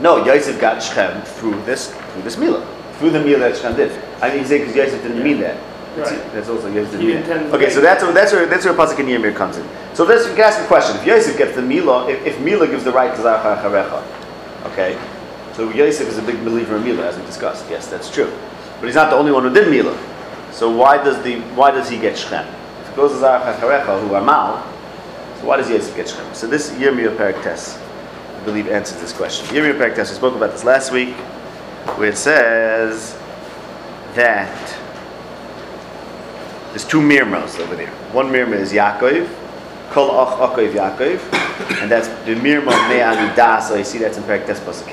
no, 0.00 0.24
Yosef 0.24 0.60
got 0.60 0.82
Shechem 0.82 1.22
through 1.22 1.62
this 1.64 1.92
through 2.12 2.22
this 2.22 2.36
Mila, 2.38 2.64
through 2.98 3.10
the 3.10 3.20
Mila 3.20 3.50
that 3.50 3.56
Shechem 3.56 3.76
did. 3.76 3.92
I 4.22 4.30
mean, 4.30 4.40
you 4.40 4.46
say 4.46 4.58
because 4.58 4.74
Yosef 4.74 5.02
didn't 5.02 5.22
mean 5.22 5.40
that. 5.40 5.56
Right. 5.96 6.32
that's 6.32 6.48
also 6.48 6.70
Yosef 6.70 6.92
didn't 6.92 7.06
mean 7.06 7.22
that. 7.26 7.54
Okay, 7.54 7.70
so 7.70 7.80
that's 7.80 8.02
where 8.02 8.12
that's 8.12 8.32
where 8.32 8.46
that's 8.46 8.64
where 8.64 8.74
Pasuk 8.74 8.96
Yirmiyah 8.96 9.34
comes 9.34 9.58
in. 9.58 9.66
So 9.94 10.04
this 10.04 10.26
you 10.28 10.34
can 10.34 10.44
ask 10.44 10.60
a 10.60 10.66
question: 10.66 10.96
If 10.96 11.06
Yosef 11.06 11.36
gets 11.36 11.54
the 11.56 11.62
Mila, 11.62 12.08
if, 12.08 12.24
if 12.24 12.40
Mila 12.40 12.66
gives 12.66 12.84
the 12.84 12.92
right 12.92 13.14
to 13.14 13.22
Zacha 13.22 13.60
Charecha, 13.62 14.02
okay, 14.72 14.98
so 15.54 15.68
Yosef 15.70 16.08
is 16.08 16.18
a 16.18 16.22
big 16.22 16.42
believer 16.44 16.76
in 16.76 16.84
Mila, 16.84 17.06
as 17.06 17.18
we 17.18 17.24
discussed. 17.26 17.66
Yes, 17.68 17.88
that's 17.88 18.10
true, 18.10 18.32
but 18.78 18.86
he's 18.86 18.94
not 18.94 19.10
the 19.10 19.16
only 19.16 19.32
one 19.32 19.42
who 19.42 19.52
did 19.52 19.68
Mila. 19.68 19.98
So 20.52 20.70
why 20.70 21.02
does 21.02 21.22
the 21.22 21.40
why 21.54 21.70
does 21.70 21.88
he 21.88 21.98
get 21.98 22.16
Shechem? 22.16 22.46
If 22.82 22.90
it 22.90 22.96
goes 22.96 23.12
to 23.12 23.18
Zacha 23.18 23.56
Charecha, 23.58 24.00
who 24.00 24.14
are 24.14 24.22
Mal, 24.22 24.62
so 25.40 25.46
why 25.46 25.56
does 25.56 25.68
Yosef 25.68 25.94
get 25.96 26.08
Shechem? 26.08 26.34
So 26.34 26.46
this 26.46 26.70
Yirmiyah 26.70 27.16
Perak 27.16 27.42
Tes, 27.42 27.76
I 27.78 28.44
believe, 28.44 28.68
answers 28.68 29.00
this 29.00 29.12
question. 29.12 29.46
Yirmiyah 29.54 29.76
Perak 29.76 29.96
Tes, 29.96 30.10
we 30.10 30.16
spoke 30.16 30.34
about 30.36 30.52
this 30.52 30.64
last 30.64 30.92
week, 30.92 31.14
where 31.96 32.10
it 32.10 32.16
says 32.16 33.18
that 34.14 34.76
there's 36.70 36.84
two 36.84 37.00
mirmos 37.00 37.58
over 37.58 37.74
there. 37.74 37.90
One 38.12 38.28
mirma 38.28 38.54
is 38.54 38.72
Yaakov, 38.72 39.28
Kol 39.90 40.10
Ach 40.10 40.38
Akov 40.38 40.72
Yaakov, 40.72 41.82
and 41.82 41.90
that's 41.90 42.08
the 42.24 42.34
mirma 42.34 42.70
Me'ani 42.88 43.34
Das. 43.36 43.68
So 43.68 43.74
you 43.74 43.84
see 43.84 43.98
that's 43.98 44.16
in 44.16 44.24
Perak 44.24 44.46
Tes 44.46 44.60
Pasuk. 44.60 44.90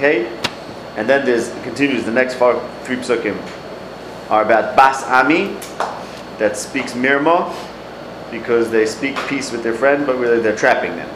And 0.97 1.07
then 1.07 1.25
there's 1.25 1.49
continues. 1.61 2.05
The 2.05 2.11
next 2.11 2.35
four, 2.35 2.59
three 2.83 2.97
psukim 2.97 3.37
are 4.29 4.43
about 4.43 4.75
Bas 4.75 5.03
Ami, 5.03 5.55
that 6.39 6.57
speaks 6.57 6.93
mirma 6.93 7.53
because 8.31 8.69
they 8.71 8.85
speak 8.85 9.15
peace 9.27 9.51
with 9.51 9.63
their 9.63 9.73
friend, 9.73 10.05
but 10.05 10.17
really 10.17 10.39
they're 10.39 10.55
trapping 10.55 10.95
them. 10.95 11.09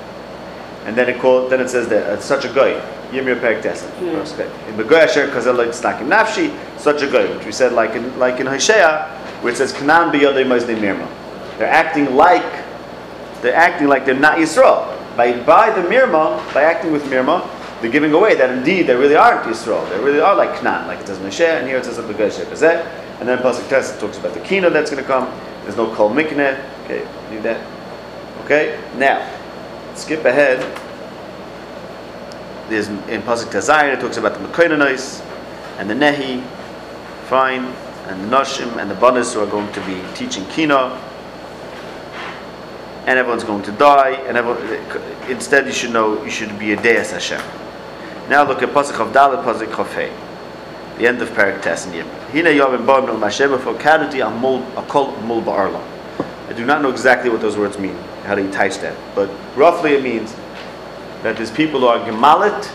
And 0.86 0.96
then 0.96 1.10
it 1.10 1.20
called, 1.20 1.52
then 1.52 1.60
it 1.62 1.70
says 1.70 1.88
that 1.90 2.12
it's 2.14 2.26
such 2.26 2.46
a 2.46 2.54
guy. 2.54 2.80
Perak 3.12 3.62
Tes. 3.62 3.84
Yeah. 4.02 4.24
Hmm. 4.24 4.70
In 4.70 4.78
Begoy 4.78 5.04
Asher 5.04 5.28
Kazel 5.28 5.58
Like 5.58 5.70
Snakim 5.70 6.08
Nafshi, 6.08 6.58
such 6.80 7.02
a 7.02 7.12
guy, 7.12 7.30
which 7.36 7.46
we 7.46 7.52
said 7.52 7.74
like 7.74 7.92
in 7.92 8.18
like 8.18 8.40
in 8.40 8.48
Hosea, 8.48 9.10
where 9.42 9.52
it 9.52 9.58
says 9.58 9.74
Kanan 9.74 10.14
Biyodei 10.14 10.46
Mirma. 10.46 11.08
They're 11.58 11.68
acting 11.68 12.16
like 12.16 12.61
they're 13.42 13.56
acting 13.56 13.88
like 13.88 14.06
they're 14.06 14.16
not 14.16 14.38
Yisrael. 14.38 14.98
By 15.18 15.42
by 15.44 15.70
the 15.70 15.88
Mirma, 15.88 16.54
by 16.54 16.64
acting 16.64 16.92
with 16.92 17.04
Mirma, 17.04 17.48
they're 17.82 17.92
giving 17.92 18.14
away 18.14 18.36
that 18.36 18.50
indeed 18.50 18.84
they 18.84 18.96
really 18.96 19.16
aren't 19.16 19.44
Yisrael. 19.46 19.88
They 19.89 20.00
really 20.00 20.20
are 20.20 20.36
like 20.36 20.52
Kanan, 20.60 20.88
like 20.88 21.00
it 21.00 21.08
says 21.08 21.18
Hosea, 21.18 21.60
and 21.60 21.68
here 21.68 21.78
it 21.78 21.86
says 21.86 21.98
Kazeh. 21.98 22.86
And 23.20 23.28
then 23.28 23.39
Pasuk 23.39 23.70
Tes 23.70 24.00
talks 24.00 24.18
about 24.18 24.34
the 24.34 24.39
Kina 24.39 24.70
that's 24.70 24.89
going 24.89 25.02
to 25.02 25.08
come. 25.08 25.26
There's 25.64 25.78
no 25.78 25.94
Kol 25.94 26.10
Mikneh. 26.10 26.60
Okay, 26.86 27.08
leave 27.30 27.44
that. 27.44 27.62
Okay, 28.46 28.80
now 28.98 29.28
skip 29.96 30.26
ahead. 30.26 30.60
There's 32.70 32.88
in 32.88 33.22
Pasuk 33.22 33.52
Tazayin, 33.52 33.94
it 33.94 34.00
talks 34.00 34.18
about 34.18 34.34
the 34.34 34.39
Mekoinanais 34.39 35.26
and 35.78 35.89
the 35.89 35.94
Nehi, 35.94 36.44
fine, 37.26 37.66
and 38.08 38.24
the 38.24 38.38
Nashim 38.38 38.78
and 38.78 38.89
the 38.89 38.96
Banas 38.96 39.34
who 39.34 39.42
are 39.42 39.48
going 39.48 39.72
to 39.74 39.82
be 39.82 40.02
teaching 40.16 40.46
Kina, 40.48 40.98
and 43.06 43.18
everyone's 43.18 43.43
going 43.43 43.64
to 43.64 43.72
die, 43.74 44.12
and 44.28 44.38
everyone, 44.38 44.62
instead 45.30 45.66
you 45.66 45.74
should 45.74 45.91
know 45.91 46.24
you 46.24 46.30
should 46.30 46.58
be 46.60 46.74
a 46.74 46.82
Deus 46.82 47.12
Hashem. 47.12 47.41
Now 48.30 48.47
look 48.47 48.62
at 48.62 48.70
Pasuk 48.70 48.99
of 48.99 49.12
Dalet, 49.14 49.43
Pasuk 49.43 49.72
Chofei, 49.72 50.12
the 50.97 51.08
end 51.08 51.22
of 51.22 51.30
Parak 51.30 51.62
Tes 51.62 51.88
Yim. 51.93 52.08
Hine 52.32 52.56
Yom 52.56 52.86
Bom 52.86 53.06
No 53.06 53.18
Mashem 53.18 53.60
for 53.60 53.74
Kadati 53.74 54.22
Amul 54.22 54.64
Akol 54.74 55.22
Mul 55.24 55.41
Ba'arla. 55.41 55.82
I 56.47 56.54
do 56.54 56.66
not 56.66 56.82
know 56.82 56.89
exactly 56.91 57.30
what 57.30 57.41
those 57.41 57.58
words 57.58 57.78
mean, 57.80 57.95
how 58.24 58.36
to 58.36 58.52
touch 58.52 58.78
that, 58.78 58.95
but 59.16 59.30
roughly 59.56 59.93
it 59.93 60.04
means 60.04 60.36
that 61.24 61.38
there's 61.38 61.52
people 61.52 61.88
are 61.88 61.99
gemalit 61.99 62.72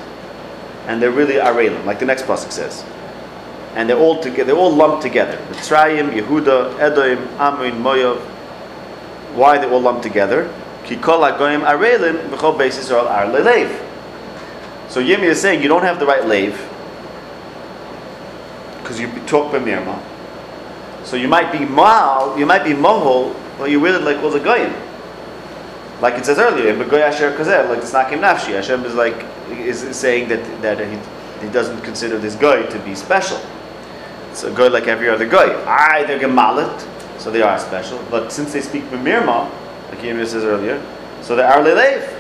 and 0.86 1.00
they're 1.00 1.10
really 1.10 1.34
arelim, 1.34 1.84
like 1.84 1.98
the 1.98 2.06
next 2.06 2.22
pasuk 2.22 2.50
says, 2.50 2.84
and 3.74 3.88
they're 3.88 3.98
all 3.98 4.20
together. 4.20 4.44
They're 4.44 4.56
all 4.56 4.74
lumped 4.74 5.02
together. 5.02 5.36
Mitzrayim, 5.50 6.12
Yehuda, 6.12 6.78
Edom, 6.78 7.28
Amun, 7.38 7.82
Moav. 7.82 8.35
Why 9.36 9.58
they 9.58 9.68
all 9.70 9.80
lumped 9.80 10.02
together? 10.02 10.52
So 14.88 15.02
Yemi 15.02 15.24
is 15.24 15.40
saying 15.40 15.62
you 15.62 15.68
don't 15.68 15.82
have 15.82 15.98
the 15.98 16.06
right 16.06 16.24
lave 16.24 16.56
because 18.86 19.00
you 19.00 19.08
talk 19.26 19.52
b'mirma. 19.52 20.00
So 21.04 21.16
you 21.16 21.28
might 21.28 21.52
be 21.52 21.64
mal, 21.64 22.38
you 22.38 22.46
might 22.46 22.64
be 22.64 22.70
mohol, 22.70 23.34
but 23.58 23.70
you're 23.70 23.80
really 23.80 24.02
like 24.02 24.22
all 24.22 24.30
the 24.30 24.40
goyim. 24.40 24.72
Like 26.00 26.14
it 26.14 26.24
says 26.26 26.38
earlier, 26.38 26.72
like 26.74 26.92
it's 26.92 27.92
Nakim 27.92 28.20
Nafshi. 28.20 28.54
Hashem 28.54 28.84
is 28.84 28.94
like 28.94 29.24
is 29.50 29.96
saying 29.96 30.28
that 30.28 30.62
that 30.62 30.78
he, 30.78 30.98
he 31.46 31.52
doesn't 31.52 31.80
consider 31.82 32.18
this 32.18 32.36
guy 32.36 32.62
to 32.66 32.78
be 32.80 32.94
special. 32.94 33.40
It's 34.30 34.44
a 34.44 34.50
guy 34.52 34.68
like 34.68 34.86
every 34.86 35.08
other 35.08 35.26
guy. 35.26 35.54
I 35.66 36.04
they're 36.04 36.18
gemalit, 36.18 36.86
so 37.26 37.32
they 37.32 37.42
are 37.42 37.58
special. 37.58 37.98
But 38.08 38.30
since 38.30 38.52
they 38.52 38.60
speak 38.60 38.84
b'mirma, 38.84 39.50
like 39.88 39.98
Yirmiyah 39.98 40.28
says 40.28 40.44
earlier, 40.44 40.80
so 41.22 41.34
they 41.34 41.42
are 41.42 41.58
lelev. 41.58 42.12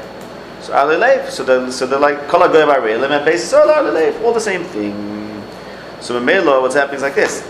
So 0.62 0.72
Alelev, 0.72 1.30
so 1.30 1.44
they're, 1.44 1.70
so 1.70 1.86
they're 1.86 2.00
like 2.00 2.26
Kol 2.26 2.40
HaGoyim 2.40 3.04
and 3.04 4.24
all 4.24 4.32
the 4.32 4.40
same 4.40 4.64
thing. 4.64 5.44
So 6.00 6.16
in 6.16 6.24
Melo, 6.24 6.60
what's 6.60 6.74
happening 6.74 6.96
is 6.96 7.02
like 7.02 7.14
this. 7.14 7.42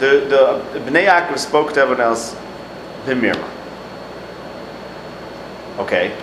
The, 0.00 0.26
the 0.28 0.46
uh, 0.46 0.64
Bnei 0.80 1.06
Yaakov 1.06 1.38
spoke 1.38 1.72
to 1.74 1.80
everyone 1.80 2.00
else, 2.00 2.34
B'mirma. 3.04 3.48
Okay? 5.78 6.18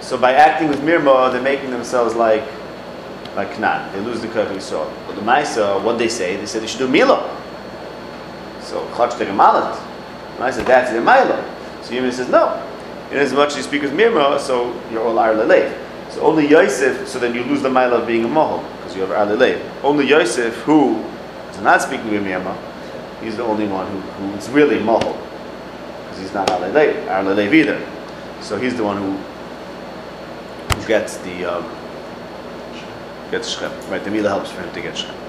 So 0.00 0.16
by 0.16 0.32
acting 0.32 0.68
with 0.68 0.80
Mirma, 0.80 1.30
they're 1.30 1.42
making 1.42 1.70
themselves 1.70 2.14
like 2.14 2.44
like 3.36 3.52
Canaan. 3.52 3.92
They 3.92 4.00
lose 4.00 4.22
the 4.22 4.28
Kach 4.28 4.48
Yisrael. 4.48 4.90
But 5.06 5.16
the 5.16 5.20
Maisa, 5.22 5.82
what 5.84 5.98
they 5.98 6.08
say? 6.08 6.36
They 6.36 6.46
say 6.46 6.58
they 6.58 6.66
should 6.66 6.78
do 6.78 6.88
Mila. 6.88 7.39
So 8.70 8.86
Klach 8.94 9.18
take 9.18 9.28
a 9.28 9.32
I 9.32 10.50
said 10.52 10.64
that's 10.64 10.92
the 10.92 11.00
Mila. 11.00 11.44
So 11.82 11.92
Yimon 11.92 12.12
says, 12.12 12.28
no. 12.28 12.54
In 13.10 13.16
as 13.16 13.32
you 13.32 13.62
speak 13.64 13.82
with 13.82 13.90
Mirma, 13.90 14.38
so 14.38 14.80
you're 14.92 15.02
all 15.02 15.18
Ar 15.18 15.34
Lelev. 15.34 15.76
So 16.12 16.20
only 16.20 16.46
Yosef, 16.46 17.08
so 17.08 17.18
then 17.18 17.34
you 17.34 17.42
lose 17.42 17.62
the 17.62 17.68
Mila 17.68 18.00
of 18.02 18.06
being 18.06 18.24
a 18.24 18.28
Mohol, 18.28 18.62
because 18.76 18.94
you 18.94 19.02
have 19.02 19.10
Ar 19.10 19.26
Lelev. 19.26 19.60
Only 19.82 20.06
Yosef, 20.06 20.54
who 20.58 21.02
is 21.50 21.60
not 21.60 21.82
speaking 21.82 22.12
with 22.12 22.22
Mirma, 22.22 22.56
he's 23.20 23.36
the 23.36 23.42
only 23.42 23.66
one 23.66 23.90
who, 23.90 23.98
who's 23.98 24.48
really 24.50 24.78
Mohol. 24.78 25.18
Because 26.04 26.20
he's 26.20 26.32
not 26.32 26.48
Ar 26.52 26.60
Lelev, 26.60 27.52
either. 27.52 27.84
So 28.40 28.56
he's 28.56 28.76
the 28.76 28.84
one 28.84 28.98
who, 28.98 29.16
who 30.76 30.86
gets 30.86 31.16
the 31.16 31.44
um, 31.44 31.64
gets 33.32 33.48
Shem. 33.48 33.72
Right, 33.90 34.04
the 34.04 34.12
Mila 34.12 34.28
helps 34.28 34.52
for 34.52 34.62
him 34.62 34.72
to 34.72 34.80
get 34.80 34.96
Shem. 34.96 35.19